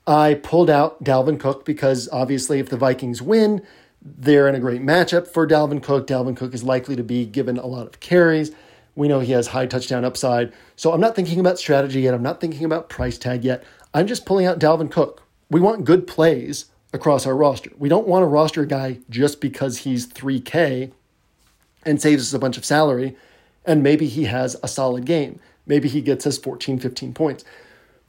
I 0.08 0.36
pulled 0.36 0.70
out 0.70 1.04
Dalvin 1.04 1.40
Cook 1.40 1.66
because 1.66 2.08
obviously 2.12 2.60
if 2.60 2.70
the 2.70 2.78
Vikings 2.78 3.22
win, 3.22 3.66
they're 4.06 4.48
in 4.48 4.54
a 4.54 4.60
great 4.60 4.84
matchup 4.84 5.28
for 5.28 5.48
Dalvin 5.48 5.82
Cook. 5.82 6.06
Dalvin 6.06 6.38
Cook 6.38 6.54
is 6.54 6.64
likely 6.64 6.96
to 6.96 7.04
be 7.04 7.26
given 7.26 7.58
a 7.58 7.66
lot 7.66 7.88
of 7.88 8.00
carries. 8.00 8.52
We 8.94 9.08
know 9.08 9.20
he 9.20 9.32
has 9.32 9.48
high 9.48 9.66
touchdown 9.66 10.06
upside. 10.06 10.54
So 10.76 10.94
I'm 10.94 11.02
not 11.02 11.16
thinking 11.16 11.40
about 11.40 11.58
strategy 11.58 12.02
yet. 12.02 12.14
I'm 12.14 12.24
not 12.24 12.40
thinking 12.40 12.64
about 12.64 12.88
price 12.88 13.18
tag 13.18 13.44
yet. 13.44 13.64
I'm 13.94 14.06
just 14.06 14.26
pulling 14.26 14.46
out 14.46 14.60
Dalvin 14.60 14.92
Cook. 14.92 15.24
We 15.50 15.60
want 15.60 15.86
good 15.86 16.06
plays 16.06 16.66
across 16.94 17.26
our 17.26 17.36
roster. 17.36 17.72
We 17.78 17.90
don't 17.90 18.08
want 18.08 18.22
to 18.24 18.28
roster 18.28 18.62
a 18.62 18.68
guy 18.68 19.00
just 19.10 19.42
because 19.42 19.80
he's 19.80 20.08
3K 20.08 20.92
and 21.84 22.02
saves 22.02 22.24
us 22.24 22.34
a 22.34 22.40
bunch 22.40 22.58
of 22.58 22.66
salary 22.66 23.18
and 23.66 23.82
maybe 23.82 24.08
he 24.08 24.26
has 24.26 24.56
a 24.64 24.68
solid 24.68 25.06
game. 25.06 25.40
Maybe 25.66 25.90
he 25.90 26.02
gets 26.02 26.28
us 26.28 26.38
14, 26.38 26.80
15 26.80 27.14
points. 27.14 27.44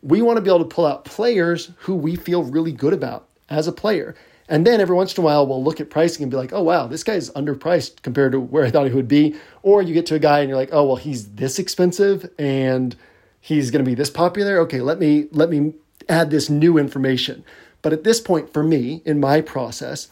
We 0.02 0.22
want 0.22 0.36
to 0.36 0.42
be 0.42 0.50
able 0.50 0.60
to 0.60 0.74
pull 0.74 0.86
out 0.86 1.04
players 1.04 1.70
who 1.78 1.94
we 1.94 2.16
feel 2.16 2.44
really 2.44 2.72
good 2.72 2.92
about 2.92 3.28
as 3.48 3.66
a 3.66 3.72
player. 3.72 4.14
And 4.48 4.66
then 4.66 4.80
every 4.80 4.94
once 4.94 5.16
in 5.16 5.22
a 5.22 5.24
while, 5.24 5.46
we'll 5.46 5.62
look 5.62 5.80
at 5.80 5.90
pricing 5.90 6.22
and 6.22 6.30
be 6.30 6.36
like, 6.36 6.52
oh, 6.52 6.62
wow, 6.62 6.86
this 6.86 7.02
guy's 7.02 7.30
underpriced 7.30 8.02
compared 8.02 8.32
to 8.32 8.40
where 8.40 8.64
I 8.64 8.70
thought 8.70 8.86
he 8.86 8.92
would 8.92 9.08
be. 9.08 9.34
Or 9.62 9.82
you 9.82 9.92
get 9.92 10.06
to 10.06 10.14
a 10.14 10.20
guy 10.20 10.40
and 10.40 10.48
you're 10.48 10.58
like, 10.58 10.70
oh, 10.72 10.86
well, 10.86 10.96
he's 10.96 11.32
this 11.34 11.58
expensive 11.58 12.30
and 12.38 12.94
he's 13.40 13.70
going 13.70 13.84
to 13.84 13.88
be 13.88 13.94
this 13.94 14.10
popular. 14.10 14.58
Okay, 14.60 14.80
let 14.80 14.98
me, 14.98 15.26
let 15.32 15.50
me 15.50 15.74
add 16.08 16.30
this 16.30 16.48
new 16.48 16.78
information. 16.78 17.44
But 17.82 17.92
at 17.92 18.04
this 18.04 18.20
point, 18.20 18.52
for 18.52 18.62
me, 18.62 19.02
in 19.04 19.20
my 19.20 19.40
process, 19.40 20.08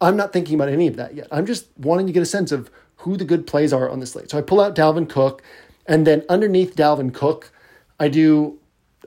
I'm 0.00 0.16
not 0.16 0.32
thinking 0.32 0.54
about 0.54 0.68
any 0.68 0.86
of 0.86 0.96
that 0.96 1.14
yet. 1.14 1.28
I'm 1.30 1.46
just 1.46 1.66
wanting 1.78 2.06
to 2.06 2.12
get 2.12 2.22
a 2.22 2.26
sense 2.26 2.52
of 2.52 2.70
who 2.96 3.16
the 3.16 3.24
good 3.24 3.46
plays 3.46 3.72
are 3.72 3.88
on 3.88 4.00
the 4.00 4.06
slate. 4.06 4.30
So 4.30 4.38
I 4.38 4.42
pull 4.42 4.60
out 4.60 4.74
Dalvin 4.74 5.08
Cook, 5.08 5.42
and 5.86 6.06
then 6.06 6.24
underneath 6.28 6.76
Dalvin 6.76 7.14
Cook, 7.14 7.52
I 8.00 8.08
do 8.08 8.58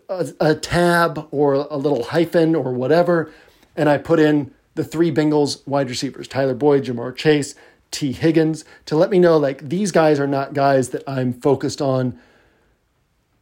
a, 0.08 0.28
a 0.40 0.56
tab 0.56 1.28
or 1.32 1.54
a 1.54 1.78
little 1.78 2.04
hyphen 2.04 2.56
or 2.56 2.74
whatever, 2.74 3.32
and 3.76 3.90
I 3.90 3.98
put 3.98 4.20
in 4.20 4.54
the 4.76 4.84
three 4.84 5.12
Bengals 5.12 5.66
wide 5.68 5.90
receivers 5.90 6.28
Tyler 6.28 6.54
Boyd, 6.54 6.86
Ja'Marr 6.86 7.16
Chase, 7.16 7.56
Tee 7.92 8.12
Higgins 8.12 8.66
to 8.86 8.96
let 8.96 9.10
me 9.10 9.20
know 9.20 9.38
like 9.38 9.70
these 9.70 9.92
guys 9.92 10.20
are 10.20 10.28
not 10.28 10.54
guys 10.54 10.90
that 10.90 11.04
I'm 11.08 11.34
focused 11.34 11.82
on 11.82 12.20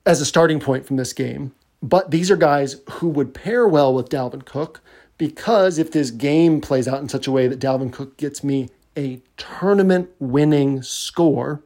as 0.05 0.21
a 0.21 0.25
starting 0.25 0.59
point 0.59 0.85
from 0.85 0.95
this 0.95 1.13
game. 1.13 1.53
But 1.83 2.11
these 2.11 2.31
are 2.31 2.37
guys 2.37 2.77
who 2.91 3.09
would 3.09 3.33
pair 3.33 3.67
well 3.67 3.93
with 3.93 4.09
Dalvin 4.09 4.45
Cook 4.45 4.81
because 5.17 5.77
if 5.77 5.91
this 5.91 6.11
game 6.11 6.61
plays 6.61 6.87
out 6.87 7.01
in 7.01 7.09
such 7.09 7.27
a 7.27 7.31
way 7.31 7.47
that 7.47 7.59
Dalvin 7.59 7.91
Cook 7.91 8.17
gets 8.17 8.43
me 8.43 8.69
a 8.97 9.21
tournament 9.35 10.09
winning 10.19 10.81
score, 10.81 11.61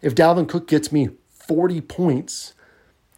if 0.00 0.14
Dalvin 0.14 0.48
Cook 0.48 0.66
gets 0.66 0.90
me 0.90 1.10
40 1.28 1.80
points, 1.82 2.54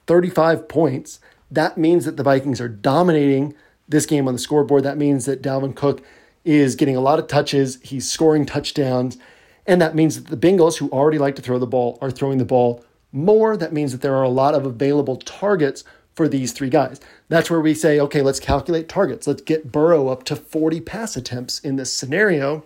35 0.07 0.69
points, 0.69 1.21
that 1.51 1.79
means 1.79 2.05
that 2.05 2.17
the 2.17 2.23
Vikings 2.23 2.61
are 2.61 2.69
dominating 2.69 3.55
this 3.91 4.07
game 4.07 4.27
on 4.27 4.35
the 4.35 4.41
scoreboard. 4.41 4.85
That 4.85 4.97
means 4.97 5.27
that 5.27 5.43
Dalvin 5.43 5.75
Cook 5.75 6.03
is 6.45 6.75
getting 6.75 6.97
a 6.97 7.01
lot 7.01 7.19
of 7.19 7.27
touches, 7.27 7.79
he's 7.83 8.11
scoring 8.11 8.47
touchdowns, 8.47 9.19
and 9.67 9.81
that 9.83 9.95
means 9.95 10.21
that 10.21 10.31
the 10.31 10.49
Bengals, 10.49 10.79
who 10.79 10.89
already 10.91 11.19
like 11.19 11.37
to 11.37 11.43
throw 11.43 11.59
the 11.59 11.67
ball, 11.67 11.99
are 12.01 12.11
throwing 12.11 12.39
the 12.39 12.45
ball 12.45 12.85
more. 13.13 13.57
That 13.57 13.73
means 13.73 13.93
that 13.93 14.01
there 14.01 14.15
are 14.15 14.23
a 14.23 14.31
lot 14.31 14.55
of 14.55 14.65
available 14.65 15.17
targets 15.17 15.85
for 16.15 16.29
these 16.29 16.53
three 16.53 16.71
guys. 16.71 17.01
That's 17.29 17.51
where 17.51 17.61
we 17.61 17.75
say, 17.75 18.01
okay, 18.01 18.23
let's 18.23 18.41
calculate 18.41 18.89
targets. 18.89 19.27
Let's 19.27 19.43
get 19.43 19.71
Burrow 19.71 20.09
up 20.09 20.25
to 20.25 20.37
40 20.37 20.81
pass 20.81 21.17
attempts 21.17 21.61
in 21.61 21.77
this 21.77 21.93
scenario. 21.93 22.65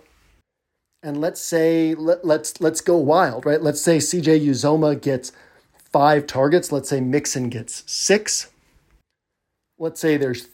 And 1.03 1.21
let's 1.21 1.39
say 1.39 1.93
let, 1.93 2.25
let's 2.25 2.59
let's 2.59 2.81
go 2.81 2.97
wild, 2.97 3.45
right? 3.45 3.61
Let's 3.61 3.81
say 3.81 3.97
CJ 3.97 4.43
Uzomah 4.47 4.99
gets 4.99 5.31
five 5.91 6.25
targets. 6.25 6.71
Let's 6.71 6.89
say 6.89 6.99
Mixon 6.99 7.49
gets 7.49 7.83
six. 7.85 8.51
Let's 9.77 10.01
say 10.01 10.17
there's 10.17 10.47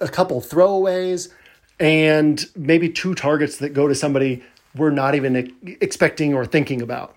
a 0.00 0.08
couple 0.08 0.40
throwaways 0.40 1.32
and 1.80 2.46
maybe 2.56 2.88
two 2.88 3.14
targets 3.14 3.58
that 3.58 3.70
go 3.70 3.88
to 3.88 3.94
somebody 3.94 4.42
we're 4.74 4.90
not 4.90 5.14
even 5.14 5.54
expecting 5.80 6.34
or 6.34 6.44
thinking 6.44 6.82
about. 6.82 7.14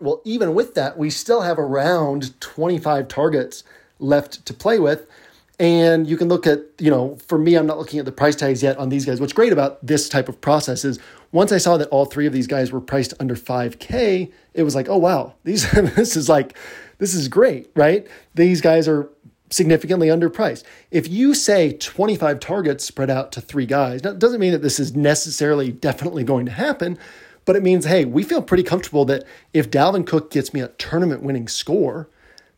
Well, 0.00 0.20
even 0.24 0.54
with 0.54 0.74
that, 0.74 0.96
we 0.96 1.10
still 1.10 1.42
have 1.42 1.58
around 1.58 2.40
25 2.40 3.08
targets 3.08 3.64
left 3.98 4.46
to 4.46 4.54
play 4.54 4.78
with. 4.78 5.06
And 5.60 6.06
you 6.06 6.16
can 6.16 6.28
look 6.28 6.46
at, 6.46 6.60
you 6.78 6.88
know, 6.88 7.16
for 7.26 7.36
me, 7.36 7.56
I'm 7.56 7.66
not 7.66 7.78
looking 7.78 7.98
at 7.98 8.04
the 8.04 8.12
price 8.12 8.36
tags 8.36 8.62
yet 8.62 8.76
on 8.78 8.90
these 8.90 9.04
guys. 9.04 9.20
What's 9.20 9.32
great 9.32 9.52
about 9.52 9.84
this 9.84 10.08
type 10.08 10.28
of 10.28 10.40
process 10.40 10.84
is 10.84 11.00
once 11.32 11.50
I 11.50 11.58
saw 11.58 11.76
that 11.78 11.88
all 11.88 12.04
three 12.04 12.26
of 12.26 12.32
these 12.32 12.46
guys 12.46 12.70
were 12.70 12.80
priced 12.80 13.12
under 13.18 13.34
5K, 13.34 14.32
it 14.54 14.62
was 14.62 14.76
like, 14.76 14.88
oh, 14.88 14.98
wow, 14.98 15.34
these, 15.42 15.68
this 15.96 16.16
is 16.16 16.28
like, 16.28 16.56
this 16.98 17.12
is 17.12 17.26
great, 17.26 17.70
right? 17.74 18.06
These 18.36 18.60
guys 18.60 18.86
are 18.86 19.10
significantly 19.50 20.08
underpriced. 20.08 20.64
If 20.90 21.08
you 21.08 21.34
say 21.34 21.72
25 21.72 22.40
targets 22.40 22.84
spread 22.84 23.10
out 23.10 23.32
to 23.32 23.40
three 23.40 23.66
guys, 23.66 24.02
that 24.02 24.18
doesn't 24.18 24.40
mean 24.40 24.52
that 24.52 24.62
this 24.62 24.78
is 24.78 24.94
necessarily 24.94 25.72
definitely 25.72 26.24
going 26.24 26.46
to 26.46 26.52
happen, 26.52 26.98
but 27.44 27.56
it 27.56 27.62
means, 27.62 27.86
hey, 27.86 28.04
we 28.04 28.22
feel 28.22 28.42
pretty 28.42 28.62
comfortable 28.62 29.04
that 29.06 29.24
if 29.54 29.70
Dalvin 29.70 30.06
Cook 30.06 30.30
gets 30.30 30.52
me 30.52 30.60
a 30.60 30.68
tournament 30.68 31.22
winning 31.22 31.48
score, 31.48 32.10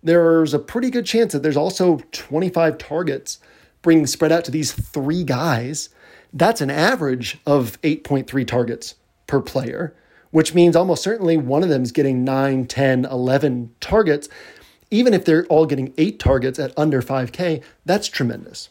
there's 0.02 0.54
a 0.54 0.58
pretty 0.58 0.90
good 0.90 1.06
chance 1.06 1.32
that 1.32 1.42
there's 1.42 1.56
also 1.56 2.00
25 2.12 2.78
targets 2.78 3.38
being 3.82 4.06
spread 4.06 4.32
out 4.32 4.44
to 4.44 4.50
these 4.50 4.72
three 4.72 5.24
guys. 5.24 5.90
That's 6.32 6.60
an 6.60 6.70
average 6.70 7.38
of 7.46 7.80
8.3 7.82 8.46
targets 8.46 8.94
per 9.26 9.40
player, 9.40 9.94
which 10.30 10.54
means 10.54 10.76
almost 10.76 11.02
certainly 11.02 11.36
one 11.36 11.62
of 11.62 11.68
them 11.68 11.82
is 11.82 11.92
getting 11.92 12.24
9, 12.24 12.66
10, 12.66 13.04
11 13.04 13.74
targets, 13.80 14.28
even 14.90 15.14
if 15.14 15.24
they're 15.24 15.46
all 15.46 15.66
getting 15.66 15.94
eight 15.98 16.18
targets 16.18 16.58
at 16.58 16.76
under 16.76 17.00
5K, 17.00 17.62
that's 17.84 18.08
tremendous. 18.08 18.70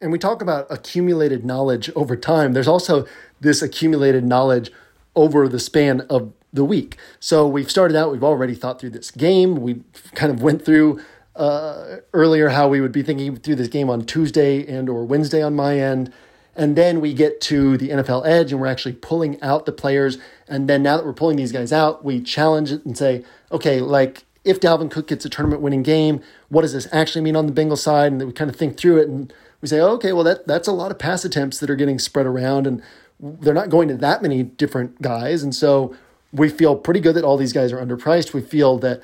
And 0.00 0.12
we 0.12 0.18
talk 0.18 0.42
about 0.42 0.66
accumulated 0.70 1.44
knowledge 1.44 1.90
over 1.96 2.16
time. 2.16 2.52
There's 2.52 2.68
also 2.68 3.06
this 3.40 3.62
accumulated 3.62 4.24
knowledge 4.24 4.70
over 5.16 5.48
the 5.48 5.60
span 5.60 6.02
of 6.02 6.32
the 6.52 6.64
week. 6.64 6.96
So 7.20 7.46
we've 7.46 7.70
started 7.70 7.96
out, 7.96 8.12
we've 8.12 8.24
already 8.24 8.54
thought 8.54 8.80
through 8.80 8.90
this 8.90 9.10
game. 9.10 9.56
We 9.56 9.82
kind 10.14 10.30
of 10.30 10.42
went 10.42 10.64
through 10.64 11.00
uh, 11.34 11.96
earlier 12.12 12.50
how 12.50 12.68
we 12.68 12.80
would 12.80 12.92
be 12.92 13.02
thinking 13.02 13.36
through 13.36 13.56
this 13.56 13.68
game 13.68 13.90
on 13.90 14.04
Tuesday 14.04 14.64
and 14.66 14.88
or 14.88 15.04
Wednesday 15.04 15.42
on 15.42 15.54
my 15.54 15.78
end. 15.78 16.12
And 16.56 16.76
then 16.76 17.00
we 17.00 17.14
get 17.14 17.40
to 17.42 17.76
the 17.76 17.88
NFL 17.88 18.24
Edge 18.26 18.52
and 18.52 18.60
we're 18.60 18.68
actually 18.68 18.94
pulling 18.94 19.40
out 19.42 19.66
the 19.66 19.72
players. 19.72 20.18
And 20.46 20.68
then 20.68 20.82
now 20.84 20.96
that 20.96 21.04
we're 21.04 21.12
pulling 21.12 21.36
these 21.36 21.50
guys 21.50 21.72
out, 21.72 22.04
we 22.04 22.20
challenge 22.20 22.70
it 22.70 22.84
and 22.84 22.96
say, 22.96 23.24
okay, 23.50 23.80
like 23.80 24.24
if 24.44 24.60
Dalvin 24.60 24.90
Cook 24.90 25.08
gets 25.08 25.24
a 25.24 25.30
tournament 25.30 25.62
winning 25.62 25.82
game, 25.82 26.20
what 26.48 26.62
does 26.62 26.72
this 26.72 26.86
actually 26.92 27.22
mean 27.22 27.36
on 27.36 27.46
the 27.46 27.52
Bengals 27.52 27.78
side? 27.78 28.12
And 28.12 28.24
we 28.26 28.32
kind 28.32 28.50
of 28.50 28.56
think 28.56 28.76
through 28.76 28.98
it 28.98 29.08
and 29.08 29.32
we 29.60 29.68
say, 29.68 29.80
okay, 29.80 30.12
well, 30.12 30.24
that, 30.24 30.46
that's 30.46 30.68
a 30.68 30.72
lot 30.72 30.90
of 30.90 30.98
pass 30.98 31.24
attempts 31.24 31.58
that 31.60 31.70
are 31.70 31.76
getting 31.76 31.98
spread 31.98 32.26
around 32.26 32.66
and 32.66 32.82
they're 33.18 33.54
not 33.54 33.70
going 33.70 33.88
to 33.88 33.96
that 33.96 34.22
many 34.22 34.42
different 34.42 35.00
guys. 35.00 35.42
And 35.42 35.54
so 35.54 35.96
we 36.32 36.48
feel 36.48 36.76
pretty 36.76 37.00
good 37.00 37.14
that 37.14 37.24
all 37.24 37.36
these 37.36 37.52
guys 37.52 37.72
are 37.72 37.84
underpriced. 37.84 38.34
We 38.34 38.42
feel 38.42 38.78
that, 38.78 39.00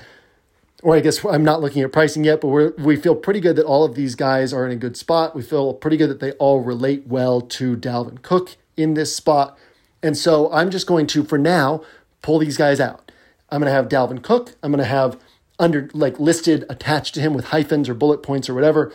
or 0.82 0.96
I 0.96 1.00
guess 1.00 1.24
I'm 1.24 1.44
not 1.44 1.60
looking 1.60 1.82
at 1.82 1.92
pricing 1.92 2.24
yet, 2.24 2.40
but 2.40 2.48
we 2.48 2.68
we 2.70 2.96
feel 2.96 3.14
pretty 3.14 3.40
good 3.40 3.56
that 3.56 3.64
all 3.64 3.84
of 3.84 3.94
these 3.94 4.14
guys 4.14 4.52
are 4.52 4.66
in 4.66 4.72
a 4.72 4.76
good 4.76 4.96
spot. 4.96 5.34
We 5.34 5.42
feel 5.42 5.72
pretty 5.72 5.96
good 5.96 6.10
that 6.10 6.20
they 6.20 6.32
all 6.32 6.60
relate 6.60 7.06
well 7.06 7.40
to 7.40 7.76
Dalvin 7.76 8.20
Cook 8.22 8.56
in 8.76 8.94
this 8.94 9.14
spot. 9.14 9.56
And 10.02 10.16
so 10.16 10.50
I'm 10.52 10.70
just 10.70 10.86
going 10.86 11.06
to, 11.08 11.24
for 11.24 11.38
now, 11.38 11.82
pull 12.22 12.38
these 12.38 12.56
guys 12.56 12.80
out. 12.80 13.12
I'm 13.50 13.60
going 13.60 13.70
to 13.70 13.74
have 13.74 13.88
Dalvin 13.88 14.22
Cook. 14.22 14.54
I'm 14.62 14.72
going 14.72 14.78
to 14.78 14.84
have 14.84 15.18
under 15.60 15.88
like 15.92 16.18
listed 16.18 16.64
attached 16.68 17.14
to 17.14 17.20
him 17.20 17.34
with 17.34 17.46
hyphens 17.46 17.88
or 17.88 17.94
bullet 17.94 18.22
points 18.22 18.48
or 18.48 18.54
whatever. 18.54 18.92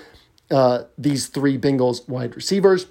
Uh, 0.52 0.84
these 0.98 1.28
three 1.28 1.58
Bengals 1.58 2.08
wide 2.10 2.36
receivers. 2.36 2.88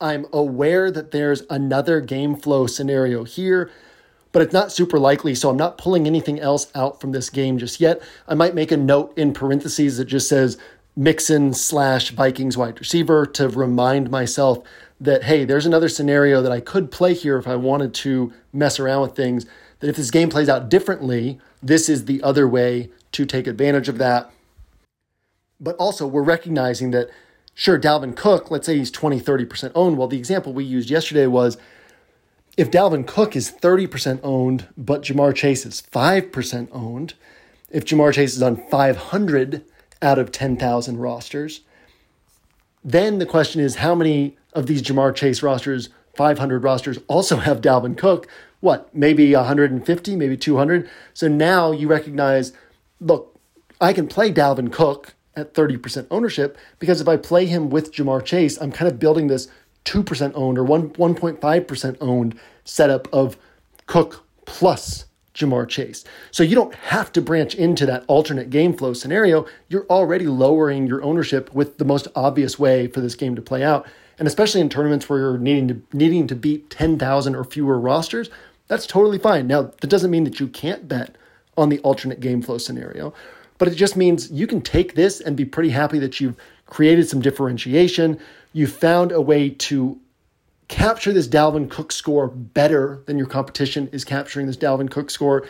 I'm 0.00 0.26
aware 0.32 0.90
that 0.90 1.10
there's 1.10 1.42
another 1.48 2.00
game 2.00 2.36
flow 2.36 2.66
scenario 2.66 3.24
here, 3.24 3.70
but 4.32 4.42
it's 4.42 4.52
not 4.52 4.72
super 4.72 4.98
likely, 4.98 5.34
so 5.34 5.48
I'm 5.48 5.56
not 5.56 5.78
pulling 5.78 6.06
anything 6.06 6.40
else 6.40 6.70
out 6.74 7.00
from 7.00 7.12
this 7.12 7.30
game 7.30 7.58
just 7.58 7.80
yet. 7.80 8.02
I 8.26 8.34
might 8.34 8.54
make 8.54 8.72
a 8.72 8.76
note 8.76 9.16
in 9.16 9.32
parentheses 9.32 9.98
that 9.98 10.06
just 10.06 10.28
says 10.28 10.58
Mixon 10.96 11.54
slash 11.54 12.10
Vikings 12.10 12.56
wide 12.56 12.80
receiver 12.80 13.26
to 13.26 13.48
remind 13.48 14.10
myself 14.10 14.64
that, 15.00 15.24
hey, 15.24 15.44
there's 15.44 15.66
another 15.66 15.88
scenario 15.88 16.42
that 16.42 16.52
I 16.52 16.60
could 16.60 16.90
play 16.90 17.14
here 17.14 17.38
if 17.38 17.46
I 17.46 17.56
wanted 17.56 17.94
to 17.94 18.32
mess 18.52 18.80
around 18.80 19.02
with 19.02 19.16
things. 19.16 19.46
That 19.82 19.88
if 19.88 19.96
this 19.96 20.12
game 20.12 20.30
plays 20.30 20.48
out 20.48 20.68
differently, 20.68 21.40
this 21.60 21.88
is 21.88 22.04
the 22.04 22.22
other 22.22 22.46
way 22.46 22.90
to 23.10 23.26
take 23.26 23.48
advantage 23.48 23.88
of 23.88 23.98
that. 23.98 24.30
But 25.58 25.74
also, 25.74 26.06
we're 26.06 26.22
recognizing 26.22 26.92
that, 26.92 27.10
sure, 27.52 27.80
Dalvin 27.80 28.14
Cook, 28.14 28.48
let's 28.48 28.66
say 28.66 28.78
he's 28.78 28.92
20, 28.92 29.20
30% 29.20 29.72
owned. 29.74 29.98
Well, 29.98 30.06
the 30.06 30.18
example 30.18 30.52
we 30.52 30.62
used 30.62 30.88
yesterday 30.88 31.26
was 31.26 31.58
if 32.56 32.70
Dalvin 32.70 33.04
Cook 33.08 33.34
is 33.34 33.50
30% 33.50 34.20
owned, 34.22 34.68
but 34.76 35.02
Ja'Marr 35.02 35.34
Chase 35.34 35.66
is 35.66 35.82
5% 35.92 36.68
owned, 36.70 37.14
if 37.68 37.84
Ja'Marr 37.84 38.12
Chase 38.12 38.36
is 38.36 38.42
on 38.42 38.56
500 38.68 39.64
out 40.00 40.18
of 40.20 40.30
10,000 40.30 40.98
rosters, 40.98 41.62
then 42.84 43.18
the 43.18 43.26
question 43.26 43.60
is 43.60 43.76
how 43.76 43.96
many 43.96 44.36
of 44.52 44.68
these 44.68 44.82
Ja'Marr 44.82 45.12
Chase 45.12 45.42
rosters, 45.42 45.88
500 46.14 46.62
rosters, 46.62 47.00
also 47.08 47.38
have 47.38 47.60
Dalvin 47.60 47.98
Cook, 47.98 48.28
what, 48.62 48.94
maybe 48.94 49.34
150, 49.34 50.16
maybe 50.16 50.36
200. 50.36 50.88
So 51.14 51.26
now 51.26 51.72
you 51.72 51.88
recognize, 51.88 52.52
look, 53.00 53.36
I 53.80 53.92
can 53.92 54.06
play 54.06 54.32
Dalvin 54.32 54.72
Cook 54.72 55.14
at 55.34 55.52
30% 55.52 56.06
ownership 56.12 56.56
because 56.78 57.00
if 57.00 57.08
I 57.08 57.16
play 57.16 57.46
him 57.46 57.70
with 57.70 57.92
Ja'Marr 57.92 58.24
Chase, 58.24 58.56
I'm 58.60 58.70
kind 58.70 58.90
of 58.90 59.00
building 59.00 59.26
this 59.26 59.48
2% 59.84 60.32
owned 60.36 60.58
or 60.58 60.64
1, 60.64 60.90
1.5% 60.90 61.96
owned 62.00 62.38
setup 62.64 63.12
of 63.12 63.36
Cook 63.86 64.24
plus 64.44 65.06
Ja'Marr 65.34 65.68
Chase. 65.68 66.04
So 66.30 66.44
you 66.44 66.54
don't 66.54 66.74
have 66.76 67.10
to 67.12 67.20
branch 67.20 67.56
into 67.56 67.84
that 67.86 68.04
alternate 68.06 68.48
game 68.48 68.74
flow 68.74 68.92
scenario. 68.92 69.44
You're 69.68 69.86
already 69.86 70.28
lowering 70.28 70.86
your 70.86 71.02
ownership 71.02 71.52
with 71.52 71.78
the 71.78 71.84
most 71.84 72.06
obvious 72.14 72.60
way 72.60 72.86
for 72.86 73.00
this 73.00 73.16
game 73.16 73.34
to 73.34 73.42
play 73.42 73.64
out. 73.64 73.88
And 74.20 74.28
especially 74.28 74.60
in 74.60 74.68
tournaments 74.68 75.08
where 75.08 75.18
you're 75.18 75.38
needing 75.38 75.66
to 75.68 75.82
needing 75.92 76.28
to 76.28 76.36
beat 76.36 76.70
10,000 76.70 77.34
or 77.34 77.42
fewer 77.42 77.80
rosters, 77.80 78.30
that's 78.72 78.86
totally 78.86 79.18
fine. 79.18 79.46
Now, 79.46 79.64
that 79.64 79.90
doesn't 79.90 80.10
mean 80.10 80.24
that 80.24 80.40
you 80.40 80.48
can't 80.48 80.88
bet 80.88 81.16
on 81.58 81.68
the 81.68 81.78
alternate 81.80 82.20
game 82.20 82.40
flow 82.40 82.56
scenario, 82.56 83.12
but 83.58 83.68
it 83.68 83.74
just 83.74 83.98
means 83.98 84.30
you 84.30 84.46
can 84.46 84.62
take 84.62 84.94
this 84.94 85.20
and 85.20 85.36
be 85.36 85.44
pretty 85.44 85.68
happy 85.68 85.98
that 85.98 86.20
you've 86.20 86.36
created 86.64 87.06
some 87.06 87.20
differentiation. 87.20 88.18
You 88.54 88.66
found 88.66 89.12
a 89.12 89.20
way 89.20 89.50
to 89.50 90.00
capture 90.68 91.12
this 91.12 91.28
Dalvin 91.28 91.68
Cook 91.68 91.92
score 91.92 92.28
better 92.28 93.02
than 93.04 93.18
your 93.18 93.26
competition 93.26 93.90
is 93.92 94.06
capturing 94.06 94.46
this 94.46 94.56
Dalvin 94.56 94.90
Cook 94.90 95.10
score. 95.10 95.46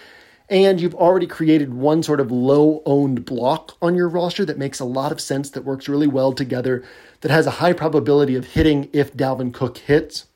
and 0.49 0.81
you've 0.81 0.95
already 0.97 1.27
created 1.27 1.73
one 1.73 2.03
sort 2.03 2.21
of 2.21 2.31
low 2.31 2.83
owned 2.85 3.25
block 3.25 3.77
on 3.81 3.95
your 3.95 4.09
roster 4.09 4.45
that 4.45 4.59
makes 4.59 4.81
a 4.81 4.85
lot 4.85 5.13
of 5.13 5.21
sense, 5.21 5.49
that 5.51 5.65
works 5.65 5.89
really 5.89 6.09
well 6.09 6.33
together, 6.33 6.85
that 7.21 7.31
has 7.31 7.47
a 7.47 7.53
high 7.53 7.73
probability 7.73 8.35
of 8.35 8.47
hitting 8.47 8.91
if 8.93 9.17
Dalvin 9.17 9.55
Cook 9.55 9.79
hits. 9.79 10.27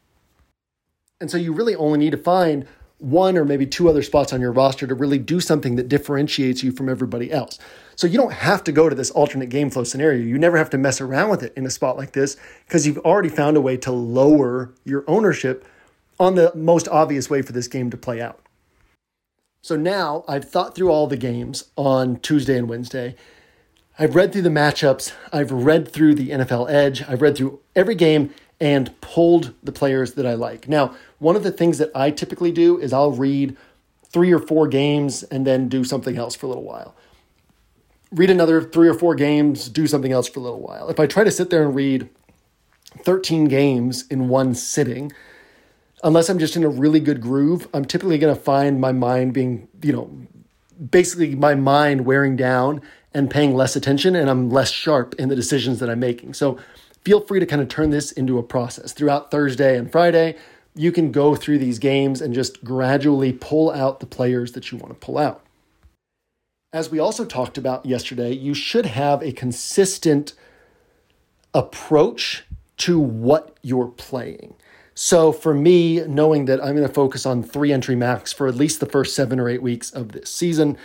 And 1.21 1.31
so 1.31 1.37
you 1.37 1.53
really 1.53 1.75
only 1.75 1.99
need 1.99 2.11
to 2.11 2.17
find 2.17 2.67
one 2.99 3.37
or 3.37 3.45
maybe 3.45 3.67
two 3.67 3.89
other 3.89 4.03
spots 4.03 4.33
on 4.33 4.41
your 4.41 4.53
roster 4.53 4.87
to 4.87 4.95
really 4.95 5.19
do 5.19 5.41
something 5.41 5.77
that 5.77 5.89
differentiates 5.89 6.63
you 6.63 6.73
from 6.73 6.89
everybody 6.89 7.31
else. 7.31 7.59
So 7.95 8.07
you 8.07 8.17
don't 8.17 8.33
have 8.33 8.65
to 8.65 8.73
go 8.73 8.89
to 8.89 8.95
this 8.95 9.11
alternate 9.11 9.49
game 9.49 9.71
flow 9.71 9.85
scenario. 9.85 10.25
You 10.25 10.39
never 10.39 10.57
have 10.57 10.71
to 10.71 10.79
mess 10.79 11.01
around 11.01 11.31
with 11.31 11.43
it 11.43 11.53
in 11.57 11.67
a 11.67 11.71
spot 11.71 11.97
like 11.97 12.13
this 12.13 12.37
because 12.67 12.87
you've 12.87 12.99
already 12.99 13.29
found 13.29 13.57
a 13.57 13.61
way 13.61 13.77
to 13.79 13.93
lower 13.93 14.73
your 14.85 15.05
ownership 15.07 15.67
on 16.19 16.35
the 16.35 16.53
most 16.55 16.89
obvious 16.89 17.29
way 17.29 17.43
for 17.43 17.53
this 17.53 17.69
game 17.69 17.91
to 17.91 17.97
play 17.97 18.21
out. 18.21 18.41
So 19.61 19.77
now 19.77 20.25
I've 20.29 20.49
thought 20.49 20.75
through 20.75 20.91
all 20.91 21.07
the 21.07 21.17
games 21.17 21.65
on 21.77 22.21
Tuesday 22.21 22.57
and 22.57 22.69
Wednesday. 22.69 23.17
I've 23.99 24.15
read 24.15 24.33
through 24.33 24.43
the 24.43 24.51
matchups, 24.51 25.13
I've 25.33 25.51
read 25.51 25.89
through 25.89 26.15
the 26.15 26.31
NFL 26.31 26.71
Edge, 26.71 27.03
I've 27.09 27.23
read 27.23 27.37
through 27.37 27.61
every 27.75 27.95
game 27.95 28.33
and 28.61 28.99
pulled 29.01 29.55
the 29.63 29.73
players 29.73 30.15
that 30.15 30.27
I 30.27 30.35
like. 30.35 30.69
Now, 30.69 30.95
one 31.19 31.37
of 31.37 31.43
the 31.43 31.51
things 31.51 31.79
that 31.79 31.91
I 31.95 32.11
typically 32.11 32.53
do 32.53 32.79
is 32.79 32.93
I'll 32.93 33.13
read 33.13 33.57
three 34.05 34.33
or 34.33 34.39
four 34.39 34.67
games 34.67 35.23
and 35.25 35.47
then 35.47 35.69
do 35.69 35.85
something 35.85 36.17
else 36.17 36.35
for 36.35 36.47
a 36.47 36.49
little 36.49 36.65
while. 36.65 36.95
Read 38.13 38.31
another 38.31 38.63
three 38.63 38.89
or 38.89 38.95
four 38.95 39.15
games, 39.15 39.69
do 39.69 39.87
something 39.87 40.13
else 40.13 40.29
for 40.29 40.41
a 40.41 40.43
little 40.43 40.61
while. 40.61 40.89
If 40.89 40.99
I 40.99 41.07
try 41.07 41.25
to 41.25 41.31
sit 41.31 41.51
there 41.51 41.65
and 41.65 41.75
read 41.75 42.09
13 43.05 43.47
games 43.47 44.07
in 44.09 44.29
one 44.29 44.55
sitting, 44.55 45.13
unless 46.03 46.29
I'm 46.29 46.39
just 46.39 46.57
in 46.57 46.65
a 46.65 46.69
really 46.69 47.01
good 47.01 47.21
groove, 47.21 47.69
I'm 47.75 47.85
typically 47.85 48.17
going 48.17 48.35
to 48.35 48.41
find 48.41 48.81
my 48.81 48.93
mind 48.93 49.35
being, 49.35 49.69
you 49.83 49.93
know, 49.93 50.11
basically 50.91 51.35
my 51.35 51.55
mind 51.55 52.07
wearing 52.07 52.37
down 52.37 52.81
and 53.13 53.31
paying 53.31 53.55
less 53.55 53.77
attention, 53.77 54.15
and 54.15 54.29
I'm 54.29 54.51
less 54.51 54.71
sharp 54.71 55.15
in 55.19 55.29
the 55.29 55.37
decisions 55.37 55.79
that 55.81 55.89
I'm 55.89 56.01
making. 56.01 56.35
So 56.35 56.59
feel 57.07 57.21
free 57.21 57.39
to 57.39 57.47
kind 57.47 57.63
of 57.63 57.69
turn 57.69 57.91
this 57.91 58.11
into 58.11 58.37
a 58.37 58.43
process 58.43 58.93
throughout 58.93 59.31
Thursday 59.31 59.79
and 59.79 59.93
Friday. 59.93 60.35
You 60.75 60.91
can 60.91 61.13
go 61.13 61.37
through 61.37 61.59
these 61.59 61.79
games 61.79 62.21
and 62.21 62.35
just 62.35 62.65
gradually 62.65 63.33
pull 63.33 63.71
out 63.71 64.01
the 64.01 64.07
players 64.07 64.53
that 64.53 64.73
you 64.73 64.79
want 64.79 64.93
to 64.93 64.99
pull 64.99 65.17
out. 65.17 65.41
As 66.73 66.91
we 66.91 66.99
also 66.99 67.25
talked 67.25 67.57
about 67.57 67.87
yesterday, 67.87 68.33
you 68.33 68.55
should 68.55 68.87
have 68.87 69.23
a 69.23 69.31
consistent 69.31 70.33
approach 71.55 72.43
to 72.79 72.99
what 72.99 73.57
you're 73.63 73.87
playing. 73.87 74.57
So 74.93 75.31
for 75.31 75.55
me, 75.55 76.01
knowing 76.09 76.47
that 76.47 76.61
I'm 76.61 76.75
going 76.75 76.89
to 76.89 76.93
focus 76.93 77.25
on 77.25 77.45
three 77.45 77.73
entry 77.73 77.95
max 77.95 78.33
for 78.33 78.49
at 78.49 78.57
least 78.57 78.81
the 78.81 78.87
first 78.87 79.15
seven 79.15 79.39
or 79.39 79.49
eight 79.49 79.63
weeks 79.63 79.93
of 79.93 80.11
this 80.11 80.29
season, 80.29 80.77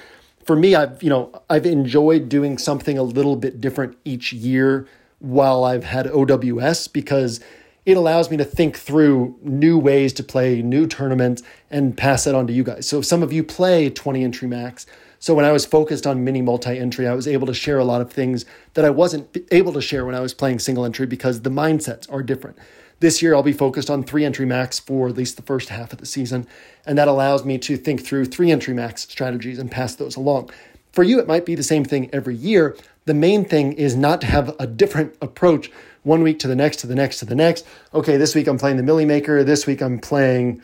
for 0.46 0.56
me, 0.56 0.76
I've 0.76 1.02
you 1.02 1.10
know 1.10 1.42
I've 1.50 1.66
enjoyed 1.66 2.30
doing 2.30 2.60
something 2.60 3.00
a 3.00 3.04
little 3.04 3.36
bit 3.36 3.60
different 3.60 3.98
each 4.06 4.34
year 4.34 4.88
while 5.22 5.64
I've 5.64 5.84
had 5.84 6.08
OWS 6.08 6.88
because 6.88 7.40
it 7.86 7.98
allows 7.98 8.30
me 8.30 8.38
to 8.38 8.46
think 8.46 8.78
through 8.78 9.38
new 9.42 9.78
ways 9.78 10.14
to 10.14 10.24
play 10.24 10.62
new 10.62 10.86
tournaments 10.86 11.42
and 11.70 11.98
pass 11.98 12.26
that 12.26 12.36
on 12.36 12.48
to 12.48 12.54
you 12.54 12.64
guys. 12.64 12.88
So 12.88 13.02
some 13.02 13.24
of 13.24 13.32
you 13.32 13.44
play 13.44 13.90
20 13.90 14.24
entry 14.24 14.48
max. 14.48 14.86
So 15.20 15.34
when 15.34 15.46
I 15.46 15.52
was 15.52 15.66
focused 15.66 16.06
on 16.08 16.24
mini 16.24 16.42
multi 16.42 16.78
entry, 16.78 17.08
I 17.08 17.14
was 17.14 17.28
able 17.28 17.48
to 17.48 17.54
share 17.54 17.80
a 17.80 17.86
lot 17.86 18.02
of 18.02 18.12
things 18.12 18.46
that 18.74 18.86
I 18.86 18.90
wasn't 18.90 19.36
able 19.52 19.74
to 19.74 19.82
share 19.82 20.06
when 20.06 20.16
I 20.16 20.20
was 20.20 20.34
playing 20.34 20.60
single 20.60 20.86
entry 20.86 21.06
because 21.06 21.42
the 21.42 21.50
mindsets 21.50 22.12
are 22.12 22.24
different. 22.24 22.58
This 23.02 23.22
year, 23.22 23.34
I'll 23.34 23.42
be 23.42 23.54
focused 23.54 23.90
on 23.90 24.04
three 24.04 24.24
entry 24.24 24.46
max 24.46 24.80
for 24.80 25.10
at 25.10 25.16
least 25.16 25.36
the 25.36 25.42
first 25.42 25.70
half 25.70 25.92
of 25.92 25.98
the 25.98 26.06
season. 26.06 26.46
And 26.86 27.00
that 27.00 27.08
allows 27.08 27.44
me 27.44 27.58
to 27.58 27.76
think 27.76 28.06
through 28.06 28.26
three 28.26 28.52
entry 28.52 28.76
max 28.76 29.02
strategies 29.02 29.58
and 29.58 29.72
pass 29.72 29.96
those 29.96 30.16
along. 30.16 30.52
For 30.92 31.04
you, 31.04 31.20
it 31.20 31.28
might 31.28 31.46
be 31.46 31.56
the 31.56 31.64
same 31.64 31.86
thing 31.86 32.10
every 32.12 32.36
year, 32.36 32.76
the 33.06 33.14
main 33.14 33.46
thing 33.46 33.74
is 33.74 33.96
not 33.96 34.22
to 34.22 34.28
have 34.28 34.56
a 34.60 34.68
different 34.68 35.16
approach 35.22 35.72
one 36.04 36.22
week 36.22 36.40
to 36.40 36.48
the 36.48 36.56
next, 36.56 36.78
to 36.78 36.88
the 36.88 36.96
next, 36.96 37.18
to 37.20 37.26
the 37.26 37.36
next. 37.36 37.66
Okay, 37.94 38.18
this 38.18 38.36
week 38.36 38.48
I'm 38.48 38.58
playing 38.58 38.78
the 38.78 38.84
Milly 38.84 39.06
Maker. 39.06 39.44
This 39.44 39.66
week 39.66 39.82
I'm 39.82 40.00
playing 40.00 40.62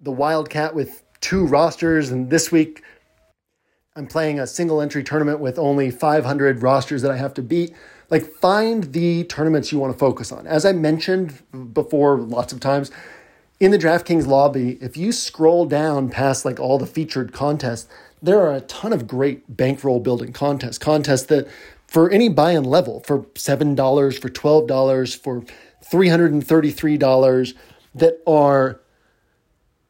the 0.00 0.10
Wildcat 0.10 0.74
with 0.74 1.02
two 1.20 1.46
rosters. 1.46 2.10
And 2.10 2.30
this 2.30 2.50
week 2.50 2.82
I'm 3.94 4.06
playing 4.06 4.40
a 4.40 4.46
single 4.46 4.80
entry 4.80 5.04
tournament 5.04 5.38
with 5.38 5.58
only 5.58 5.90
500 5.90 6.62
rosters 6.62 7.02
that 7.02 7.10
I 7.12 7.16
have 7.16 7.34
to 7.34 7.42
beat. 7.42 7.74
Like, 8.10 8.24
find 8.24 8.92
the 8.92 9.24
tournaments 9.24 9.72
you 9.72 9.78
want 9.78 9.92
to 9.92 9.98
focus 9.98 10.30
on. 10.30 10.46
As 10.46 10.64
I 10.64 10.72
mentioned 10.72 11.42
before, 11.72 12.18
lots 12.18 12.52
of 12.52 12.60
times, 12.60 12.90
in 13.58 13.70
the 13.70 13.78
DraftKings 13.78 14.26
lobby, 14.26 14.78
if 14.80 14.96
you 14.96 15.12
scroll 15.12 15.64
down 15.64 16.10
past 16.10 16.44
like 16.44 16.60
all 16.60 16.78
the 16.78 16.86
featured 16.86 17.32
contests, 17.32 17.88
there 18.22 18.40
are 18.40 18.54
a 18.54 18.60
ton 18.62 18.92
of 18.92 19.06
great 19.06 19.56
bankroll 19.56 20.00
building 20.00 20.32
contests, 20.32 20.78
contests 20.78 21.26
that 21.26 21.48
for 21.86 22.10
any 22.10 22.28
buy 22.28 22.52
in 22.52 22.64
level, 22.64 23.00
for 23.00 23.20
$7, 23.20 24.18
for 24.18 24.28
$12, 24.28 25.16
for 25.18 25.44
$333, 25.84 27.54
that 27.94 28.20
are 28.26 28.80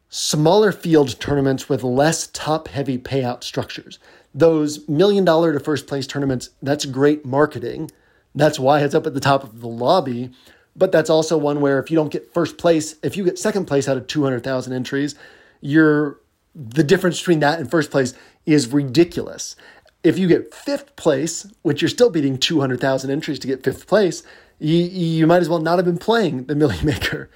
smaller 0.08 0.72
field 0.72 1.18
tournaments 1.20 1.68
with 1.68 1.82
less 1.82 2.28
top 2.28 2.68
heavy 2.68 2.98
payout 2.98 3.42
structures. 3.42 3.98
Those 4.34 4.86
million 4.88 5.24
dollar 5.24 5.52
to 5.52 5.60
first 5.60 5.86
place 5.86 6.06
tournaments, 6.06 6.50
that's 6.62 6.84
great 6.84 7.24
marketing. 7.24 7.90
That's 8.34 8.58
why 8.58 8.80
it's 8.82 8.94
up 8.94 9.06
at 9.06 9.14
the 9.14 9.20
top 9.20 9.42
of 9.42 9.60
the 9.60 9.68
lobby. 9.68 10.30
But 10.76 10.92
that's 10.92 11.08
also 11.08 11.38
one 11.38 11.60
where 11.60 11.78
if 11.78 11.90
you 11.90 11.96
don't 11.96 12.12
get 12.12 12.34
first 12.34 12.58
place, 12.58 12.96
if 13.02 13.16
you 13.16 13.24
get 13.24 13.38
second 13.38 13.64
place 13.64 13.88
out 13.88 13.96
of 13.96 14.06
200,000 14.06 14.72
entries, 14.72 15.14
you're 15.62 16.20
the 16.56 16.82
difference 16.82 17.18
between 17.18 17.40
that 17.40 17.60
and 17.60 17.70
first 17.70 17.90
place 17.90 18.14
is 18.46 18.72
ridiculous. 18.72 19.56
If 20.02 20.18
you 20.18 20.26
get 20.26 20.54
fifth 20.54 20.96
place, 20.96 21.46
which 21.62 21.82
you're 21.82 21.88
still 21.88 22.10
beating 22.10 22.38
200,000 22.38 23.10
entries 23.10 23.38
to 23.40 23.46
get 23.46 23.62
fifth 23.62 23.86
place, 23.86 24.22
you, 24.58 24.76
you 24.76 25.26
might 25.26 25.42
as 25.42 25.48
well 25.48 25.58
not 25.58 25.76
have 25.76 25.84
been 25.84 25.98
playing 25.98 26.44
the 26.44 26.54
Milly 26.54 26.78
Maker. 26.82 27.28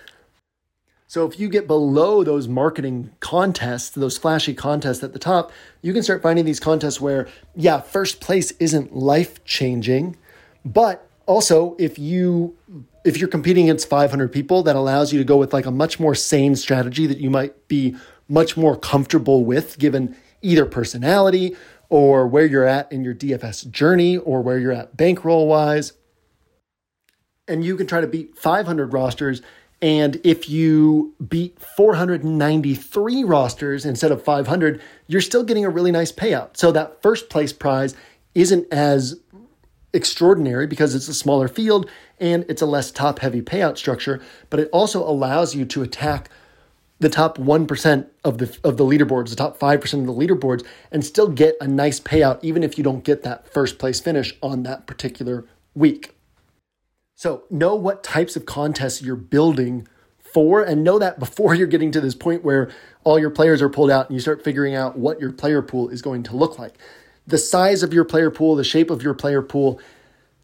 So 1.06 1.26
if 1.26 1.40
you 1.40 1.48
get 1.48 1.66
below 1.66 2.22
those 2.22 2.46
marketing 2.46 3.10
contests, 3.18 3.90
those 3.90 4.16
flashy 4.16 4.54
contests 4.54 5.02
at 5.02 5.12
the 5.12 5.18
top, 5.18 5.50
you 5.82 5.92
can 5.92 6.04
start 6.04 6.22
finding 6.22 6.44
these 6.44 6.60
contests 6.60 7.00
where, 7.00 7.26
yeah, 7.56 7.80
first 7.80 8.20
place 8.20 8.52
isn't 8.52 8.94
life 8.94 9.44
changing, 9.44 10.16
but 10.64 11.10
also 11.26 11.74
if 11.78 11.98
you 11.98 12.56
if 13.04 13.16
you're 13.16 13.28
competing 13.28 13.64
against 13.64 13.88
500 13.88 14.30
people, 14.30 14.62
that 14.62 14.76
allows 14.76 15.12
you 15.12 15.18
to 15.18 15.24
go 15.24 15.36
with 15.36 15.52
like 15.52 15.66
a 15.66 15.70
much 15.70 15.98
more 15.98 16.14
sane 16.14 16.54
strategy 16.54 17.06
that 17.06 17.18
you 17.18 17.30
might 17.30 17.66
be 17.66 17.96
much 18.30 18.56
more 18.56 18.76
comfortable 18.76 19.44
with 19.44 19.78
given 19.78 20.16
either 20.40 20.64
personality 20.64 21.56
or 21.88 22.26
where 22.26 22.46
you're 22.46 22.64
at 22.64 22.90
in 22.92 23.04
your 23.04 23.14
DFS 23.14 23.68
journey 23.70 24.16
or 24.16 24.40
where 24.40 24.58
you're 24.58 24.72
at 24.72 24.96
bankroll 24.96 25.48
wise. 25.48 25.92
And 27.48 27.64
you 27.64 27.76
can 27.76 27.86
try 27.86 28.00
to 28.00 28.06
beat 28.06 28.38
500 28.38 28.92
rosters. 28.92 29.42
And 29.82 30.20
if 30.22 30.48
you 30.48 31.14
beat 31.28 31.58
493 31.58 33.24
rosters 33.24 33.84
instead 33.84 34.12
of 34.12 34.22
500, 34.22 34.80
you're 35.08 35.20
still 35.20 35.42
getting 35.42 35.64
a 35.64 35.70
really 35.70 35.90
nice 35.90 36.12
payout. 36.12 36.56
So 36.56 36.70
that 36.70 37.02
first 37.02 37.28
place 37.28 37.52
prize 37.52 37.96
isn't 38.34 38.72
as 38.72 39.18
extraordinary 39.92 40.68
because 40.68 40.94
it's 40.94 41.08
a 41.08 41.14
smaller 41.14 41.48
field 41.48 41.90
and 42.20 42.44
it's 42.48 42.62
a 42.62 42.66
less 42.66 42.92
top 42.92 43.18
heavy 43.18 43.42
payout 43.42 43.76
structure, 43.76 44.20
but 44.48 44.60
it 44.60 44.68
also 44.72 45.02
allows 45.02 45.54
you 45.54 45.64
to 45.64 45.82
attack 45.82 46.30
the 47.00 47.08
top 47.08 47.38
1% 47.38 48.06
of 48.24 48.38
the 48.38 48.58
of 48.62 48.76
the 48.76 48.84
leaderboards, 48.84 49.30
the 49.30 49.36
top 49.36 49.58
5% 49.58 49.84
of 50.00 50.06
the 50.06 50.12
leaderboards 50.12 50.64
and 50.92 51.04
still 51.04 51.28
get 51.28 51.56
a 51.60 51.66
nice 51.66 51.98
payout 51.98 52.38
even 52.42 52.62
if 52.62 52.78
you 52.78 52.84
don't 52.84 53.02
get 53.02 53.22
that 53.22 53.52
first 53.52 53.78
place 53.78 54.00
finish 54.00 54.34
on 54.42 54.62
that 54.62 54.86
particular 54.86 55.46
week. 55.74 56.14
So, 57.16 57.44
know 57.50 57.74
what 57.74 58.04
types 58.04 58.36
of 58.36 58.46
contests 58.46 59.02
you're 59.02 59.16
building 59.16 59.88
for 60.18 60.62
and 60.62 60.84
know 60.84 60.98
that 60.98 61.18
before 61.18 61.54
you're 61.56 61.66
getting 61.66 61.90
to 61.92 62.00
this 62.00 62.14
point 62.14 62.44
where 62.44 62.70
all 63.02 63.18
your 63.18 63.30
players 63.30 63.62
are 63.62 63.70
pulled 63.70 63.90
out 63.90 64.08
and 64.08 64.14
you 64.14 64.20
start 64.20 64.44
figuring 64.44 64.74
out 64.74 64.98
what 64.98 65.20
your 65.20 65.32
player 65.32 65.62
pool 65.62 65.88
is 65.88 66.02
going 66.02 66.22
to 66.24 66.36
look 66.36 66.58
like. 66.58 66.74
The 67.26 67.38
size 67.38 67.82
of 67.82 67.94
your 67.94 68.04
player 68.04 68.30
pool, 68.30 68.56
the 68.56 68.64
shape 68.64 68.90
of 68.90 69.02
your 69.02 69.14
player 69.14 69.42
pool, 69.42 69.80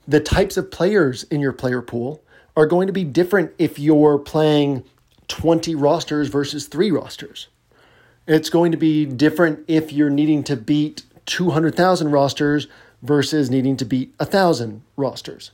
the 0.09 0.21
types 0.21 0.57
of 0.57 0.71
players 0.71 1.25
in 1.25 1.41
your 1.41 1.53
player 1.53 1.83
pool 1.83 2.23
are 2.57 2.67
going 2.67 2.87
to 2.87 2.93
be 2.93 3.05
different 3.05 3.53
if 3.59 3.79
you're 3.79 4.19
playing 4.19 4.85
20 5.29 5.75
rosters 5.75 6.29
versus 6.29 6.67
three 6.67 6.91
rosters. 6.91 7.49
It's 8.27 8.51
going 8.51 8.73
to 8.73 8.79
be 8.79 9.07
different 9.07 9.65
if 9.69 9.93
you're 9.93 10.11
needing 10.11 10.43
to 10.45 10.57
beat 10.57 11.03
200,000 11.27 12.11
rosters 12.11 12.67
versus 13.03 13.51
needing 13.51 13.77
to 13.77 13.85
beat 13.85 14.15
1,000 14.19 14.83
rosters. 14.97 15.53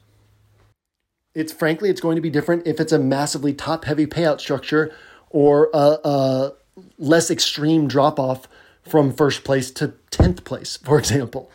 It's 1.34 1.52
frankly, 1.52 1.88
it's 1.90 2.00
going 2.00 2.16
to 2.16 2.22
be 2.22 2.30
different 2.30 2.66
if 2.66 2.80
it's 2.80 2.92
a 2.92 2.98
massively 2.98 3.54
top 3.54 3.84
heavy 3.84 4.06
payout 4.06 4.40
structure 4.40 4.94
or 5.30 5.70
a, 5.72 5.98
a 6.04 6.52
less 6.98 7.30
extreme 7.30 7.88
drop 7.88 8.18
off 8.20 8.46
from 8.82 9.12
first 9.12 9.44
place 9.44 9.70
to 9.70 9.94
10th 10.10 10.44
place, 10.44 10.76
for 10.76 10.98
example. 10.98 11.50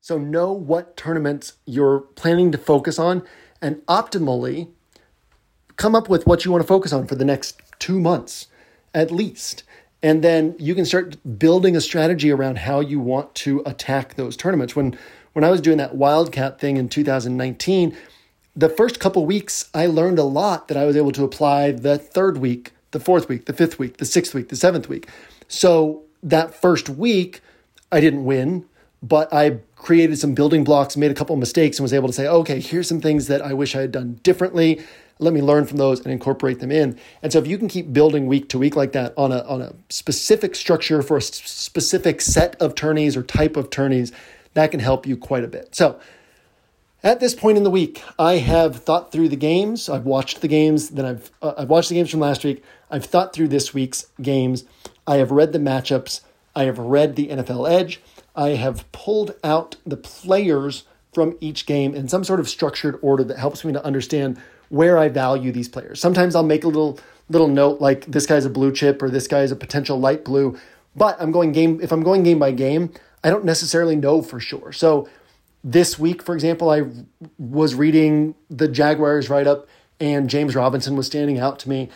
So, 0.00 0.16
know 0.16 0.52
what 0.52 0.96
tournaments 0.96 1.54
you're 1.66 2.00
planning 2.00 2.50
to 2.52 2.58
focus 2.58 2.98
on 2.98 3.22
and 3.60 3.76
optimally 3.86 4.68
come 5.78 5.94
up 5.94 6.10
with 6.10 6.26
what 6.26 6.44
you 6.44 6.52
want 6.52 6.62
to 6.62 6.68
focus 6.68 6.92
on 6.92 7.06
for 7.06 7.14
the 7.14 7.24
next 7.24 7.62
two 7.78 7.98
months 7.98 8.48
at 8.94 9.10
least 9.10 9.64
And 10.02 10.22
then 10.22 10.54
you 10.58 10.74
can 10.74 10.84
start 10.84 11.16
building 11.38 11.74
a 11.76 11.80
strategy 11.80 12.30
around 12.30 12.58
how 12.58 12.80
you 12.80 13.00
want 13.00 13.34
to 13.36 13.62
attack 13.66 14.14
those 14.14 14.36
tournaments. 14.36 14.76
When 14.76 14.98
when 15.32 15.44
I 15.44 15.50
was 15.50 15.60
doing 15.60 15.78
that 15.78 15.94
Wildcat 15.94 16.58
thing 16.60 16.76
in 16.78 16.88
2019, 16.88 17.96
the 18.56 18.68
first 18.68 18.98
couple 19.00 19.24
weeks 19.26 19.70
I 19.74 19.86
learned 19.86 20.18
a 20.18 20.24
lot 20.24 20.68
that 20.68 20.76
I 20.76 20.84
was 20.84 20.96
able 20.96 21.12
to 21.12 21.24
apply 21.24 21.72
the 21.72 21.98
third 21.98 22.38
week, 22.38 22.72
the 22.90 23.00
fourth 23.00 23.28
week, 23.28 23.46
the 23.46 23.52
fifth 23.52 23.78
week, 23.78 23.98
the 23.98 24.04
sixth 24.04 24.34
week, 24.34 24.48
the 24.48 24.56
seventh 24.56 24.88
week. 24.88 25.08
So 25.48 26.02
that 26.22 26.54
first 26.54 26.88
week, 26.88 27.40
I 27.92 28.00
didn't 28.00 28.24
win, 28.24 28.66
but 29.02 29.32
I 29.32 29.58
created 29.76 30.18
some 30.18 30.34
building 30.34 30.64
blocks, 30.64 30.96
made 30.96 31.10
a 31.10 31.14
couple 31.14 31.36
mistakes, 31.36 31.78
and 31.78 31.84
was 31.84 31.92
able 31.92 32.08
to 32.08 32.14
say, 32.14 32.26
okay, 32.26 32.60
here's 32.60 32.88
some 32.88 33.00
things 33.00 33.28
that 33.28 33.40
I 33.42 33.52
wish 33.52 33.76
I 33.76 33.80
had 33.82 33.92
done 33.92 34.18
differently. 34.22 34.84
Let 35.18 35.34
me 35.34 35.42
learn 35.42 35.66
from 35.66 35.78
those 35.78 36.00
and 36.00 36.12
incorporate 36.12 36.60
them 36.60 36.70
in. 36.70 36.98
And 37.22 37.32
so 37.32 37.38
if 37.38 37.46
you 37.46 37.58
can 37.58 37.68
keep 37.68 37.92
building 37.92 38.26
week 38.26 38.48
to 38.50 38.58
week 38.58 38.76
like 38.76 38.92
that 38.92 39.14
on 39.16 39.32
a, 39.32 39.40
on 39.40 39.60
a 39.60 39.74
specific 39.88 40.54
structure 40.54 41.02
for 41.02 41.16
a 41.16 41.22
specific 41.22 42.20
set 42.20 42.54
of 42.60 42.74
tourneys 42.74 43.16
or 43.16 43.22
type 43.22 43.56
of 43.56 43.70
tourneys, 43.70 44.12
that 44.54 44.70
can 44.70 44.80
help 44.80 45.06
you 45.06 45.16
quite 45.16 45.44
a 45.44 45.48
bit. 45.48 45.74
So 45.74 45.98
at 47.02 47.20
this 47.20 47.34
point 47.34 47.56
in 47.56 47.64
the 47.64 47.70
week, 47.70 48.02
I 48.18 48.34
have 48.34 48.76
thought 48.76 49.12
through 49.12 49.28
the 49.28 49.36
games. 49.36 49.88
I've 49.88 50.04
watched 50.04 50.40
the 50.40 50.48
games. 50.48 50.90
Then 50.90 51.04
I've 51.04 51.30
uh, 51.40 51.54
I've 51.58 51.70
watched 51.70 51.88
the 51.90 51.94
games 51.94 52.10
from 52.10 52.20
last 52.20 52.44
week. 52.44 52.62
I've 52.90 53.04
thought 53.04 53.32
through 53.32 53.48
this 53.48 53.72
week's 53.72 54.06
games. 54.20 54.64
I 55.06 55.16
have 55.16 55.30
read 55.30 55.52
the 55.52 55.58
matchups. 55.58 56.22
I 56.56 56.64
have 56.64 56.78
read 56.78 57.14
the 57.14 57.28
NFL 57.28 57.70
Edge. 57.70 58.00
I 58.34 58.50
have 58.50 58.90
pulled 58.92 59.34
out 59.44 59.76
the 59.86 59.96
players 59.96 60.84
from 61.12 61.36
each 61.40 61.66
game 61.66 61.94
in 61.94 62.08
some 62.08 62.24
sort 62.24 62.40
of 62.40 62.48
structured 62.48 62.98
order 63.00 63.24
that 63.24 63.38
helps 63.38 63.64
me 63.64 63.72
to 63.72 63.84
understand 63.84 64.38
where 64.68 64.98
I 64.98 65.08
value 65.08 65.52
these 65.52 65.68
players. 65.68 66.00
Sometimes 66.00 66.34
I'll 66.34 66.42
make 66.42 66.64
a 66.64 66.68
little 66.68 66.98
little 67.30 67.48
note 67.48 67.80
like 67.80 68.06
this 68.06 68.26
guy's 68.26 68.44
a 68.44 68.50
blue 68.50 68.72
chip 68.72 69.02
or 69.02 69.10
this 69.10 69.26
guy's 69.26 69.50
a 69.50 69.56
potential 69.56 70.00
light 70.00 70.24
blue, 70.24 70.58
but 70.96 71.16
I'm 71.20 71.30
going 71.30 71.52
game 71.52 71.80
if 71.82 71.92
I'm 71.92 72.02
going 72.02 72.22
game 72.22 72.38
by 72.38 72.52
game, 72.52 72.90
I 73.22 73.30
don't 73.30 73.44
necessarily 73.44 73.96
know 73.96 74.22
for 74.22 74.40
sure. 74.40 74.72
So 74.72 75.08
this 75.64 75.98
week, 75.98 76.22
for 76.22 76.34
example, 76.34 76.70
I 76.70 76.84
was 77.38 77.74
reading 77.74 78.34
the 78.48 78.68
Jaguars 78.68 79.28
write 79.28 79.46
up 79.46 79.66
and 80.00 80.30
James 80.30 80.54
Robinson 80.54 80.96
was 80.96 81.06
standing 81.06 81.38
out 81.38 81.58
to 81.60 81.68
me 81.68 81.88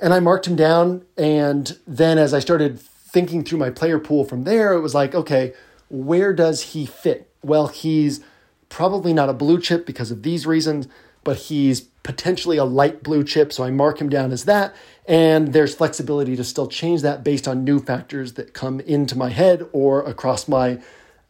and 0.00 0.14
I 0.14 0.20
marked 0.20 0.46
him 0.46 0.56
down 0.56 1.04
and 1.16 1.78
then 1.86 2.18
as 2.18 2.32
I 2.32 2.38
started 2.38 2.80
thinking 2.80 3.44
through 3.44 3.58
my 3.58 3.70
player 3.70 3.98
pool 3.98 4.24
from 4.24 4.44
there, 4.44 4.72
it 4.72 4.80
was 4.80 4.94
like, 4.94 5.14
okay, 5.14 5.52
where 5.88 6.32
does 6.32 6.62
he 6.62 6.86
fit? 6.86 7.30
Well, 7.42 7.66
he's 7.66 8.20
probably 8.68 9.12
not 9.12 9.28
a 9.28 9.34
blue 9.34 9.60
chip 9.60 9.84
because 9.84 10.10
of 10.10 10.22
these 10.22 10.46
reasons, 10.46 10.88
but 11.24 11.36
he's 11.36 11.88
potentially 12.02 12.56
a 12.56 12.64
light 12.64 13.02
blue 13.02 13.24
chip, 13.24 13.52
so 13.52 13.64
I 13.64 13.70
mark 13.70 14.00
him 14.00 14.08
down 14.08 14.32
as 14.32 14.44
that. 14.44 14.74
And 15.06 15.52
there's 15.52 15.74
flexibility 15.74 16.36
to 16.36 16.44
still 16.44 16.66
change 16.66 17.02
that 17.02 17.24
based 17.24 17.48
on 17.48 17.64
new 17.64 17.80
factors 17.80 18.34
that 18.34 18.54
come 18.54 18.80
into 18.80 19.16
my 19.18 19.30
head 19.30 19.66
or 19.72 20.02
across 20.02 20.48
my 20.48 20.80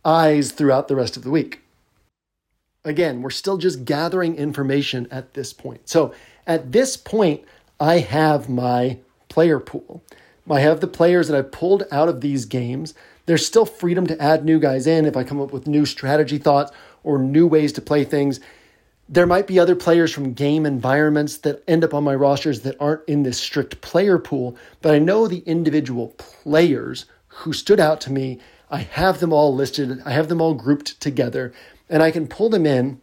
eyes 0.04 0.52
throughout 0.52 0.88
the 0.88 0.96
rest 0.96 1.16
of 1.16 1.24
the 1.24 1.30
week. 1.30 1.60
Again, 2.84 3.22
we're 3.22 3.30
still 3.30 3.58
just 3.58 3.84
gathering 3.84 4.36
information 4.36 5.06
at 5.10 5.34
this 5.34 5.52
point. 5.52 5.88
So 5.88 6.14
at 6.46 6.72
this 6.72 6.96
point, 6.96 7.42
I 7.78 7.98
have 7.98 8.48
my 8.48 8.98
player 9.28 9.60
pool. 9.60 10.02
I 10.50 10.60
have 10.60 10.80
the 10.80 10.86
players 10.86 11.28
that 11.28 11.36
I've 11.36 11.52
pulled 11.52 11.84
out 11.92 12.08
of 12.08 12.20
these 12.20 12.44
games. 12.44 12.94
There's 13.26 13.46
still 13.46 13.66
freedom 13.66 14.06
to 14.08 14.20
add 14.20 14.44
new 14.44 14.58
guys 14.58 14.86
in 14.86 15.06
if 15.06 15.16
I 15.16 15.24
come 15.24 15.40
up 15.40 15.52
with 15.52 15.66
new 15.66 15.86
strategy 15.86 16.38
thoughts 16.38 16.72
or 17.04 17.18
new 17.18 17.46
ways 17.46 17.72
to 17.74 17.82
play 17.82 18.04
things. 18.04 18.40
There 19.12 19.26
might 19.26 19.48
be 19.48 19.58
other 19.58 19.74
players 19.74 20.12
from 20.12 20.34
game 20.34 20.64
environments 20.64 21.38
that 21.38 21.64
end 21.66 21.82
up 21.82 21.92
on 21.92 22.04
my 22.04 22.14
rosters 22.14 22.60
that 22.60 22.76
aren't 22.78 23.08
in 23.08 23.24
this 23.24 23.40
strict 23.40 23.80
player 23.80 24.18
pool, 24.18 24.56
but 24.82 24.94
I 24.94 25.00
know 25.00 25.26
the 25.26 25.40
individual 25.40 26.14
players 26.16 27.06
who 27.26 27.52
stood 27.52 27.80
out 27.80 28.00
to 28.02 28.12
me. 28.12 28.38
I 28.70 28.78
have 28.78 29.18
them 29.18 29.32
all 29.32 29.52
listed, 29.52 30.00
I 30.04 30.12
have 30.12 30.28
them 30.28 30.40
all 30.40 30.54
grouped 30.54 31.00
together, 31.00 31.52
and 31.88 32.04
I 32.04 32.12
can 32.12 32.28
pull 32.28 32.50
them 32.50 32.64
in. 32.64 33.00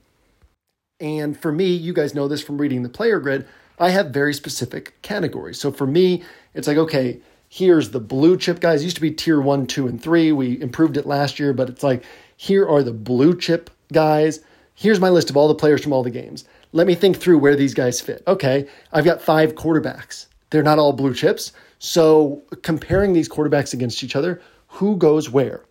And 1.02 1.38
for 1.38 1.52
me, 1.52 1.74
you 1.74 1.92
guys 1.92 2.16
know 2.16 2.30
this 2.30 2.42
from 2.42 2.58
reading 2.58 2.84
the 2.84 2.90
player 2.90 3.20
grid, 3.20 3.46
I 3.78 3.90
have 3.90 4.12
very 4.12 4.34
specific 4.34 5.02
categories. 5.02 5.60
So 5.60 5.74
for 5.74 5.86
me, 5.86 6.24
it's 6.54 6.70
like, 6.70 6.78
okay, 6.78 7.20
here's 7.50 7.92
the 7.92 8.00
blue 8.00 8.38
chip 8.38 8.62
guys. 8.62 8.82
It 8.82 8.86
used 8.86 8.96
to 8.96 9.02
be 9.02 9.12
tier 9.12 9.42
one, 9.42 9.68
two, 9.68 9.88
and 9.88 10.02
three. 10.02 10.32
We 10.32 10.60
improved 10.62 10.96
it 10.96 11.06
last 11.06 11.38
year, 11.38 11.52
but 11.52 11.70
it's 11.70 11.84
like, 11.84 12.06
here 12.38 12.66
are 12.66 12.82
the 12.82 12.94
blue 12.94 13.38
chip 13.38 13.70
guys. 13.92 14.40
Here's 14.80 15.00
my 15.00 15.10
list 15.10 15.32
of 15.32 15.36
all 15.36 15.48
the 15.48 15.56
players 15.56 15.82
from 15.82 15.92
all 15.92 16.04
the 16.04 16.12
games. 16.12 16.46
Let 16.72 16.86
me 16.86 16.94
think 16.94 17.18
through 17.18 17.40
where 17.40 17.56
these 17.56 17.74
guys 17.74 18.00
fit. 18.00 18.22
Okay, 18.28 18.68
I've 18.94 19.06
got 19.06 19.24
five 19.24 19.56
quarterbacks. 19.56 20.28
They're 20.52 20.62
not 20.62 20.78
all 20.78 20.94
blue 20.94 21.16
chips. 21.16 21.52
So 21.80 22.44
comparing 22.62 23.14
these 23.14 23.28
quarterbacks 23.28 23.74
against 23.74 24.04
each 24.04 24.16
other, 24.16 24.40
who 24.68 24.96
goes 24.96 25.32
where? 25.32 25.64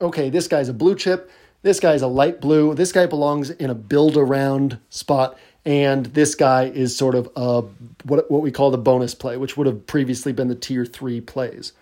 Okay, 0.00 0.30
this 0.30 0.48
guy's 0.48 0.70
a 0.70 0.74
blue 0.74 0.96
chip. 0.96 1.30
This 1.60 1.80
guy's 1.80 2.00
a 2.00 2.06
light 2.06 2.40
blue. 2.40 2.74
This 2.74 2.92
guy 2.92 3.04
belongs 3.04 3.50
in 3.50 3.68
a 3.68 3.74
build 3.74 4.16
around 4.16 4.78
spot 4.88 5.38
and 5.66 6.06
this 6.06 6.34
guy 6.34 6.64
is 6.64 6.96
sort 6.96 7.14
of 7.14 7.30
a 7.36 7.60
what 8.04 8.30
what 8.30 8.40
we 8.40 8.50
call 8.50 8.70
the 8.70 8.78
bonus 8.78 9.14
play, 9.14 9.36
which 9.36 9.58
would 9.58 9.66
have 9.66 9.86
previously 9.86 10.32
been 10.32 10.48
the 10.48 10.54
tier 10.54 10.86
three 10.86 11.20
plays. 11.20 11.74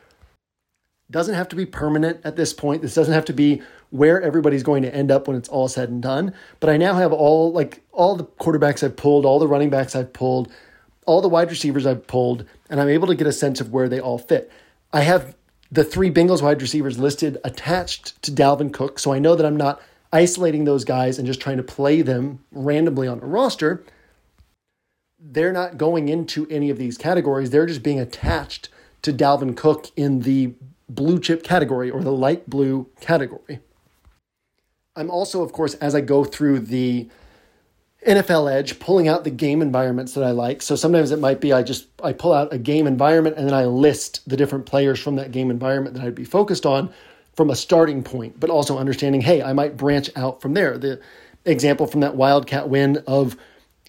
Doesn't 1.10 1.34
have 1.34 1.48
to 1.48 1.56
be 1.56 1.66
permanent 1.66 2.20
at 2.24 2.36
this 2.36 2.52
point. 2.52 2.82
This 2.82 2.94
doesn't 2.94 3.14
have 3.14 3.24
to 3.26 3.32
be 3.32 3.62
where 3.90 4.20
everybody's 4.20 4.62
going 4.62 4.82
to 4.82 4.94
end 4.94 5.10
up 5.10 5.26
when 5.26 5.36
it's 5.36 5.48
all 5.48 5.68
said 5.68 5.88
and 5.88 6.02
done. 6.02 6.34
But 6.60 6.68
I 6.70 6.76
now 6.76 6.94
have 6.94 7.12
all 7.12 7.52
like 7.52 7.82
all 7.92 8.16
the 8.16 8.24
quarterbacks 8.24 8.82
I've 8.82 8.96
pulled, 8.96 9.24
all 9.24 9.38
the 9.38 9.48
running 9.48 9.70
backs 9.70 9.96
I've 9.96 10.12
pulled, 10.12 10.52
all 11.06 11.22
the 11.22 11.28
wide 11.28 11.50
receivers 11.50 11.86
I've 11.86 12.06
pulled, 12.06 12.44
and 12.68 12.80
I'm 12.80 12.90
able 12.90 13.06
to 13.06 13.14
get 13.14 13.26
a 13.26 13.32
sense 13.32 13.60
of 13.60 13.72
where 13.72 13.88
they 13.88 14.00
all 14.00 14.18
fit. 14.18 14.52
I 14.92 15.00
have 15.00 15.34
the 15.72 15.84
three 15.84 16.10
Bengals 16.10 16.42
wide 16.42 16.60
receivers 16.60 16.98
listed 16.98 17.38
attached 17.44 18.20
to 18.22 18.30
Dalvin 18.30 18.72
Cook, 18.72 18.98
so 18.98 19.12
I 19.12 19.18
know 19.18 19.34
that 19.34 19.46
I'm 19.46 19.56
not 19.56 19.80
isolating 20.12 20.64
those 20.64 20.84
guys 20.84 21.18
and 21.18 21.26
just 21.26 21.40
trying 21.40 21.58
to 21.58 21.62
play 21.62 22.02
them 22.02 22.44
randomly 22.52 23.08
on 23.08 23.20
a 23.20 23.26
roster, 23.26 23.84
they're 25.18 25.52
not 25.52 25.76
going 25.76 26.08
into 26.08 26.46
any 26.48 26.70
of 26.70 26.78
these 26.78 26.96
categories. 26.96 27.50
They're 27.50 27.66
just 27.66 27.82
being 27.82 28.00
attached 28.00 28.68
to 29.02 29.12
Dalvin 29.12 29.56
Cook 29.56 29.90
in 29.96 30.20
the 30.20 30.54
blue 30.88 31.20
chip 31.20 31.42
category 31.42 31.90
or 31.90 32.02
the 32.02 32.12
light 32.12 32.48
blue 32.48 32.88
category. 33.00 33.60
I'm 34.96 35.10
also, 35.10 35.42
of 35.42 35.52
course, 35.52 35.74
as 35.74 35.94
I 35.94 36.00
go 36.00 36.24
through 36.24 36.60
the 36.60 37.08
NFL 38.06 38.52
Edge, 38.52 38.78
pulling 38.78 39.08
out 39.08 39.24
the 39.24 39.30
game 39.30 39.60
environments 39.60 40.14
that 40.14 40.24
I 40.24 40.30
like. 40.30 40.62
So 40.62 40.76
sometimes 40.76 41.10
it 41.10 41.18
might 41.18 41.40
be 41.40 41.52
I 41.52 41.62
just 41.62 41.86
I 42.02 42.12
pull 42.12 42.32
out 42.32 42.52
a 42.52 42.58
game 42.58 42.86
environment 42.86 43.36
and 43.36 43.46
then 43.46 43.54
I 43.54 43.66
list 43.66 44.28
the 44.28 44.36
different 44.36 44.66
players 44.66 45.00
from 45.00 45.16
that 45.16 45.30
game 45.30 45.50
environment 45.50 45.94
that 45.96 46.04
I'd 46.04 46.14
be 46.14 46.24
focused 46.24 46.64
on 46.64 46.92
from 47.34 47.50
a 47.50 47.56
starting 47.56 48.02
point, 48.02 48.38
but 48.40 48.50
also 48.50 48.78
understanding, 48.78 49.20
hey, 49.20 49.42
I 49.42 49.52
might 49.52 49.76
branch 49.76 50.10
out 50.16 50.40
from 50.40 50.54
there. 50.54 50.78
The 50.78 51.00
example 51.44 51.86
from 51.86 52.00
that 52.00 52.16
Wildcat 52.16 52.68
win 52.68 53.02
of 53.06 53.36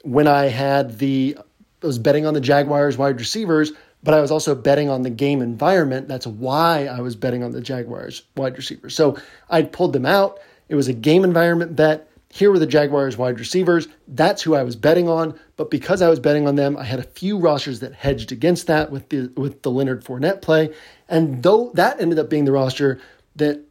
when 0.04 0.28
I 0.28 0.46
had 0.46 1.00
the, 1.00 1.38
I 1.82 1.86
was 1.86 1.98
betting 1.98 2.26
on 2.26 2.34
the 2.34 2.42
Jaguars 2.42 2.98
wide 2.98 3.20
receivers, 3.20 3.72
but 4.04 4.14
I 4.14 4.22
was 4.22 4.32
also 4.32 4.56
betting 4.56 4.90
on 4.90 5.02
the 5.02 5.10
game 5.10 5.42
environment. 5.42 6.08
That's 6.08 6.28
why 6.28 6.86
I 6.86 7.02
was 7.02 7.16
betting 7.16 7.44
on 7.44 7.52
the 7.52 7.62
Jaguars 7.62 8.24
wide 8.36 8.56
receivers. 8.58 8.96
So 8.96 9.18
I 9.50 9.64
pulled 9.64 9.94
them 9.94 10.06
out. 10.06 10.40
It 10.70 10.76
was 10.76 10.88
a 10.88 10.94
game 10.94 11.24
environment 11.24 11.76
bet. 11.76 12.10
Here 12.32 12.52
were 12.52 12.60
the 12.60 12.68
Jaguars 12.68 13.18
wide 13.18 13.40
receivers. 13.40 13.88
That's 14.08 14.44
who 14.44 14.54
I 14.54 14.62
was 14.62 14.76
betting 14.76 15.10
on. 15.10 15.38
But 15.58 15.72
because 15.72 16.02
I 16.02 16.10
was 16.10 16.20
betting 16.20 16.48
on 16.48 16.56
them, 16.56 16.78
I 16.78 16.84
had 16.84 17.00
a 17.00 17.04
few 17.04 17.40
rosters 17.40 17.80
that 17.80 17.94
hedged 17.94 18.32
against 18.32 18.68
that 18.68 18.92
with 18.92 19.10
the 19.10 19.32
with 19.36 19.64
the 19.64 19.72
Leonard 19.72 20.04
Fournette 20.04 20.42
play. 20.42 20.74
And 21.08 21.42
though 21.42 21.72
that 21.74 22.00
ended 22.00 22.20
up 22.20 22.30
being 22.30 22.46
the 22.46 22.52
roster 22.52 23.00
that 23.36 23.66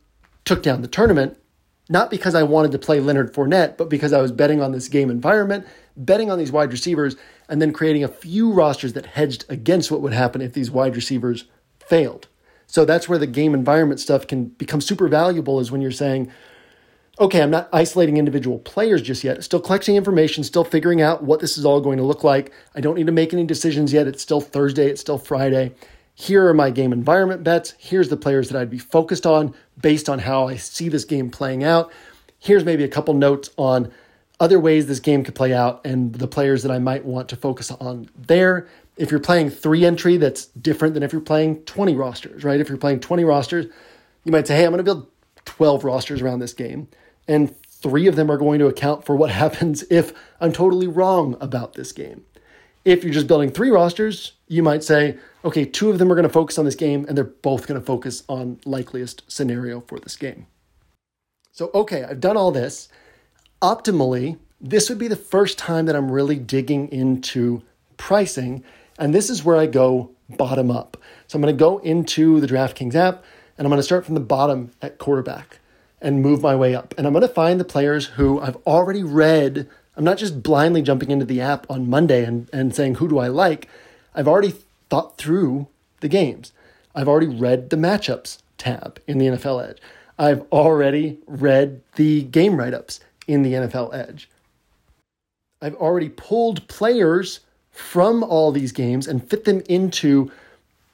took 0.45 0.63
down 0.63 0.83
the 0.83 0.89
tournament, 0.89 1.39
not 1.89 2.11
because 2.11 2.35
I 2.35 2.43
wanted 2.43 2.73
to 2.73 2.79
play 2.79 3.01
Leonard 3.01 3.33
Fournette, 3.33 3.77
but 3.77 3.89
because 3.89 4.13
I 4.13 4.21
was 4.21 4.33
betting 4.33 4.61
on 4.61 4.73
this 4.73 4.89
game 4.89 5.09
environment, 5.09 5.67
betting 5.99 6.31
on 6.31 6.39
these 6.39 6.53
wide 6.53 6.73
receivers, 6.73 7.17
and 7.49 7.61
then 7.61 7.73
creating 7.73 8.05
a 8.05 8.09
few 8.09 8.53
rosters 8.53 8.95
that 8.95 9.07
hedged 9.07 9.45
against 9.49 9.91
what 9.91 10.01
would 10.01 10.13
happen 10.13 10.41
if 10.41 10.53
these 10.53 10.71
wide 10.71 10.97
receivers 10.97 11.45
failed. 11.79 12.29
So 12.67 12.85
that's 12.85 13.09
where 13.09 13.19
the 13.19 13.27
game 13.27 13.55
environment 13.55 14.01
stuff 14.01 14.27
can 14.27 14.47
become 14.47 14.81
super 14.81 15.09
valuable 15.09 15.61
is 15.61 15.71
when 15.71 15.81
you're 15.81 15.91
saying, 15.91 16.31
okay, 17.19 17.43
I'm 17.43 17.51
not 17.51 17.69
isolating 17.73 18.17
individual 18.17 18.59
players 18.59 19.03
just 19.03 19.25
yet. 19.25 19.43
Still 19.43 19.61
collecting 19.61 19.97
information, 19.97 20.45
still 20.45 20.65
figuring 20.65 21.03
out 21.03 21.25
what 21.25 21.41
this 21.41 21.59
is 21.59 21.65
all 21.65 21.81
going 21.81 21.99
to 21.99 22.05
look 22.05 22.23
like. 22.23 22.53
I 22.75 22.81
don't 22.81 22.95
need 22.95 23.07
to 23.07 23.13
make 23.13 23.33
any 23.33 23.45
decisions 23.45 23.93
yet. 23.93 24.07
It's 24.07 24.23
still 24.23 24.41
Thursday, 24.41 24.89
it's 24.89 25.01
still 25.01 25.19
Friday 25.19 25.75
here 26.21 26.49
are 26.49 26.55
my 26.55 26.71
game 26.71 26.93
environment 26.93 27.45
bets. 27.45 27.75
Here's 27.79 28.09
the 28.09 28.17
players 28.17 28.49
that 28.49 28.61
I'd 28.61 28.71
be 28.71 28.79
focused 28.79 29.25
on 29.25 29.55
based 29.81 30.09
on 30.09 30.19
how 30.19 30.49
I 30.49 30.57
see 30.57 30.89
this 30.89 31.05
game 31.05 31.31
playing 31.31 31.63
out. 31.63 31.93
Here's 32.41 32.65
maybe 32.65 32.83
a 32.83 32.89
couple 32.89 33.15
notes 33.15 33.51
on 33.57 33.93
other 34.41 34.61
ways 34.61 34.87
this 34.87 35.01
game 35.01 35.25
could 35.25 35.35
play 35.35 35.53
out 35.53 35.85
and 35.85 36.15
the 36.15 36.29
players 36.29 36.63
that 36.63 36.71
I 36.71 36.79
might 36.79 37.05
want 37.05 37.29
to 37.31 37.37
focus 37.37 37.71
on 37.71 38.09
there. 38.17 38.69
If 38.97 39.11
you're 39.11 39.21
playing 39.21 39.51
three 39.51 39.85
entry, 39.85 40.17
that's 40.17 40.47
different 40.47 40.95
than 40.95 41.03
if 41.03 41.13
you're 41.13 41.21
playing 41.21 41.63
20 41.63 41.95
rosters, 41.95 42.45
right? 42.45 42.61
If 42.61 42.69
you're 42.69 42.79
playing 42.79 43.01
20 43.01 43.25
rosters, 43.25 43.67
you 44.25 44.33
might 44.33 44.47
say, 44.47 44.57
hey, 44.57 44.65
I'm 44.65 44.71
going 44.71 44.79
to 44.79 44.85
build 44.85 45.09
12 45.45 45.85
rosters 45.85 46.21
around 46.21 46.41
this 46.41 46.53
game. 46.53 46.89
And 47.27 47.55
three 47.67 48.07
of 48.07 48.17
them 48.17 48.31
are 48.31 48.37
going 48.37 48.59
to 48.59 48.67
account 48.67 49.05
for 49.05 49.17
what 49.17 49.31
happens 49.45 49.85
if 49.91 50.13
I'm 50.41 50.53
totally 50.53 50.87
wrong 50.87 51.37
about 51.41 51.75
this 51.75 51.93
game. 51.93 52.25
If 52.85 53.05
you're 53.05 53.13
just 53.13 53.27
building 53.27 53.51
three 53.51 53.71
rosters, 53.71 54.33
you 54.47 54.63
might 54.63 54.83
say, 54.83 55.19
okay, 55.45 55.65
two 55.65 55.91
of 55.91 55.99
them 55.99 56.11
are 56.11 56.15
going 56.15 56.27
to 56.27 56.33
focus 56.33 56.59
on 56.59 56.65
this 56.65 56.75
game 56.75 57.05
and 57.07 57.17
they're 57.17 57.25
both 57.25 57.67
going 57.67 57.79
to 57.79 57.85
focus 57.85 58.23
on 58.29 58.61
likeliest 58.65 59.31
scenario 59.31 59.81
for 59.83 59.99
this 59.99 60.17
game. 60.17 60.47
So, 61.53 61.71
okay, 61.75 62.05
I've 62.05 62.21
done 62.21 62.37
all 62.37 62.53
this. 62.53 62.89
Optimally, 63.61 64.39
this 64.61 64.89
would 64.89 64.99
be 64.99 65.09
the 65.09 65.17
first 65.17 65.59
time 65.59 65.87
that 65.87 65.97
I'm 65.97 66.13
really 66.13 66.37
digging 66.37 66.89
into 66.93 67.63
pricing. 67.97 68.63
And 68.99 69.15
this 69.15 69.31
is 69.31 69.45
where 69.45 69.57
I 69.57 69.67
go 69.67 70.11
bottom 70.29 70.71
up. 70.71 70.97
So 71.27 71.37
I'm 71.37 71.43
going 71.43 71.55
to 71.55 71.59
go 71.59 71.79
into 71.79 72.41
the 72.41 72.47
DraftKings 72.47 72.95
app 72.95 73.25
and 73.57 73.67
I'm 73.67 73.71
going 73.71 73.79
to 73.79 73.85
start 73.85 74.05
from 74.05 74.15
the 74.15 74.21
bottom 74.21 74.73
at 74.81 74.99
quarterback 74.99 75.59
and 76.01 76.23
move 76.23 76.43
my 76.43 76.55
way 76.55 76.75
up. 76.75 76.95
And 76.97 77.07
I'm 77.07 77.13
going 77.13 77.27
to 77.27 77.35
find 77.35 77.59
the 77.59 77.65
players 77.65 78.07
who 78.07 78.41
I've 78.41 78.57
already 78.67 79.03
read. 79.03 79.69
I'm 79.97 80.05
not 80.05 80.19
just 80.19 80.43
blindly 80.43 80.83
jumping 80.83 81.11
into 81.11 81.25
the 81.25 81.41
app 81.41 81.69
on 81.69 81.91
Monday 81.91 82.25
and, 82.25 82.49
and 82.53 82.75
saying, 82.75 82.97
who 82.97 83.09
do 83.09 83.19
I 83.19 83.27
like? 83.27 83.69
I've 84.15 84.29
already 84.29 84.55
thought 84.89 85.19
through 85.19 85.67
the 86.01 86.09
games. 86.09 86.53
I've 86.95 87.09
already 87.09 87.27
read 87.27 87.71
the 87.71 87.77
matchups 87.77 88.39
tab 88.57 89.01
in 89.09 89.19
the 89.19 89.27
NFL 89.27 89.69
Edge. 89.69 89.79
I've 90.19 90.43
already 90.53 91.19
read 91.27 91.83
the 91.95 92.23
game 92.23 92.57
write 92.57 92.75
ups 92.75 93.01
in 93.29 93.43
the 93.43 93.53
NFL 93.53 93.95
Edge. 93.95 94.29
I've 95.63 95.77
already 95.77 96.09
pulled 96.09 96.67
players 96.67 97.41
from 97.71 98.25
all 98.25 98.51
these 98.51 98.73
games 98.73 99.07
and 99.07 99.29
fit 99.29 99.45
them 99.45 99.63
into 99.69 100.31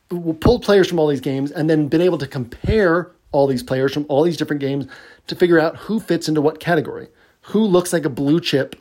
pulled 0.08 0.62
players 0.62 0.88
from 0.88 0.98
all 0.98 1.08
these 1.08 1.20
games 1.20 1.50
and 1.50 1.70
then 1.70 1.88
been 1.88 2.02
able 2.02 2.18
to 2.18 2.26
compare 2.26 3.10
all 3.32 3.46
these 3.46 3.62
players 3.62 3.92
from 3.92 4.04
all 4.08 4.22
these 4.22 4.36
different 4.36 4.60
games 4.60 4.86
to 5.26 5.34
figure 5.34 5.58
out 5.58 5.76
who 5.76 5.98
fits 5.98 6.28
into 6.28 6.42
what 6.42 6.60
category. 6.60 7.08
Who 7.48 7.64
looks 7.64 7.92
like 7.92 8.04
a 8.04 8.10
blue 8.10 8.40
chip 8.40 8.76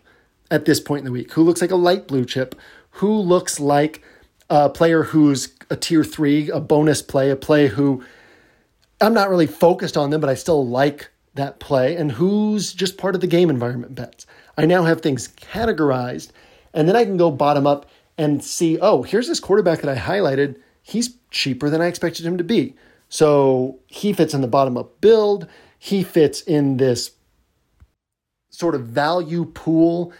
at 0.52 0.66
this 0.66 0.80
point 0.80 1.00
in 1.00 1.06
the 1.06 1.12
week? 1.12 1.32
Who 1.34 1.44
looks 1.44 1.62
like 1.62 1.72
a 1.72 1.76
light 1.76 2.08
blue 2.08 2.26
chip? 2.26 2.56
Who 2.92 3.12
looks 3.14 3.60
like 3.60 4.04
a 4.50 4.70
player 4.70 5.04
who's 5.04 5.54
a 5.70 5.76
tier 5.76 6.04
three, 6.04 6.50
a 6.50 6.60
bonus 6.60 7.02
play, 7.02 7.30
a 7.30 7.36
play 7.36 7.68
who 7.68 8.04
I'm 9.02 9.14
not 9.14 9.30
really 9.30 9.48
focused 9.48 9.98
on 9.98 10.12
them, 10.12 10.22
but 10.22 10.30
I 10.30 10.36
still 10.36 10.66
like 10.66 11.10
that 11.36 11.60
play, 11.60 11.96
and 11.96 12.12
who's 12.12 12.74
just 12.74 12.98
part 12.98 13.16
of 13.16 13.22
the 13.22 13.28
game 13.28 13.50
environment 13.50 13.96
bets. 13.96 14.26
I 14.58 14.66
now 14.66 14.84
have 14.84 15.02
things 15.02 15.30
categorized, 15.30 16.30
and 16.74 16.88
then 16.88 16.96
I 16.96 17.06
can 17.06 17.18
go 17.18 17.32
bottom 17.32 17.66
up 17.66 17.88
and 18.18 18.44
see, 18.44 18.78
oh, 18.80 19.02
here's 19.02 19.28
this 19.28 19.40
quarterback 19.40 19.82
that 19.82 19.98
I 19.98 20.00
highlighted. 20.00 20.58
He's 20.82 21.18
cheaper 21.32 21.70
than 21.70 21.82
I 21.82 21.88
expected 21.88 22.26
him 22.26 22.38
to 22.38 22.44
be. 22.44 22.76
So 23.10 23.80
he 23.88 24.14
fits 24.14 24.34
in 24.34 24.42
the 24.42 24.48
bottom 24.48 24.78
up 24.78 25.02
build. 25.02 25.48
He 25.80 26.04
fits 26.04 26.42
in 26.42 26.78
this 26.78 27.12
sort 28.50 28.76
of 28.76 28.86
value 28.86 29.46
pool. 29.46 30.14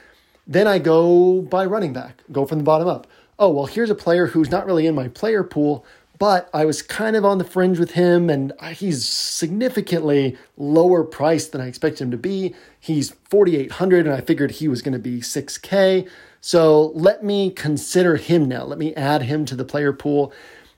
Then 0.48 0.68
I 0.68 0.80
go 0.80 1.42
by 1.42 1.66
running 1.66 1.94
back, 1.94 2.24
go 2.32 2.46
from 2.46 2.58
the 2.58 2.64
bottom 2.64 2.88
up. 2.88 3.08
Oh, 3.40 3.50
well, 3.50 3.66
here's 3.66 3.90
a 3.90 3.96
player 3.96 4.28
who's 4.28 4.52
not 4.52 4.66
really 4.66 4.86
in 4.86 4.96
my 4.96 5.08
player 5.08 5.44
pool, 5.44 5.86
but 6.24 6.50
I 6.54 6.64
was 6.64 6.82
kind 6.82 7.18
of 7.18 7.26
on 7.26 7.38
the 7.38 7.44
fringe 7.44 7.78
with 7.78 7.92
him, 7.92 8.30
and 8.30 8.54
he's 8.76 9.06
significantly 9.06 10.38
lower 10.56 11.04
priced 11.04 11.52
than 11.52 11.60
I 11.60 11.68
expected 11.68 12.04
him 12.04 12.12
to 12.12 12.18
be. 12.18 12.56
He's 12.80 13.10
4,800, 13.30 14.06
and 14.06 14.16
I 14.16 14.22
figured 14.22 14.52
he 14.52 14.70
was 14.70 14.82
going 14.82 14.94
to 14.94 15.00
be 15.00 15.20
6K. 15.20 16.08
So 16.40 16.94
let 16.96 17.26
me 17.26 17.52
consider 17.52 18.16
him 18.16 18.48
now. 18.48 18.64
Let 18.64 18.80
me 18.80 18.96
add 18.96 19.24
him 19.24 19.44
to 19.48 19.56
the 19.58 19.66
player 19.66 19.92
pool. 19.92 20.32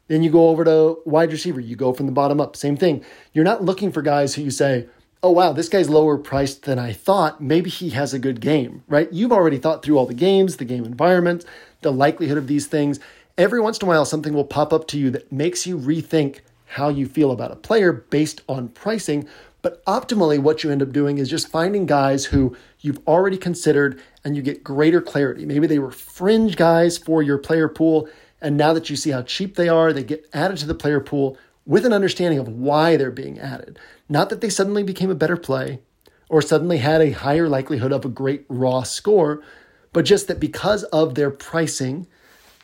Then 0.07 0.23
you 0.23 0.31
go 0.31 0.49
over 0.49 0.65
to 0.65 0.97
wide 1.05 1.31
receiver. 1.31 1.59
You 1.59 1.75
go 1.75 1.93
from 1.93 2.07
the 2.07 2.11
bottom 2.11 2.41
up. 2.41 2.55
Same 2.55 2.75
thing. 2.75 3.05
You're 3.31 3.45
not 3.45 3.63
looking 3.63 3.91
for 3.91 4.01
guys 4.01 4.33
who 4.33 4.41
you 4.41 4.49
say, 4.49 4.87
oh, 5.21 5.29
wow, 5.29 5.53
this 5.53 5.69
guy's 5.69 5.91
lower 5.91 6.17
priced 6.17 6.63
than 6.63 6.79
I 6.79 6.91
thought. 6.91 7.39
Maybe 7.39 7.69
he 7.69 7.91
has 7.91 8.15
a 8.15 8.19
good 8.19 8.41
game, 8.41 8.83
right? 8.87 9.13
You've 9.13 9.31
already 9.31 9.59
thought 9.59 9.83
through 9.83 9.99
all 9.99 10.07
the 10.07 10.15
games, 10.15 10.57
the 10.57 10.65
game 10.65 10.85
environment, 10.85 11.45
the 11.81 11.91
likelihood 11.91 12.39
of 12.39 12.47
these 12.47 12.65
things. 12.65 12.99
Every 13.37 13.59
once 13.59 13.79
in 13.79 13.85
a 13.85 13.89
while, 13.89 14.05
something 14.05 14.33
will 14.33 14.45
pop 14.45 14.71
up 14.71 14.87
to 14.87 14.97
you 14.97 15.09
that 15.11 15.29
makes 15.29 15.67
you 15.67 15.77
rethink 15.77 16.39
how 16.67 16.87
you 16.87 17.05
feel 17.05 17.31
about 17.31 17.51
a 17.51 17.57
player 17.57 17.91
based 17.91 18.41
on 18.47 18.69
pricing. 18.69 19.27
But 19.61 19.83
optimally, 19.83 20.39
what 20.39 20.63
you 20.63 20.71
end 20.71 20.81
up 20.81 20.93
doing 20.93 21.17
is 21.17 21.29
just 21.29 21.49
finding 21.49 21.85
guys 21.85 22.25
who 22.25 22.55
you've 22.79 23.05
already 23.05 23.37
considered 23.37 24.01
and 24.23 24.37
you 24.37 24.41
get 24.41 24.63
greater 24.63 25.01
clarity. 25.01 25.45
Maybe 25.45 25.67
they 25.67 25.79
were 25.79 25.91
fringe 25.91 26.55
guys 26.55 26.97
for 26.97 27.21
your 27.21 27.37
player 27.37 27.67
pool. 27.67 28.07
And 28.39 28.55
now 28.55 28.71
that 28.71 28.89
you 28.89 28.95
see 28.95 29.09
how 29.09 29.23
cheap 29.23 29.55
they 29.55 29.67
are, 29.67 29.91
they 29.91 30.03
get 30.05 30.29
added 30.33 30.57
to 30.59 30.65
the 30.65 30.73
player 30.73 31.01
pool 31.01 31.37
with 31.65 31.85
an 31.85 31.91
understanding 31.91 32.39
of 32.39 32.47
why 32.47 32.95
they're 32.95 33.11
being 33.11 33.37
added. 33.37 33.77
Not 34.07 34.29
that 34.29 34.39
they 34.39 34.49
suddenly 34.49 34.83
became 34.83 35.09
a 35.09 35.15
better 35.15 35.35
play 35.35 35.81
or 36.29 36.41
suddenly 36.41 36.77
had 36.77 37.01
a 37.01 37.11
higher 37.11 37.49
likelihood 37.49 37.91
of 37.91 38.05
a 38.05 38.09
great 38.09 38.45
raw 38.47 38.83
score, 38.83 39.43
but 39.91 40.05
just 40.05 40.29
that 40.29 40.39
because 40.39 40.83
of 40.85 41.15
their 41.15 41.31
pricing, 41.31 42.07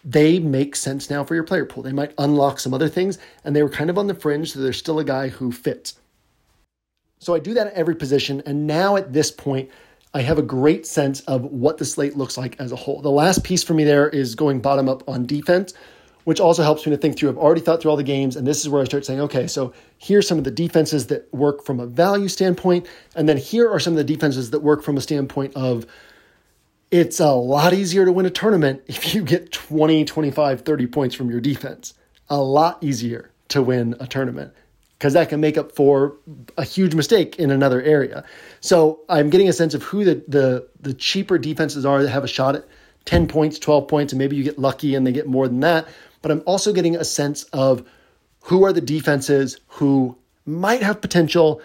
they 0.04 0.40
make 0.40 0.76
sense 0.76 1.10
now 1.10 1.24
for 1.24 1.36
your 1.36 1.44
player 1.44 1.66
pool. 1.66 1.84
They 1.84 1.92
might 1.92 2.14
unlock 2.18 2.60
some 2.60 2.74
other 2.74 2.90
things, 2.90 3.20
and 3.44 3.56
they 3.56 3.64
were 3.64 3.70
kind 3.70 3.90
of 3.90 3.98
on 3.98 4.08
the 4.08 4.16
fringe, 4.16 4.52
so 4.52 4.60
there's 4.60 4.78
still 4.78 5.00
a 5.00 5.04
guy 5.04 5.30
who 5.30 5.52
fits. 5.52 5.96
So 7.20 7.36
I 7.36 7.40
do 7.40 7.54
that 7.54 7.68
at 7.68 7.74
every 7.74 7.96
position, 7.96 8.42
and 8.46 8.66
now 8.66 8.96
at 8.96 9.14
this 9.14 9.30
point, 9.30 9.70
I 10.14 10.22
have 10.22 10.40
a 10.40 10.44
great 10.44 10.86
sense 10.86 11.22
of 11.22 11.46
what 11.46 11.78
the 11.78 11.86
slate 11.86 12.18
looks 12.18 12.38
like 12.38 12.60
as 12.60 12.72
a 12.72 12.76
whole. 12.76 13.02
The 13.02 13.12
last 13.12 13.44
piece 13.44 13.64
for 13.64 13.74
me 13.74 13.84
there 13.84 14.10
is 14.10 14.36
going 14.36 14.60
bottom 14.60 14.90
up 14.90 15.08
on 15.08 15.26
defense, 15.26 15.74
which 16.24 16.40
also 16.40 16.64
helps 16.64 16.86
me 16.86 16.92
to 16.92 16.98
think 16.98 17.18
through. 17.18 17.30
I've 17.30 17.38
already 17.38 17.62
thought 17.62 17.82
through 17.82 17.92
all 17.92 17.98
the 17.98 18.04
games, 18.04 18.36
and 18.36 18.46
this 18.46 18.60
is 18.60 18.70
where 18.70 18.82
I 18.82 18.86
start 18.86 19.06
saying, 19.06 19.22
okay, 19.22 19.48
so 19.48 19.74
here's 20.00 20.28
some 20.28 20.38
of 20.38 20.44
the 20.44 20.52
defenses 20.52 21.08
that 21.08 21.32
work 21.34 21.64
from 21.64 21.80
a 21.80 21.86
value 21.86 22.28
standpoint, 22.28 22.88
and 23.16 23.30
then 23.30 23.38
here 23.38 23.70
are 23.70 23.80
some 23.80 23.94
of 23.94 23.98
the 23.98 24.04
defenses 24.04 24.50
that 24.50 24.60
work 24.60 24.84
from 24.84 24.98
a 24.98 25.02
standpoint 25.02 25.56
of 25.56 25.86
it's 26.92 27.22
a 27.22 27.32
lot 27.32 27.74
easier 27.74 28.06
to 28.06 28.12
win 28.12 28.26
a 28.26 28.30
tournament 28.30 28.84
if 28.88 29.16
you 29.16 29.24
get 29.24 29.52
20, 29.52 30.06
25, 30.06 30.62
30 30.62 30.88
points 30.88 31.16
from 31.16 31.32
your 31.32 31.42
defense. 31.42 31.94
A 32.30 32.42
lot 32.42 32.82
easier 32.84 33.32
to 33.50 33.62
win 33.62 33.96
a 34.00 34.08
tournament 34.08 34.54
because 34.98 35.14
that 35.14 35.30
can 35.30 35.42
make 35.42 35.58
up 35.58 35.72
for 35.72 36.16
a 36.58 36.64
huge 36.64 36.94
mistake 36.94 37.38
in 37.40 37.50
another 37.50 37.82
area. 37.82 38.24
So 38.60 39.02
I'm 39.10 39.30
getting 39.30 39.50
a 39.50 39.54
sense 39.54 39.74
of 39.74 39.82
who 39.84 40.06
the, 40.06 40.24
the, 40.28 40.68
the 40.80 40.94
cheaper 40.94 41.38
defenses 41.38 41.86
are 41.86 42.04
that 42.04 42.10
have 42.10 42.24
a 42.24 42.28
shot 42.28 42.56
at 42.56 42.68
10 43.06 43.28
points, 43.28 43.58
12 43.58 43.88
points, 43.88 44.14
and 44.14 44.20
maybe 44.20 44.36
you 44.36 44.44
get 44.44 44.60
lucky 44.60 44.94
and 44.94 45.06
they 45.06 45.12
get 45.12 45.28
more 45.28 45.48
than 45.48 45.62
that. 45.62 45.88
But 46.22 46.32
I'm 46.32 46.44
also 46.46 46.72
getting 46.72 46.96
a 46.96 47.04
sense 47.04 47.44
of 47.46 47.84
who 48.42 48.64
are 48.64 48.72
the 48.72 48.82
defenses 48.82 49.60
who 49.68 50.18
might 50.46 50.84
have 50.84 51.02
potential 51.02 51.62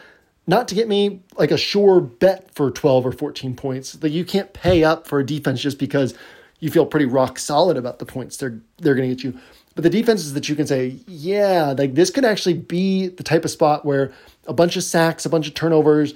not 0.47 0.69
to 0.69 0.75
get 0.75 0.89
me 0.89 1.21
like 1.37 1.51
a 1.51 1.57
sure 1.57 2.01
bet 2.01 2.55
for 2.55 2.71
12 2.71 3.07
or 3.07 3.13
14 3.13 3.55
points. 3.57 3.93
That 3.93 4.11
you 4.11 4.25
can't 4.25 4.53
pay 4.53 4.85
up 4.85 5.07
for 5.07 5.19
a 5.19 5.27
defense 5.27 5.61
just 5.61 5.79
because 5.79 6.15
you 6.61 6.71
feel 6.71 6.87
pretty 6.87 7.07
rock 7.07 7.39
solid 7.39 7.77
about 7.77 7.99
the 7.99 8.07
points 8.07 8.37
they're 8.37 8.61
they're 8.79 8.95
going 8.95 9.09
to 9.09 9.15
get 9.15 9.25
you. 9.25 9.39
But 9.75 9.83
the 9.83 9.91
defenses 9.91 10.33
that 10.33 10.49
you 10.49 10.57
can 10.57 10.67
say, 10.67 10.97
yeah, 11.07 11.75
like 11.77 11.95
this 11.95 12.11
could 12.11 12.25
actually 12.25 12.55
be 12.55 13.09
the 13.09 13.23
type 13.23 13.45
of 13.45 13.51
spot 13.51 13.85
where 13.85 14.13
a 14.47 14.55
bunch 14.55 14.77
of 14.77 14.83
sacks, 14.85 15.27
a 15.27 15.31
bunch 15.31 15.47
of 15.47 15.55
turnovers, 15.55 16.15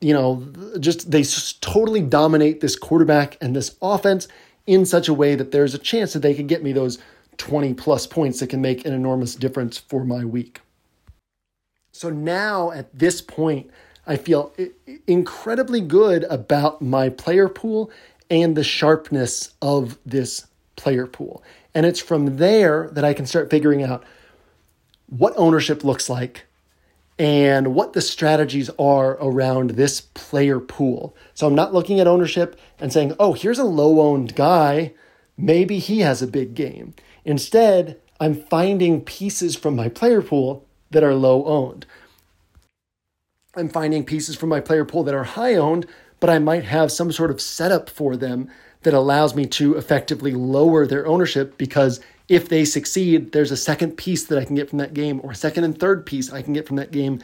you 0.00 0.12
know, 0.12 0.46
just 0.78 1.10
they 1.10 1.22
just 1.22 1.62
totally 1.62 2.02
dominate 2.02 2.60
this 2.60 2.76
quarterback 2.76 3.38
and 3.40 3.56
this 3.56 3.76
offense 3.80 4.28
in 4.66 4.84
such 4.84 5.08
a 5.08 5.14
way 5.14 5.34
that 5.34 5.52
there's 5.52 5.74
a 5.74 5.78
chance 5.78 6.12
that 6.12 6.20
they 6.20 6.34
could 6.34 6.48
get 6.48 6.62
me 6.62 6.72
those 6.72 6.98
20 7.38 7.72
plus 7.74 8.06
points 8.06 8.40
that 8.40 8.48
can 8.48 8.60
make 8.60 8.84
an 8.84 8.92
enormous 8.92 9.34
difference 9.34 9.78
for 9.78 10.04
my 10.04 10.24
week. 10.24 10.60
So 11.98 12.10
now 12.10 12.70
at 12.70 12.96
this 12.96 13.20
point, 13.20 13.72
I 14.06 14.14
feel 14.14 14.52
incredibly 15.08 15.80
good 15.80 16.22
about 16.30 16.80
my 16.80 17.08
player 17.08 17.48
pool 17.48 17.90
and 18.30 18.56
the 18.56 18.62
sharpness 18.62 19.50
of 19.60 19.98
this 20.06 20.46
player 20.76 21.08
pool. 21.08 21.42
And 21.74 21.84
it's 21.84 21.98
from 21.98 22.36
there 22.36 22.88
that 22.92 23.04
I 23.04 23.14
can 23.14 23.26
start 23.26 23.50
figuring 23.50 23.82
out 23.82 24.04
what 25.08 25.34
ownership 25.36 25.82
looks 25.82 26.08
like 26.08 26.44
and 27.18 27.74
what 27.74 27.94
the 27.94 28.00
strategies 28.00 28.70
are 28.78 29.14
around 29.20 29.70
this 29.70 30.00
player 30.00 30.60
pool. 30.60 31.16
So 31.34 31.48
I'm 31.48 31.56
not 31.56 31.74
looking 31.74 31.98
at 31.98 32.06
ownership 32.06 32.60
and 32.78 32.92
saying, 32.92 33.16
oh, 33.18 33.32
here's 33.32 33.58
a 33.58 33.64
low 33.64 34.00
owned 34.00 34.36
guy. 34.36 34.92
Maybe 35.36 35.80
he 35.80 35.98
has 36.00 36.22
a 36.22 36.28
big 36.28 36.54
game. 36.54 36.94
Instead, 37.24 37.98
I'm 38.20 38.36
finding 38.36 39.00
pieces 39.00 39.56
from 39.56 39.74
my 39.74 39.88
player 39.88 40.22
pool 40.22 40.64
that 40.90 41.04
are 41.04 41.14
low 41.14 41.44
owned. 41.44 41.86
I'm 43.54 43.68
finding 43.68 44.04
pieces 44.04 44.36
from 44.36 44.48
my 44.48 44.60
player 44.60 44.84
pool 44.84 45.04
that 45.04 45.14
are 45.14 45.24
high 45.24 45.54
owned, 45.54 45.86
but 46.20 46.30
I 46.30 46.38
might 46.38 46.64
have 46.64 46.92
some 46.92 47.10
sort 47.12 47.30
of 47.30 47.40
setup 47.40 47.90
for 47.90 48.16
them 48.16 48.48
that 48.82 48.94
allows 48.94 49.34
me 49.34 49.46
to 49.46 49.76
effectively 49.76 50.32
lower 50.32 50.86
their 50.86 51.06
ownership 51.06 51.58
because 51.58 52.00
if 52.28 52.48
they 52.48 52.64
succeed, 52.64 53.32
there's 53.32 53.50
a 53.50 53.56
second 53.56 53.96
piece 53.96 54.24
that 54.24 54.38
I 54.38 54.44
can 54.44 54.54
get 54.54 54.68
from 54.68 54.78
that 54.78 54.94
game, 54.94 55.20
or 55.24 55.32
a 55.32 55.36
second 55.36 55.64
and 55.64 55.78
third 55.78 56.04
piece 56.04 56.32
I 56.32 56.42
can 56.42 56.52
get 56.52 56.66
from 56.66 56.76
that 56.76 56.92
game 56.92 57.20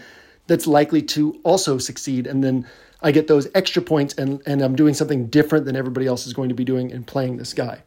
that's 0.47 0.67
likely 0.67 1.03
to 1.03 1.39
also 1.45 1.79
succeed. 1.79 2.27
And 2.27 2.43
then 2.43 2.67
I 3.03 3.13
get 3.13 3.27
those 3.27 3.49
extra 3.55 3.83
points 3.83 4.15
and, 4.15 4.43
and 4.47 4.63
I'm 4.63 4.77
doing 4.77 4.95
something 4.95 5.27
different 5.27 5.67
than 5.67 5.77
everybody 5.77 6.07
else 6.07 6.27
is 6.27 6.33
going 6.33 6.49
to 6.49 6.55
be 6.55 6.65
doing 6.65 6.91
in 6.91 7.05
playing 7.05 7.37
this 7.37 7.53
guy. 7.53 7.83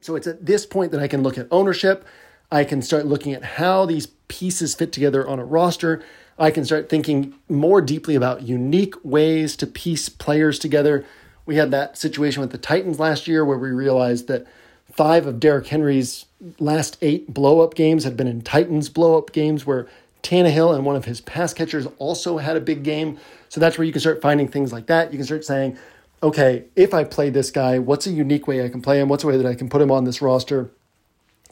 So 0.00 0.16
it's 0.16 0.26
at 0.26 0.44
this 0.44 0.66
point 0.66 0.92
that 0.92 1.00
I 1.00 1.08
can 1.08 1.22
look 1.22 1.38
at 1.38 1.46
ownership. 1.50 2.04
I 2.52 2.64
can 2.64 2.82
start 2.82 3.06
looking 3.06 3.32
at 3.32 3.42
how 3.42 3.86
these 3.86 4.08
pieces 4.28 4.74
fit 4.74 4.92
together 4.92 5.26
on 5.26 5.38
a 5.38 5.44
roster. 5.44 6.02
I 6.38 6.50
can 6.50 6.66
start 6.66 6.90
thinking 6.90 7.34
more 7.48 7.80
deeply 7.80 8.14
about 8.14 8.42
unique 8.42 8.94
ways 9.02 9.56
to 9.56 9.66
piece 9.66 10.10
players 10.10 10.58
together. 10.58 11.06
We 11.46 11.56
had 11.56 11.70
that 11.70 11.96
situation 11.96 12.42
with 12.42 12.52
the 12.52 12.58
Titans 12.58 13.00
last 13.00 13.26
year 13.26 13.42
where 13.42 13.56
we 13.56 13.70
realized 13.70 14.28
that 14.28 14.46
five 14.92 15.26
of 15.26 15.40
Derrick 15.40 15.68
Henry's 15.68 16.26
last 16.58 16.98
eight 17.00 17.32
blow 17.32 17.62
up 17.62 17.74
games 17.74 18.04
had 18.04 18.18
been 18.18 18.26
in 18.26 18.42
Titans 18.42 18.90
blow 18.90 19.16
up 19.16 19.32
games 19.32 19.64
where 19.64 19.88
Tannehill 20.22 20.74
and 20.74 20.84
one 20.84 20.94
of 20.94 21.06
his 21.06 21.22
pass 21.22 21.54
catchers 21.54 21.86
also 21.96 22.36
had 22.36 22.58
a 22.58 22.60
big 22.60 22.82
game. 22.82 23.18
So 23.48 23.60
that's 23.60 23.78
where 23.78 23.86
you 23.86 23.92
can 23.92 24.00
start 24.00 24.20
finding 24.20 24.46
things 24.46 24.74
like 24.74 24.88
that. 24.88 25.10
You 25.10 25.18
can 25.18 25.24
start 25.24 25.46
saying, 25.46 25.78
okay, 26.22 26.66
if 26.76 26.92
I 26.92 27.04
play 27.04 27.30
this 27.30 27.50
guy, 27.50 27.78
what's 27.78 28.06
a 28.06 28.12
unique 28.12 28.46
way 28.46 28.62
I 28.62 28.68
can 28.68 28.82
play 28.82 29.00
him? 29.00 29.08
What's 29.08 29.24
a 29.24 29.26
way 29.26 29.38
that 29.38 29.46
I 29.46 29.54
can 29.54 29.70
put 29.70 29.80
him 29.80 29.90
on 29.90 30.04
this 30.04 30.20
roster 30.20 30.70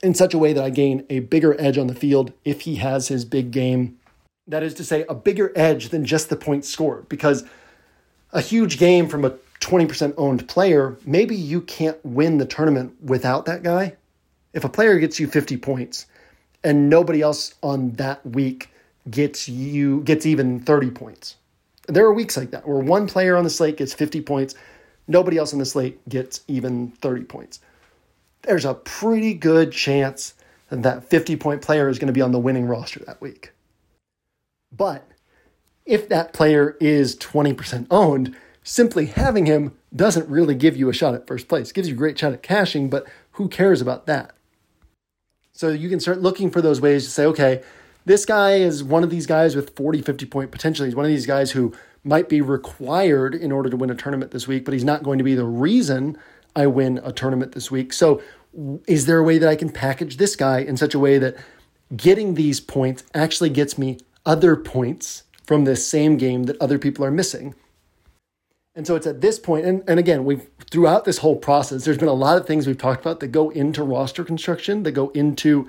in 0.03 0.15
such 0.15 0.35
a 0.35 0.39
way 0.39 0.53
that 0.53 0.65
I 0.65 0.71
gain 0.71 1.05
a 1.11 1.21
bigger 1.21 1.59
edge 1.61 1.79
on 1.79 1.87
the 1.87 1.95
field 1.95 2.33
if 2.45 2.63
he 2.63 2.77
has 2.77 3.09
his 3.09 3.25
big 3.25 3.51
game? 3.51 3.99
That 4.47 4.63
is 4.63 4.75
to 4.75 4.85
say, 4.85 5.05
a 5.09 5.15
bigger 5.15 5.53
edge 5.55 5.91
than 5.91 6.05
just 6.05 6.29
the 6.29 6.37
points 6.37 6.69
scored. 6.69 7.09
Because 7.09 7.45
a 8.33 8.41
huge 8.41 8.79
game 8.79 9.09
from 9.09 9.25
a 9.25 9.35
20% 9.61 10.15
owned 10.17 10.49
player, 10.49 10.97
maybe 11.05 11.37
you 11.37 11.61
can't 11.61 12.03
win 12.05 12.39
the 12.39 12.47
tournament 12.47 12.95
without 13.03 13.45
that 13.47 13.63
guy. 13.63 13.97
If 14.53 14.65
a 14.65 14.69
player 14.69 14.99
gets 14.99 15.21
you 15.21 15.27
50 15.27 15.57
points 15.59 16.07
and 16.65 16.91
nobody 16.91 17.21
else 17.23 17.55
on 17.63 17.93
that 17.93 18.25
week 18.27 18.71
gets 19.09 19.49
you 19.49 20.03
gets 20.03 20.27
even 20.27 20.61
30 20.61 20.91
points. 20.91 21.37
There 21.89 22.05
are 22.05 22.13
weeks 22.13 22.37
like 22.37 22.51
that 22.51 22.67
where 22.67 22.79
one 22.79 23.07
player 23.07 23.37
on 23.37 23.45
the 23.45 23.51
slate 23.51 23.77
gets 23.77 23.95
50 23.95 24.21
points, 24.23 24.55
nobody 25.09 25.39
else 25.39 25.53
on 25.53 25.59
the 25.59 25.65
slate 25.65 26.07
gets 26.09 26.43
even 26.49 26.91
30 27.01 27.25
points. 27.25 27.61
There's 28.43 28.65
a 28.65 28.75
pretty 28.75 29.35
good 29.35 29.73
chance 29.73 30.35
that 30.69 30.83
that 30.83 31.05
50 31.05 31.37
point 31.37 31.63
player 31.63 31.89
is 31.89 31.99
going 31.99 32.07
to 32.07 32.13
be 32.13 32.23
on 32.23 32.33
the 32.33 32.39
winning 32.39 32.67
roster 32.67 33.01
that 33.07 33.21
week. 33.21 33.53
But 34.73 35.07
if 35.85 36.09
that 36.09 36.33
player 36.33 36.77
is 36.81 37.17
20% 37.17 37.87
owned, 37.91 38.37
simply 38.63 39.07
having 39.07 39.47
him 39.47 39.77
doesn't 39.95 40.29
really 40.29 40.55
give 40.55 40.77
you 40.77 40.89
a 40.89 40.95
shot 40.95 41.15
at 41.15 41.27
first 41.27 41.49
place. 41.49 41.71
It 41.71 41.75
gives 41.75 41.89
you 41.89 41.95
a 41.95 41.99
great 41.99 42.19
shot 42.19 42.33
at 42.33 42.43
cashing, 42.43 42.89
but 42.89 43.07
who 43.33 43.49
cares 43.49 43.81
about 43.81 44.07
that? 44.07 44.33
So 45.53 45.69
you 45.69 45.89
can 45.89 46.01
start 46.01 46.23
looking 46.23 46.51
for 46.51 46.63
those 46.63 46.81
ways 46.81 47.05
to 47.05 47.11
say, 47.11 47.27
okay, 47.27 47.63
this 48.05 48.25
guy 48.25 48.55
is 48.55 48.83
one 48.83 49.03
of 49.03 49.11
these 49.11 49.27
guys 49.27 49.57
with 49.57 49.77
40, 49.77 50.03
50 50.03 50.27
point 50.27 50.51
potential. 50.51 50.87
He's 50.87 50.95
one 50.95 51.05
of 51.05 51.11
these 51.11 51.27
guys 51.27 51.51
who 51.51 51.75
might 52.03 52.29
be 52.29 52.41
required 52.41 53.35
in 53.35 53.53
order 53.53 53.69
to 53.69 53.77
win 53.77 53.91
a 53.91 53.95
tournament 53.95 54.31
this 54.31 54.49
week, 54.49 54.65
but 54.65 54.73
he's 54.73 54.85
not 54.85 55.03
going 55.03 55.19
to 55.19 55.25
be 55.25 55.35
the 55.35 55.45
reason 55.45 56.17
I 56.55 56.67
win 56.67 57.01
a 57.03 57.13
tournament 57.13 57.53
this 57.53 57.71
week. 57.71 57.93
So 57.93 58.23
is 58.87 59.07
there 59.07 59.19
a 59.19 59.23
way 59.23 59.39
that 59.39 59.49
I 59.49 59.57
can 59.57 59.71
package 59.71 60.17
this 60.17 60.37
guy 60.37 60.61
in 60.61 60.77
such 60.77 60.95
a 60.95 60.99
way 60.99 61.19
that 61.19 61.37
getting 61.97 62.35
these 62.35 62.61
points 62.61 63.05
actually 63.15 63.51
gets 63.51 63.79
me 63.79 63.99
other 64.27 64.57
points 64.57 65.25
from 65.45 65.65
this 65.65 65.87
same 65.87 66.17
game 66.17 66.45
that 66.45 66.61
other 66.61 66.79
people 66.79 67.05
are 67.05 67.11
missing? 67.11 67.55
And 68.75 68.87
so 68.87 68.95
it's 68.95 69.07
at 69.07 69.21
this 69.21 69.39
point, 69.39 69.67
and, 69.67 69.83
and 69.89 69.99
again, 69.99 70.25
we've 70.25 70.49
throughout 70.71 71.05
this 71.05 71.19
whole 71.19 71.37
process, 71.37 71.85
there's 71.85 71.99
been 71.99 72.09
a 72.09 72.13
lot 72.13 72.37
of 72.37 72.47
things 72.47 72.67
we've 72.67 72.79
talked 72.79 73.01
about 73.01 73.21
that 73.21 73.29
go 73.29 73.51
into 73.51 73.83
roster 73.83 74.25
construction, 74.25 74.85
that 74.85 74.93
go 74.93 75.09
into 75.11 75.69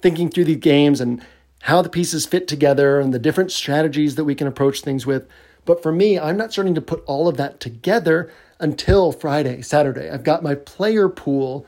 thinking 0.00 0.28
through 0.28 0.44
these 0.44 0.56
games 0.56 1.00
and 1.00 1.24
how 1.62 1.80
the 1.80 1.88
pieces 1.88 2.26
fit 2.26 2.46
together 2.46 3.00
and 3.00 3.14
the 3.14 3.18
different 3.18 3.52
strategies 3.52 4.16
that 4.16 4.24
we 4.24 4.34
can 4.34 4.46
approach 4.46 4.80
things 4.80 5.06
with. 5.06 5.26
But 5.64 5.82
for 5.82 5.92
me, 5.92 6.18
I'm 6.18 6.36
not 6.36 6.52
starting 6.52 6.74
to 6.74 6.80
put 6.80 7.02
all 7.06 7.28
of 7.28 7.36
that 7.38 7.60
together 7.60 8.30
until 8.60 9.12
Friday, 9.12 9.62
Saturday. 9.62 10.10
I've 10.10 10.24
got 10.24 10.42
my 10.42 10.54
player 10.54 11.08
pool 11.08 11.66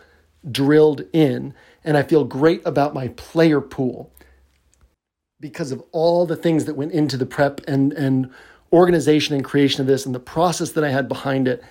drilled 0.51 1.03
in, 1.13 1.55
and 1.85 1.97
I 1.97 2.03
feel 2.03 2.25
great 2.25 2.63
about 2.65 2.95
my 2.95 3.09
player 3.09 3.61
pool 3.61 4.13
because 5.41 5.73
of 5.73 5.83
all 5.93 6.27
the 6.27 6.37
things 6.37 6.65
that 6.65 6.77
went 6.77 6.93
into 6.93 7.17
the 7.17 7.27
prep 7.27 7.61
and 7.69 7.93
and 7.93 8.31
organization 8.73 9.35
and 9.35 9.45
creation 9.45 9.81
of 9.81 9.87
this 9.87 10.07
and 10.07 10.15
the 10.15 10.21
process 10.21 10.73
that 10.73 10.85
I 10.85 10.91
had 10.91 11.09
behind 11.09 11.49
it. 11.49 11.63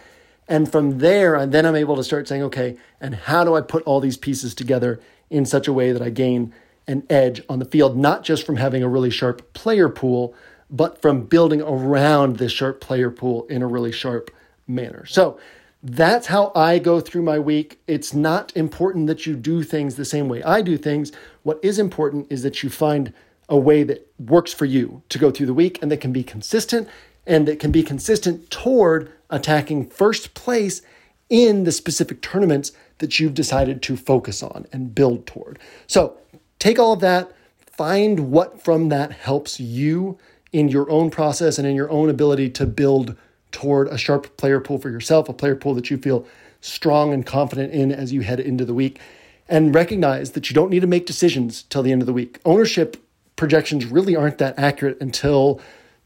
And 0.48 0.72
from 0.72 1.00
there, 1.00 1.36
and 1.36 1.52
then 1.52 1.66
I'm 1.66 1.76
able 1.76 1.96
to 1.96 2.04
start 2.04 2.28
saying, 2.28 2.44
okay, 2.44 2.78
and 3.02 3.16
how 3.16 3.44
do 3.44 3.56
I 3.56 3.62
put 3.62 3.84
all 3.84 4.00
these 4.00 4.18
pieces 4.18 4.54
together 4.54 5.00
in 5.30 5.46
such 5.46 5.68
a 5.68 5.74
way 5.74 5.92
that 5.92 6.02
I 6.02 6.10
gain 6.10 6.54
an 6.88 7.04
edge 7.10 7.42
on 7.50 7.60
the 7.60 7.66
field, 7.66 7.98
not 7.98 8.24
just 8.24 8.46
from 8.46 8.58
having 8.58 8.84
a 8.84 8.88
really 8.88 9.10
sharp 9.10 9.54
player 9.54 9.90
pool, 9.90 10.36
but 10.70 11.02
from 11.02 11.26
building 11.26 11.62
around 11.62 12.38
this 12.38 12.52
sharp 12.52 12.80
player 12.80 13.10
pool 13.10 13.46
in 13.48 13.62
a 13.62 13.68
really 13.68 13.92
sharp 13.92 14.30
manner. 14.68 15.06
So 15.06 15.40
that's 15.84 16.28
how 16.28 16.52
I 16.56 16.80
go 16.80 17.00
through 17.00 17.22
my 17.22 17.38
week. 17.38 17.80
It's 17.88 18.14
not 18.14 18.56
important 18.56 19.08
that 19.08 19.26
you 19.26 19.36
do 19.36 19.62
things 19.62 19.96
the 19.96 20.06
same 20.06 20.28
way 20.28 20.42
I 20.44 20.62
do 20.62 20.78
things. 20.78 21.12
What 21.44 21.60
is 21.62 21.78
important 21.78 22.28
is 22.32 22.44
that 22.44 22.64
you 22.64 22.70
find 22.70 23.14
a 23.48 23.58
way 23.58 23.84
that 23.84 24.12
works 24.18 24.52
for 24.52 24.66
you 24.66 25.04
to 25.10 25.20
go 25.20 25.30
through 25.30 25.46
the 25.46 25.54
week 25.54 25.80
and 25.82 25.92
that 25.92 26.02
can 26.02 26.12
be 26.12 26.24
consistent 26.24 26.90
and 27.28 27.48
that 27.48 27.60
can 27.60 27.72
be 27.72 27.84
consistent 27.84 28.50
toward 28.50 29.12
attacking 29.30 29.88
first 29.88 30.34
place 30.34 30.82
in 31.30 31.64
the 31.64 31.72
specific 31.72 32.22
tournaments 32.22 32.72
that 33.00 33.20
you've 33.20 33.34
decided 33.34 33.82
to 33.84 33.98
focus 33.98 34.42
on 34.42 34.66
and 34.72 34.96
build 34.96 35.26
toward. 35.26 35.60
So 35.88 36.18
take 36.60 36.80
all 36.80 36.94
of 36.94 37.00
that, 37.02 37.32
find 37.60 38.32
what 38.32 38.64
from 38.64 38.90
that 38.90 39.12
helps 39.12 39.60
you 39.60 40.18
in 40.52 40.70
your 40.70 40.90
own 40.90 41.10
process 41.10 41.58
and 41.58 41.68
in 41.68 41.76
your 41.76 41.90
own 41.90 42.10
ability 42.10 42.50
to 42.52 42.66
build 42.66 43.16
toward 43.56 43.88
a 43.88 43.98
sharp 43.98 44.36
player 44.36 44.60
pool 44.60 44.78
for 44.78 44.90
yourself, 44.90 45.30
a 45.30 45.34
player 45.34 45.56
pool 45.56 45.74
that 45.76 45.90
you 45.90 45.98
feel 45.98 46.28
strong 46.60 47.14
and 47.14 47.26
confident 47.26 47.74
in 47.74 47.90
as 47.90 48.12
you 48.12 48.20
head 48.20 48.40
into 48.40 48.66
the 48.66 48.74
week. 48.74 49.00
And 49.48 49.74
recognize 49.74 50.32
that 50.32 50.50
you 50.50 50.54
don't 50.54 50.70
need 50.70 50.82
to 50.82 50.88
make 50.88 51.06
decisions 51.06 51.64
till 51.64 51.82
the 51.82 51.92
end 51.94 52.02
of 52.02 52.06
the 52.06 52.14
week. 52.14 52.40
Ownership 52.44 52.98
projections 53.38 53.86
really 53.86 54.16
aren't 54.16 54.40
that 54.40 54.60
accurate 54.60 55.00
until 55.00 55.62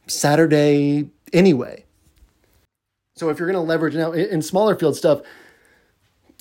Saturday 0.06 1.10
anyway. 1.34 1.86
So 3.16 3.30
if 3.30 3.40
you're 3.40 3.52
going 3.52 3.62
to 3.62 3.68
leverage 3.68 3.96
now 3.96 4.12
in 4.12 4.42
smaller 4.42 4.76
field 4.76 4.96
stuff, 4.96 5.22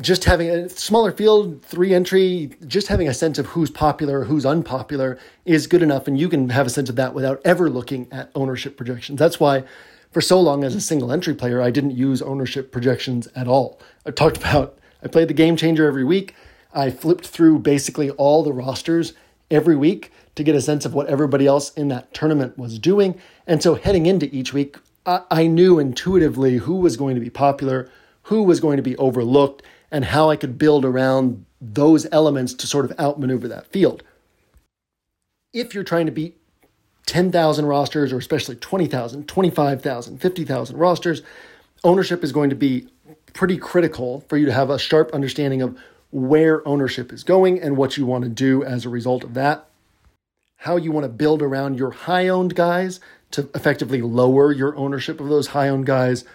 just 0.00 0.24
having 0.24 0.50
a 0.50 0.68
smaller 0.68 1.11
field, 1.11 1.62
three 1.62 1.94
entry, 1.94 2.50
just 2.66 2.88
having 2.88 3.09
a 3.09 3.14
sense 3.14 3.38
of 3.38 3.46
who's 3.46 3.70
popular, 3.70 4.24
who's 4.24 4.44
unpopular 4.44 5.18
is 5.44 5.66
good 5.66 5.82
enough. 5.82 6.06
And 6.06 6.18
you 6.20 6.28
can 6.28 6.50
have 6.50 6.66
a 6.66 6.70
sense 6.70 6.90
of 6.90 6.96
that 6.96 7.14
without 7.14 7.40
ever 7.44 7.70
looking 7.70 8.06
at 8.12 8.30
ownership 8.34 8.76
projections. 8.76 9.18
That's 9.18 9.40
why 9.40 9.64
for 10.11 10.20
so 10.20 10.40
long 10.40 10.64
as 10.64 10.74
a 10.74 10.80
single 10.80 11.12
entry 11.12 11.34
player, 11.34 11.61
I 11.61 11.70
didn't 11.70 11.96
use 11.96 12.22
ownership 12.22 12.72
projections 12.72 13.28
at 13.34 13.48
all. 13.48 13.80
I 14.06 14.11
talked 14.11 14.36
about, 14.38 14.78
I 15.02 15.09
played 15.09 15.28
the 15.28 15.34
game 15.34 15.56
changer 15.56 15.86
every 15.86 16.04
week. 16.04 16.34
I 16.72 16.90
flipped 16.90 17.26
through 17.26 17.61
basically 17.61 18.11
all 18.11 18.42
the 18.42 18.52
rosters 18.52 19.14
every 19.50 19.76
week 19.76 20.12
to 20.34 20.44
get 20.44 20.54
a 20.54 20.61
sense 20.61 20.84
of 20.84 20.94
what 20.94 21.09
everybody 21.09 21.46
else 21.46 21.72
in 21.74 21.88
that 21.88 22.12
tournament 22.14 22.56
was 22.59 22.78
doing. 22.78 23.18
And 23.46 23.62
so 23.62 23.74
heading 23.74 24.06
into 24.06 24.34
each 24.34 24.52
week, 24.52 24.76
I, 25.06 25.22
I 25.30 25.46
knew 25.46 25.78
intuitively 25.78 26.59
who 26.59 26.76
was 26.76 26.96
going 26.96 27.14
to 27.14 27.20
be 27.20 27.30
popular, 27.30 27.90
who 28.22 28.42
was 28.42 28.61
going 28.61 28.76
to 28.76 28.82
be 28.82 28.96
overlooked, 28.96 29.62
and 29.90 30.04
how 30.04 30.30
I 30.30 30.36
could 30.36 30.59
build 30.59 30.84
around 30.84 31.44
those 31.61 32.06
elements 32.12 32.54
to 32.54 32.66
sort 32.66 32.84
of 32.84 32.98
outmaneuver 33.00 33.48
that 33.48 33.66
field. 33.72 34.02
If 35.52 35.74
you're 35.74 35.84
trying 35.84 36.06
to 36.06 36.12
beat 36.12 36.38
10,000 37.09 37.64
rosters, 37.64 38.12
or 38.12 38.18
especially 38.18 38.54
20,000, 38.54 39.26
25,000, 39.26 40.18
50,000 40.18 40.76
rosters, 40.76 41.22
ownership 41.82 42.22
is 42.22 42.32
going 42.32 42.50
to 42.50 42.56
be 42.56 42.86
pretty 43.32 43.56
critical 43.56 44.20
for 44.28 44.36
you 44.36 44.44
to 44.44 44.52
have 44.52 44.68
a 44.68 44.78
sharp 44.78 45.11
understanding 45.14 45.62
of 45.62 45.76
where 46.11 46.66
ownership 46.68 47.11
is 47.11 47.24
going 47.24 47.61
and 47.61 47.78
what 47.78 47.96
you 47.96 48.04
want 48.04 48.24
to 48.24 48.30
do 48.30 48.62
as 48.62 48.84
a 48.84 48.90
result 48.90 49.24
of 49.24 49.32
that. 49.34 49.66
How 50.56 50.76
you 50.76 50.92
want 50.92 51.04
to 51.04 51.09
build 51.09 51.40
around 51.40 51.78
your 51.78 51.92
high 51.92 52.28
owned 52.28 52.54
guys 52.54 53.00
to 53.30 53.48
effectively 53.54 54.02
lower 54.02 54.52
your 54.52 54.76
ownership 54.76 55.18
of 55.18 55.28
those 55.28 55.48
high 55.48 55.68
owned 55.68 55.86
guys, 55.86 56.26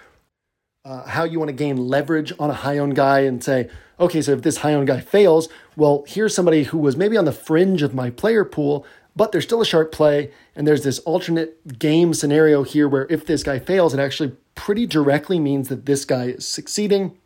uh, 0.85 1.03
how 1.03 1.23
you 1.23 1.37
want 1.37 1.49
to 1.49 1.53
gain 1.53 1.77
leverage 1.77 2.33
on 2.39 2.49
a 2.49 2.53
high 2.53 2.79
owned 2.79 2.95
guy 2.95 3.19
and 3.19 3.43
say, 3.43 3.69
okay, 3.99 4.23
so 4.23 4.31
if 4.31 4.41
this 4.41 4.57
high 4.57 4.73
owned 4.73 4.87
guy 4.87 4.99
fails, 5.01 5.49
well, 5.75 6.03
here's 6.07 6.33
somebody 6.33 6.63
who 6.63 6.79
was 6.79 6.97
maybe 6.97 7.15
on 7.15 7.25
the 7.25 7.31
fringe 7.31 7.83
of 7.83 7.93
my 7.93 8.09
player 8.09 8.43
pool, 8.43 8.85
but 9.15 9.31
there's 9.31 9.43
still 9.43 9.61
a 9.61 9.65
sharp 9.65 9.91
play. 9.91 10.31
And 10.55 10.67
there's 10.67 10.83
this 10.83 10.99
alternate 10.99 11.79
game 11.79 12.13
scenario 12.13 12.63
here 12.63 12.87
where 12.87 13.07
if 13.09 13.25
this 13.25 13.43
guy 13.43 13.59
fails, 13.59 13.93
it 13.93 13.99
actually 13.99 14.35
pretty 14.55 14.85
directly 14.85 15.39
means 15.39 15.69
that 15.69 15.85
this 15.85 16.05
guy 16.05 16.25
is 16.25 16.47
succeeding. 16.47 17.17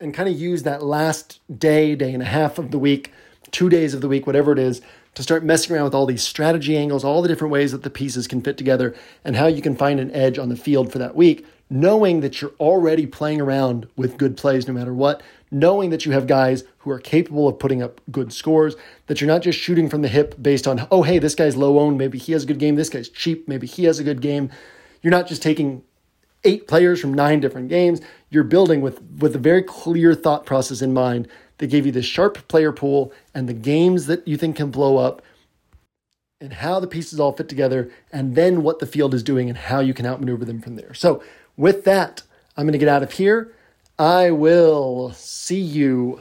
And 0.00 0.12
kind 0.12 0.28
of 0.28 0.38
use 0.38 0.64
that 0.64 0.82
last 0.82 1.40
day, 1.58 1.94
day 1.94 2.12
and 2.12 2.22
a 2.22 2.26
half 2.26 2.58
of 2.58 2.70
the 2.70 2.78
week, 2.78 3.12
two 3.50 3.68
days 3.68 3.94
of 3.94 4.00
the 4.00 4.08
week, 4.08 4.26
whatever 4.26 4.52
it 4.52 4.58
is, 4.58 4.82
to 5.14 5.22
start 5.22 5.44
messing 5.44 5.74
around 5.74 5.84
with 5.84 5.94
all 5.94 6.06
these 6.06 6.22
strategy 6.22 6.76
angles, 6.76 7.04
all 7.04 7.22
the 7.22 7.28
different 7.28 7.52
ways 7.52 7.72
that 7.72 7.84
the 7.84 7.90
pieces 7.90 8.26
can 8.26 8.42
fit 8.42 8.58
together, 8.58 8.94
and 9.24 9.36
how 9.36 9.46
you 9.46 9.62
can 9.62 9.76
find 9.76 10.00
an 10.00 10.10
edge 10.10 10.38
on 10.38 10.48
the 10.48 10.56
field 10.56 10.90
for 10.90 10.98
that 10.98 11.14
week, 11.14 11.46
knowing 11.70 12.20
that 12.20 12.40
you're 12.40 12.54
already 12.58 13.06
playing 13.06 13.40
around 13.40 13.86
with 13.96 14.18
good 14.18 14.36
plays 14.36 14.66
no 14.66 14.74
matter 14.74 14.92
what, 14.92 15.22
knowing 15.54 15.90
that 15.90 16.04
you 16.04 16.10
have 16.10 16.26
guys 16.26 16.64
who 16.78 16.90
are 16.90 16.98
capable 16.98 17.46
of 17.46 17.58
putting 17.58 17.80
up 17.80 18.00
good 18.10 18.32
scores, 18.32 18.74
that 19.06 19.20
you're 19.20 19.28
not 19.28 19.40
just 19.40 19.58
shooting 19.58 19.88
from 19.88 20.02
the 20.02 20.08
hip 20.08 20.34
based 20.42 20.66
on, 20.66 20.86
oh, 20.90 21.02
hey, 21.02 21.20
this 21.20 21.36
guy's 21.36 21.56
low 21.56 21.78
owned, 21.78 21.96
maybe 21.96 22.18
he 22.18 22.32
has 22.32 22.42
a 22.42 22.46
good 22.46 22.58
game, 22.58 22.74
this 22.74 22.88
guy's 22.88 23.08
cheap, 23.08 23.46
maybe 23.46 23.66
he 23.66 23.84
has 23.84 24.00
a 24.00 24.04
good 24.04 24.20
game. 24.20 24.50
You're 25.00 25.12
not 25.12 25.28
just 25.28 25.42
taking 25.42 25.82
eight 26.42 26.66
players 26.66 27.00
from 27.00 27.14
nine 27.14 27.38
different 27.38 27.68
games. 27.68 28.00
You're 28.30 28.42
building 28.42 28.80
with, 28.80 29.00
with 29.18 29.36
a 29.36 29.38
very 29.38 29.62
clear 29.62 30.14
thought 30.14 30.44
process 30.44 30.82
in 30.82 30.92
mind 30.92 31.28
they 31.58 31.68
gave 31.68 31.86
you 31.86 31.92
this 31.92 32.04
sharp 32.04 32.48
player 32.48 32.72
pool 32.72 33.12
and 33.32 33.48
the 33.48 33.54
games 33.54 34.06
that 34.06 34.26
you 34.26 34.36
think 34.36 34.56
can 34.56 34.72
blow 34.72 34.96
up 34.96 35.22
and 36.40 36.52
how 36.52 36.80
the 36.80 36.88
pieces 36.88 37.20
all 37.20 37.32
fit 37.32 37.48
together, 37.48 37.90
and 38.12 38.34
then 38.34 38.62
what 38.62 38.80
the 38.80 38.86
field 38.86 39.14
is 39.14 39.22
doing 39.22 39.48
and 39.48 39.56
how 39.56 39.78
you 39.78 39.94
can 39.94 40.04
outmaneuver 40.04 40.44
them 40.44 40.60
from 40.60 40.74
there. 40.74 40.92
So, 40.92 41.22
with 41.56 41.84
that, 41.84 42.22
I'm 42.56 42.66
going 42.66 42.72
to 42.72 42.78
get 42.78 42.88
out 42.88 43.04
of 43.04 43.12
here. 43.12 43.54
I 43.98 44.32
will 44.32 45.12
see 45.12 45.60
you. 45.60 46.20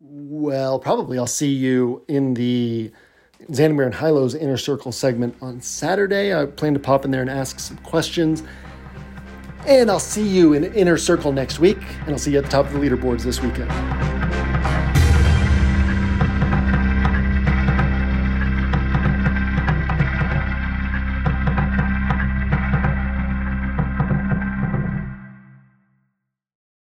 Well, 0.00 0.78
probably 0.78 1.18
I'll 1.18 1.26
see 1.26 1.52
you 1.52 2.04
in 2.08 2.34
the 2.34 2.92
Xandamere 3.50 3.86
and 3.86 3.94
Hilow's 3.94 4.34
Inner 4.34 4.58
Circle 4.58 4.92
segment 4.92 5.34
on 5.40 5.62
Saturday. 5.62 6.38
I 6.38 6.44
plan 6.44 6.74
to 6.74 6.80
pop 6.80 7.06
in 7.06 7.10
there 7.10 7.22
and 7.22 7.30
ask 7.30 7.58
some 7.58 7.78
questions. 7.78 8.42
And 9.66 9.90
I'll 9.90 9.98
see 9.98 10.28
you 10.28 10.52
in 10.52 10.64
Inner 10.74 10.98
Circle 10.98 11.32
next 11.32 11.58
week, 11.58 11.78
and 12.00 12.10
I'll 12.10 12.18
see 12.18 12.32
you 12.32 12.38
at 12.38 12.44
the 12.44 12.50
top 12.50 12.66
of 12.66 12.72
the 12.72 12.78
leaderboards 12.78 13.22
this 13.22 13.40
weekend. 13.40 13.70